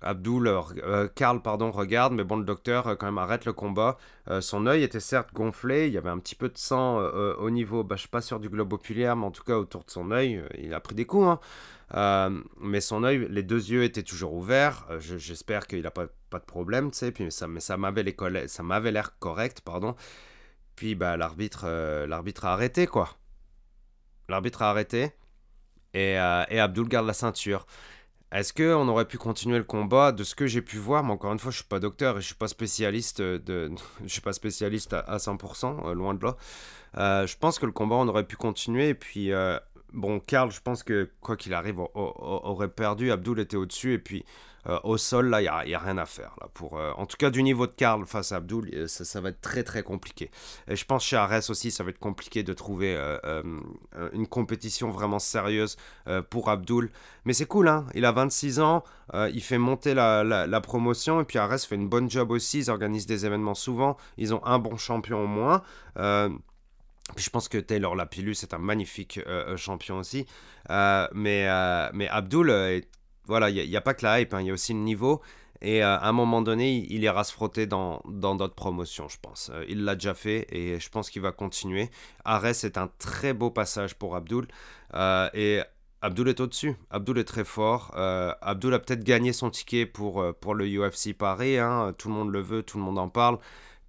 Abdul, 0.00 0.46
euh, 0.48 1.08
Karl, 1.14 1.40
pardon, 1.40 1.70
regarde, 1.70 2.12
mais 2.12 2.24
bon, 2.24 2.36
le 2.36 2.44
docteur 2.44 2.86
euh, 2.86 2.94
quand 2.94 3.06
même 3.06 3.18
arrête 3.18 3.44
le 3.44 3.52
combat. 3.52 3.96
Euh, 4.28 4.40
son 4.40 4.66
œil 4.66 4.82
était 4.82 5.00
certes 5.00 5.32
gonflé, 5.32 5.86
il 5.86 5.92
y 5.92 5.98
avait 5.98 6.10
un 6.10 6.18
petit 6.18 6.34
peu 6.34 6.48
de 6.48 6.58
sang 6.58 6.98
au 6.98 7.50
niveau, 7.50 7.84
bah, 7.84 7.96
je 7.96 8.00
suis 8.00 8.08
pas 8.08 8.20
sûr 8.20 8.40
du 8.40 8.48
globe 8.48 8.72
oculaire, 8.72 9.16
mais 9.16 9.26
en 9.26 9.30
tout 9.30 9.44
cas 9.44 9.56
autour 9.56 9.84
de 9.84 9.90
son 9.90 10.10
œil, 10.10 10.42
il 10.58 10.74
a 10.74 10.80
pris 10.80 10.94
des 10.94 11.06
coups. 11.06 11.38
Hein. 11.90 12.42
mais 12.60 12.80
son 12.80 13.04
œil, 13.04 13.26
les 13.30 13.42
deux 13.42 13.70
yeux 13.70 13.84
étaient 13.84 14.02
toujours 14.02 14.34
ouverts. 14.34 14.86
J'espère 14.98 15.66
qu'il 15.66 15.82
n'a 15.82 15.90
pas, 15.90 16.06
pas 16.30 16.38
de 16.38 16.44
problème, 16.44 16.90
tu 16.90 16.98
sais. 16.98 17.12
Puis 17.12 17.30
ça, 17.30 17.46
mais 17.48 17.60
ça 17.60 17.76
m'avait 17.76 18.92
l'air 18.92 19.18
correct, 19.18 19.60
pardon. 19.60 19.94
Puis 20.76 20.94
bah 20.94 21.16
l'arbitre, 21.16 21.66
l'arbitre 22.06 22.46
a 22.46 22.52
arrêté 22.52 22.86
quoi. 22.86 23.10
L'arbitre 24.28 24.62
a 24.62 24.70
arrêté 24.70 25.12
et, 25.92 26.14
et 26.14 26.60
Abdul 26.60 26.88
garde 26.88 27.06
la 27.06 27.12
ceinture. 27.12 27.66
Est-ce 28.34 28.52
qu'on 28.52 28.88
aurait 28.88 29.04
pu 29.04 29.16
continuer 29.16 29.58
le 29.58 29.64
combat 29.64 30.10
de 30.10 30.24
ce 30.24 30.34
que 30.34 30.48
j'ai 30.48 30.60
pu 30.60 30.76
voir? 30.76 31.04
Mais 31.04 31.12
encore 31.12 31.32
une 31.32 31.38
fois, 31.38 31.52
je 31.52 31.58
suis 31.58 31.68
pas 31.68 31.78
docteur 31.78 32.18
et 32.18 32.20
je 32.20 32.26
suis 32.26 32.34
pas 32.34 32.48
spécialiste 32.48 33.22
de, 33.22 33.70
je 34.04 34.12
suis 34.12 34.20
pas 34.20 34.32
spécialiste 34.32 34.92
à, 34.92 35.18
100%, 35.18 35.86
euh, 35.86 35.94
loin 35.94 36.14
de 36.14 36.24
là. 36.24 36.36
Euh, 36.96 37.28
je 37.28 37.36
pense 37.38 37.60
que 37.60 37.66
le 37.66 37.70
combat 37.70 37.94
on 37.94 38.08
aurait 38.08 38.26
pu 38.26 38.34
continuer 38.34 38.88
et 38.88 38.94
puis 38.94 39.32
euh, 39.32 39.56
bon, 39.92 40.18
Karl, 40.18 40.50
je 40.50 40.60
pense 40.60 40.82
que 40.82 41.08
quoi 41.20 41.36
qu'il 41.36 41.54
arrive, 41.54 41.78
aurait 41.94 42.68
perdu. 42.68 43.12
Abdul 43.12 43.38
était 43.38 43.56
au-dessus 43.56 43.92
et 43.92 43.98
puis 44.00 44.24
euh, 44.66 44.78
au 44.82 44.96
sol, 44.96 45.28
là, 45.28 45.40
il 45.40 45.68
n'y 45.68 45.74
a, 45.74 45.78
rien 45.78 45.98
à 45.98 46.06
faire. 46.06 46.34
Là, 46.40 46.48
pour, 46.54 46.78
euh, 46.78 46.92
en 46.96 47.06
tout 47.06 47.16
cas, 47.16 47.30
du 47.30 47.42
niveau 47.42 47.66
de 47.66 47.72
Karl 47.72 48.06
face 48.06 48.32
à 48.32 48.36
Abdul, 48.36 48.70
euh, 48.74 48.86
ça, 48.86 49.20
va 49.20 49.28
être 49.30 49.40
très 49.40 49.62
très 49.62 49.82
compliqué. 49.82 50.30
Et 50.68 50.76
je 50.76 50.84
pense 50.84 51.04
chez 51.04 51.16
Ares 51.16 51.50
aussi, 51.50 51.70
ça 51.70 51.84
va 51.84 51.90
être 51.90 51.98
compliqué 51.98 52.42
de 52.42 52.52
trouver 52.52 52.94
une 54.12 54.26
compétition 54.26 54.90
vraiment 54.90 55.18
sérieuse 55.18 55.76
pour 56.30 56.50
Abdul. 56.50 56.90
Mais 57.24 57.32
c'est 57.32 57.46
cool, 57.46 57.68
hein 57.68 57.86
il 57.94 58.04
a 58.04 58.12
26 58.12 58.60
ans, 58.60 58.84
il 59.12 59.42
fait 59.42 59.58
monter 59.58 59.94
la, 59.94 60.60
promotion, 60.60 61.20
et 61.20 61.24
puis 61.24 61.38
Ares 61.38 61.60
fait 61.60 61.74
une 61.74 61.88
bonne 61.88 62.10
job 62.10 62.30
aussi, 62.30 62.58
ils 62.58 62.70
organisent 62.70 63.06
des 63.06 63.26
événements 63.26 63.54
souvent, 63.54 63.96
ils 64.16 64.34
ont 64.34 64.44
un 64.44 64.58
bon 64.58 64.76
champion 64.76 65.24
au 65.24 65.26
moins. 65.26 65.62
je 65.96 67.30
pense 67.30 67.48
que 67.48 67.58
Taylor 67.58 67.94
Lapillus 67.94 68.36
est 68.42 68.54
un 68.54 68.58
magnifique 68.58 69.20
champion 69.56 69.98
aussi. 69.98 70.26
mais, 70.68 71.48
mais 71.92 72.08
Abdul 72.08 72.50
est 72.50 72.88
voilà, 73.26 73.50
il 73.50 73.68
n'y 73.68 73.76
a, 73.76 73.80
pas 73.80 73.94
que 73.94 74.04
la 74.04 74.20
hype, 74.20 74.34
hein, 74.34 74.40
il 74.40 74.48
y 74.48 74.50
a 74.50 74.54
aussi 74.54 74.72
le 74.72 74.80
niveau. 74.80 75.22
Et 75.64 75.82
euh, 75.82 75.96
à 75.96 76.08
un 76.08 76.12
moment 76.12 76.42
donné, 76.42 76.86
il 76.90 77.02
ira 77.02 77.24
se 77.24 77.32
frotter 77.32 77.66
dans 77.66 78.02
d'autres 78.04 78.54
promotions, 78.54 79.08
je 79.08 79.16
pense. 79.20 79.50
Euh, 79.52 79.64
il 79.66 79.84
l'a 79.84 79.94
déjà 79.94 80.12
fait 80.12 80.46
et 80.50 80.78
je 80.78 80.88
pense 80.90 81.08
qu'il 81.08 81.22
va 81.22 81.32
continuer. 81.32 81.90
Ares 82.24 82.64
est 82.64 82.76
un 82.76 82.90
très 82.98 83.32
beau 83.32 83.50
passage 83.50 83.94
pour 83.94 84.14
Abdul. 84.14 84.46
Euh, 84.92 85.30
et 85.32 85.62
Abdul 86.02 86.28
est 86.28 86.40
au-dessus. 86.40 86.76
Abdul 86.90 87.18
est 87.18 87.24
très 87.24 87.44
fort. 87.44 87.92
Abdul 87.96 88.74
a 88.74 88.78
peut-être 88.78 89.04
gagné 89.04 89.32
son 89.32 89.48
ticket 89.48 89.86
pour, 89.86 90.22
pour 90.38 90.54
le 90.54 90.66
UFC 90.66 91.14
Paris. 91.16 91.56
Hein. 91.56 91.94
Tout 91.96 92.08
le 92.08 92.14
monde 92.14 92.30
le 92.30 92.40
veut, 92.40 92.62
tout 92.62 92.76
le 92.76 92.84
monde 92.84 92.98
en 92.98 93.08
parle. 93.08 93.38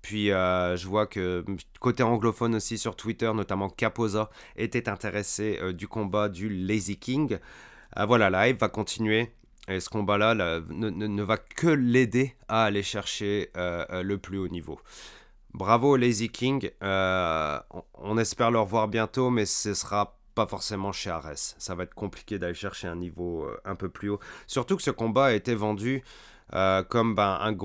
Puis 0.02 0.28
je 0.28 0.88
vois 0.88 1.08
que 1.08 1.43
côté 1.82 2.04
anglophone 2.04 2.56
aussi 2.56 2.78
sur 2.78 2.95
Twitter, 2.95 3.30
notamment 3.34 3.67
Caposa, 3.67 4.30
était 4.56 4.88
intéressé 4.88 5.60
du 5.74 5.89
combat 5.89 6.30
du 6.30 6.48
Lazy 6.48 6.95
King. 6.95 7.38
Ah, 7.95 8.05
voilà, 8.05 8.29
la 8.29 8.49
hype 8.49 8.60
va 8.60 8.67
continuer. 8.67 9.31
Et 9.67 9.79
ce 9.79 9.89
combat-là 9.89 10.36
ne, 10.36 11.23
va 11.23 11.38
que 11.38 11.67
l'aider 11.67 12.36
à 12.47 12.65
aller 12.65 12.84
chercher 12.84 13.51
euh, 13.58 13.86
euh, 13.89 14.03
le 14.03 14.17
plus 14.17 14.38
haut 14.38 14.47
niveau. 14.47 14.79
Bravo 15.53 15.95
Lazy 15.95 16.29
King. 16.29 16.69
Euh, 16.84 17.60
on, 17.95 18.17
espère 18.17 18.51
le 18.51 18.60
revoir 18.60 18.88
bientôt, 18.89 19.29
mais 19.29 19.45
ce 19.45 19.73
sera 19.73 20.19
pas 20.36 20.45
forcément 20.45 20.91
chez 20.91 21.10
Ares. 21.10 21.55
Ça 21.58 21.73
va 21.73 21.84
être 21.84 21.95
compliqué 21.95 22.38
d'aller 22.38 22.53
chercher 22.53 22.88
un 22.88 22.97
niveau 22.97 23.47
un 23.63 23.75
peu 23.75 23.89
plus 23.89 24.10
haut. 24.10 24.19
Surtout 24.45 24.75
que 24.75 24.84
ce 24.84 24.91
combat 24.91 25.27
a 25.27 25.31
été 25.31 25.55
vendu 25.55 26.03
comme 26.89 27.15
ben, 27.15 27.39
un, 27.41 27.55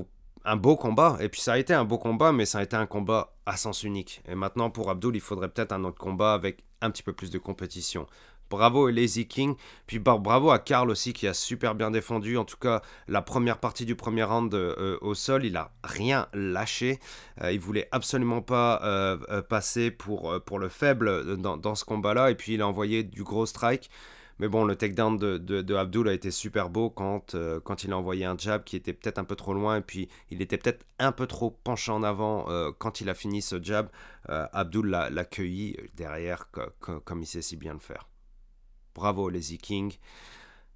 un 0.45 0.57
beau 0.57 0.77
combat. 0.77 1.19
Et 1.21 1.29
puis 1.29 1.41
ça 1.41 1.55
a 1.55 1.59
été 1.59 1.75
un 1.75 1.85
beau 1.85 1.99
combat, 1.99 2.33
mais 2.33 2.47
ça 2.47 2.61
a 2.61 2.63
été 2.63 2.77
un 2.77 2.87
combat 2.87 3.35
à 3.45 3.57
sens 3.57 3.83
unique. 3.83 4.23
Et 4.29 4.37
maintenant, 4.37 4.71
pour 4.71 4.89
Abdul, 4.89 5.17
il 5.17 5.21
faudrait 5.21 5.49
peut-être 5.49 5.73
un 5.73 5.83
autre 5.85 5.99
combat 5.99 6.33
avec 6.33 6.65
un 6.81 6.91
petit 6.91 7.03
peu 7.03 7.13
plus 7.13 7.31
de 7.31 7.39
compétition 7.39 8.07
Bravo 8.51 8.87
à 8.87 8.93
Lazy 8.93 9.27
King. 9.27 9.55
Puis 9.87 9.99
bravo 9.99 10.51
à 10.51 10.59
Karl 10.59 10.91
aussi 10.91 11.13
qui 11.13 11.27
a 11.27 11.35
super 11.35 11.75
bien 11.75 11.91
défendu. 11.91 12.37
En 12.37 12.45
tout 12.45 12.59
cas, 12.59 12.83
la 13.09 13.23
première 13.23 13.59
partie 13.59 13.87
du 13.87 13.95
premier 13.95 14.25
round 14.25 14.53
euh, 14.53 14.99
au 15.01 15.15
sol, 15.15 15.45
il 15.45 15.57
a 15.57 15.73
rien 15.85 16.27
lâché. 16.35 16.99
il 17.43 17.61
voulait 17.61 17.89
absolument 17.93 18.43
pas 18.43 18.81
passer 19.49 19.91
pour, 19.91 20.39
le 20.59 20.69
faible 20.69 21.39
dans, 21.39 21.75
ce 21.75 21.85
combat-là. 21.85 22.31
Et 22.31 22.35
puis 22.35 22.55
il 22.55 22.63
a 22.63 22.69
envoyé 22.69 23.05
du 23.05 23.23
gros 23.23 23.47
strike. 23.47 23.91
Mais 24.41 24.49
bon, 24.49 24.65
le 24.65 24.75
takedown 24.75 25.19
de, 25.19 25.37
de, 25.37 25.75
Abdul 25.75 26.09
a 26.09 26.15
été 26.15 26.31
super 26.31 26.71
beau 26.71 26.89
quand, 26.89 27.35
euh, 27.35 27.61
quand 27.61 27.85
il 27.85 27.93
a 27.93 27.99
envoyé 27.99 28.25
un 28.25 28.39
jab 28.39 28.65
qui 28.65 28.75
était 28.75 28.95
peut-être 28.95 29.19
un 29.19 29.25
peu 29.25 29.37
trop 29.37 29.53
loin 29.53 29.77
et 29.77 29.81
puis 29.83 30.09
il 30.31 30.41
était 30.41 30.57
peut-être 30.57 30.87
un 30.99 31.13
peu 31.13 31.27
trop 31.27 31.51
penché 31.51 31.93
en 31.93 32.03
avant 32.03 32.49
euh, 32.49 32.71
quand 32.79 33.03
il 33.03 33.11
a 33.11 33.15
fini 33.15 33.43
ce 33.43 33.63
jab. 33.63 33.91
Euh, 34.31 34.47
Abdul 34.55 34.87
l'a 34.87 35.25
cueilli 35.27 35.77
derrière 35.95 36.49
comme 36.81 37.21
il 37.21 37.27
sait 37.27 37.43
si 37.43 37.57
bien 37.57 37.75
le 37.75 37.81
faire. 37.81 38.10
Bravo 39.01 39.31
Lazy 39.31 39.57
King 39.57 39.97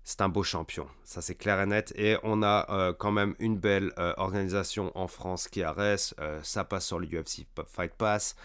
c'est 0.06 0.20
un 0.20 0.28
beau 0.28 0.42
champion, 0.42 0.86
ça 1.02 1.22
c'est 1.22 1.34
clair 1.34 1.60
et 1.62 1.66
net. 1.66 1.92
Et 1.96 2.16
on 2.22 2.42
a 2.42 2.66
euh, 2.68 2.92
quand 2.92 3.10
même 3.10 3.34
une 3.38 3.56
belle 3.56 3.90
euh, 3.98 4.12
organisation 4.18 4.92
en 4.94 5.08
France 5.08 5.48
qui 5.48 5.62
arrête. 5.62 6.14
Euh, 6.20 6.40
ça 6.42 6.62
passe 6.62 6.86
sur 6.86 6.98
le 6.98 7.06
UFC 7.06 7.46
Fight 7.66 7.94
Pass, 7.94 8.36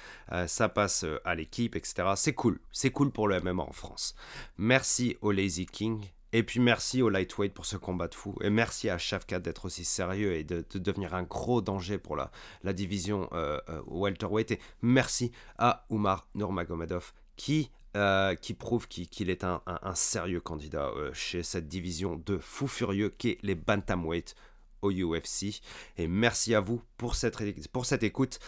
ça 0.48 0.70
passe 0.70 1.06
à 1.26 1.36
l'équipe, 1.36 1.76
etc. 1.76 2.14
C'est 2.16 2.34
cool, 2.34 2.60
c'est 2.72 2.92
cool 2.92 3.12
pour 3.12 3.28
le 3.28 3.42
MMA 3.42 3.62
en 3.62 3.74
France. 3.74 4.16
Merci 4.58 5.18
au 5.22 5.32
Lazy 5.32 5.66
King. 5.66 6.06
Et 6.32 6.44
puis 6.44 6.60
merci 6.60 7.02
au 7.02 7.10
Lightweight 7.10 7.54
pour 7.54 7.66
ce 7.66 7.76
combat 7.76 8.08
de 8.08 8.16
fou. 8.16 8.36
Et 8.42 8.50
merci 8.50 8.90
à 8.90 8.98
Shafkat 8.98 9.40
d'être 9.40 9.66
aussi 9.66 9.84
sérieux 9.84 10.36
et 10.36 10.44
de, 10.44 10.64
devenir 10.76 11.16
un 11.16 11.24
gros 11.24 11.60
danger 11.60 11.98
pour 11.98 12.16
la, 12.16 12.32
la 12.64 12.72
division 12.72 13.30
welterweight. 13.88 14.52
Et 14.52 14.60
merci 14.82 15.32
à 15.58 15.86
Umar 15.90 16.28
Nurmagomedov 16.36 17.14
qui 17.36 17.72
euh, 17.98 18.36
qui 18.36 18.54
prouve 18.54 18.88
qu'il 18.88 19.32
est 19.32 19.44
un, 19.44 19.64
sérieux 19.96 20.42
candidat 20.42 20.92
euh, 20.96 21.12
chez 21.14 21.42
cette 21.42 21.68
division 21.68 22.22
de 22.24 22.38
fous 22.38 22.68
furieux 22.68 23.10
qu'est 23.10 23.40
les 23.42 23.56
bantamweight 23.56 24.36
au 24.82 24.92
UFC. 24.92 25.60
Et 25.98 26.08
merci 26.08 26.54
à 26.54 26.60
vous 26.60 26.84
pour 26.98 27.16
cette, 27.16 27.36
pour 27.72 27.88
cette 27.88 28.04
écoute. 28.04 28.40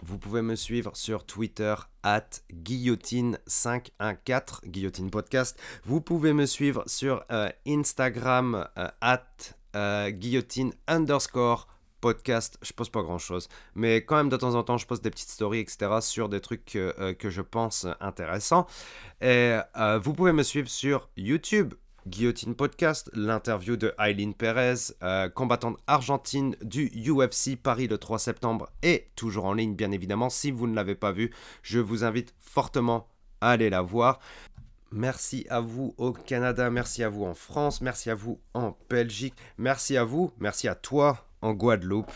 Vous 0.00 0.16
pouvez 0.16 0.40
me 0.42 0.56
suivre 0.56 0.96
sur 0.96 1.26
Twitter 1.26 1.74
at 2.02 2.30
guillotine514, 2.50 4.66
guillotine 4.66 5.10
podcast. 5.10 5.60
Vous 5.84 6.00
pouvez 6.00 6.32
me 6.32 6.46
suivre 6.46 6.82
sur 6.86 7.26
euh, 7.30 7.50
Instagram 7.66 8.66
at 9.02 9.26
guillotine 10.10 10.72
underscore 10.86 11.68
podcast, 12.00 12.58
je 12.62 12.72
poste 12.72 12.92
pas 12.92 13.02
grand 13.02 13.18
chose. 13.18 13.48
Mais 13.74 14.04
quand 14.04 14.16
même, 14.16 14.28
de 14.28 14.36
temps 14.36 14.54
en 14.54 14.62
temps, 14.62 14.78
je 14.78 14.86
poste 14.86 15.02
des 15.02 15.10
petites 15.10 15.30
stories, 15.30 15.60
etc. 15.60 15.98
sur 16.00 16.28
des 16.28 16.40
trucs 16.40 16.64
que, 16.64 16.94
euh, 16.98 17.14
je 17.22 17.42
pense 17.42 17.86
intéressants. 18.00 18.66
Et 19.20 19.58
euh, 19.76 19.98
vous 20.02 20.12
pouvez 20.12 20.32
me 20.32 20.42
suivre 20.42 20.68
sur 20.68 21.08
YouTube. 21.16 21.74
Guillotine 22.06 22.54
Podcast, 22.54 23.10
l'interview 23.12 23.76
de 23.76 23.94
Aileen 23.98 24.32
Perez, 24.32 24.94
euh, 25.02 25.28
combattante 25.28 25.76
argentine 25.86 26.56
du 26.62 26.90
UFC 27.06 27.54
Paris 27.54 27.86
le 27.86 27.98
3 27.98 28.18
septembre, 28.18 28.70
est 28.82 29.10
toujours 29.14 29.44
en 29.44 29.52
ligne, 29.52 29.74
bien 29.74 29.90
évidemment. 29.90 30.30
Si 30.30 30.50
vous 30.50 30.66
ne 30.66 30.74
l'avez 30.74 30.94
pas 30.94 31.12
vu, 31.12 31.34
je 31.62 31.80
vous 31.80 32.04
invite 32.04 32.34
fortement 32.38 33.08
à 33.42 33.50
aller 33.50 33.68
la 33.68 33.82
voir. 33.82 34.20
Merci 34.90 35.46
à 35.50 35.60
vous 35.60 35.94
au 35.98 36.12
Canada, 36.12 36.70
merci 36.70 37.04
à 37.04 37.10
vous 37.10 37.24
en 37.24 37.34
France, 37.34 37.82
merci 37.82 38.08
à 38.08 38.14
vous 38.14 38.40
en 38.54 38.74
Belgique, 38.88 39.34
merci 39.58 39.98
à 39.98 40.04
vous, 40.04 40.32
merci 40.38 40.66
à 40.66 40.74
toi 40.74 41.27
en 41.42 41.52
Guadeloupe. 41.52 42.12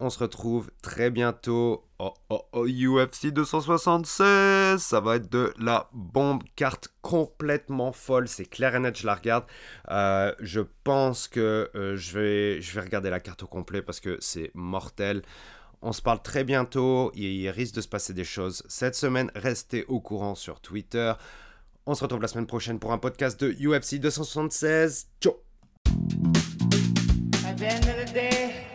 On 0.00 0.10
se 0.10 0.18
retrouve 0.18 0.70
très 0.82 1.10
bientôt 1.10 1.84
au, 1.98 2.66
UFC 2.66 3.28
276. 3.28 4.82
Ça 4.82 5.00
va 5.00 5.16
être 5.16 5.30
de 5.30 5.54
la 5.58 5.88
bombe 5.92 6.42
carte 6.56 6.88
complètement 7.00 7.92
folle. 7.92 8.26
C'est 8.26 8.44
clair 8.44 8.74
et 8.74 8.80
net, 8.80 8.98
je 8.98 9.06
la 9.06 9.14
regarde. 9.14 9.44
Euh, 9.90 10.34
je 10.40 10.60
pense 10.82 11.28
que 11.28 11.70
euh, 11.74 11.96
je, 11.96 12.18
vais, 12.18 12.60
je 12.60 12.74
vais 12.74 12.80
regarder 12.80 13.08
la 13.08 13.20
carte 13.20 13.44
au 13.44 13.46
complet 13.46 13.82
parce 13.82 14.00
que 14.00 14.18
c'est 14.20 14.50
mortel. 14.54 15.22
On 15.80 15.92
se 15.92 16.02
parle 16.02 16.22
très 16.22 16.44
bientôt. 16.44 17.12
Il 17.14 17.48
risque 17.50 17.76
de 17.76 17.80
se 17.80 17.88
passer 17.88 18.12
des 18.12 18.24
choses 18.24 18.64
cette 18.68 18.96
semaine. 18.96 19.30
Restez 19.36 19.84
au 19.86 20.00
courant 20.00 20.34
sur 20.34 20.60
Twitter. 20.60 21.12
On 21.86 21.94
se 21.94 22.02
retrouve 22.02 22.22
la 22.22 22.28
semaine 22.28 22.46
prochaine 22.46 22.78
pour 22.78 22.92
un 22.92 22.98
podcast 22.98 23.38
de 23.40 23.52
UFC 23.52 24.00
276. 24.00 25.06
Ciao 25.20 25.34
At 27.54 27.60
the 27.60 27.66
end 27.68 27.88
of 27.88 27.96
the 28.08 28.12
day, 28.12 28.66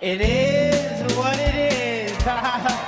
it 0.00 0.20
is 0.20 1.16
what 1.16 1.36
it 1.36 1.54
is. 1.56 2.84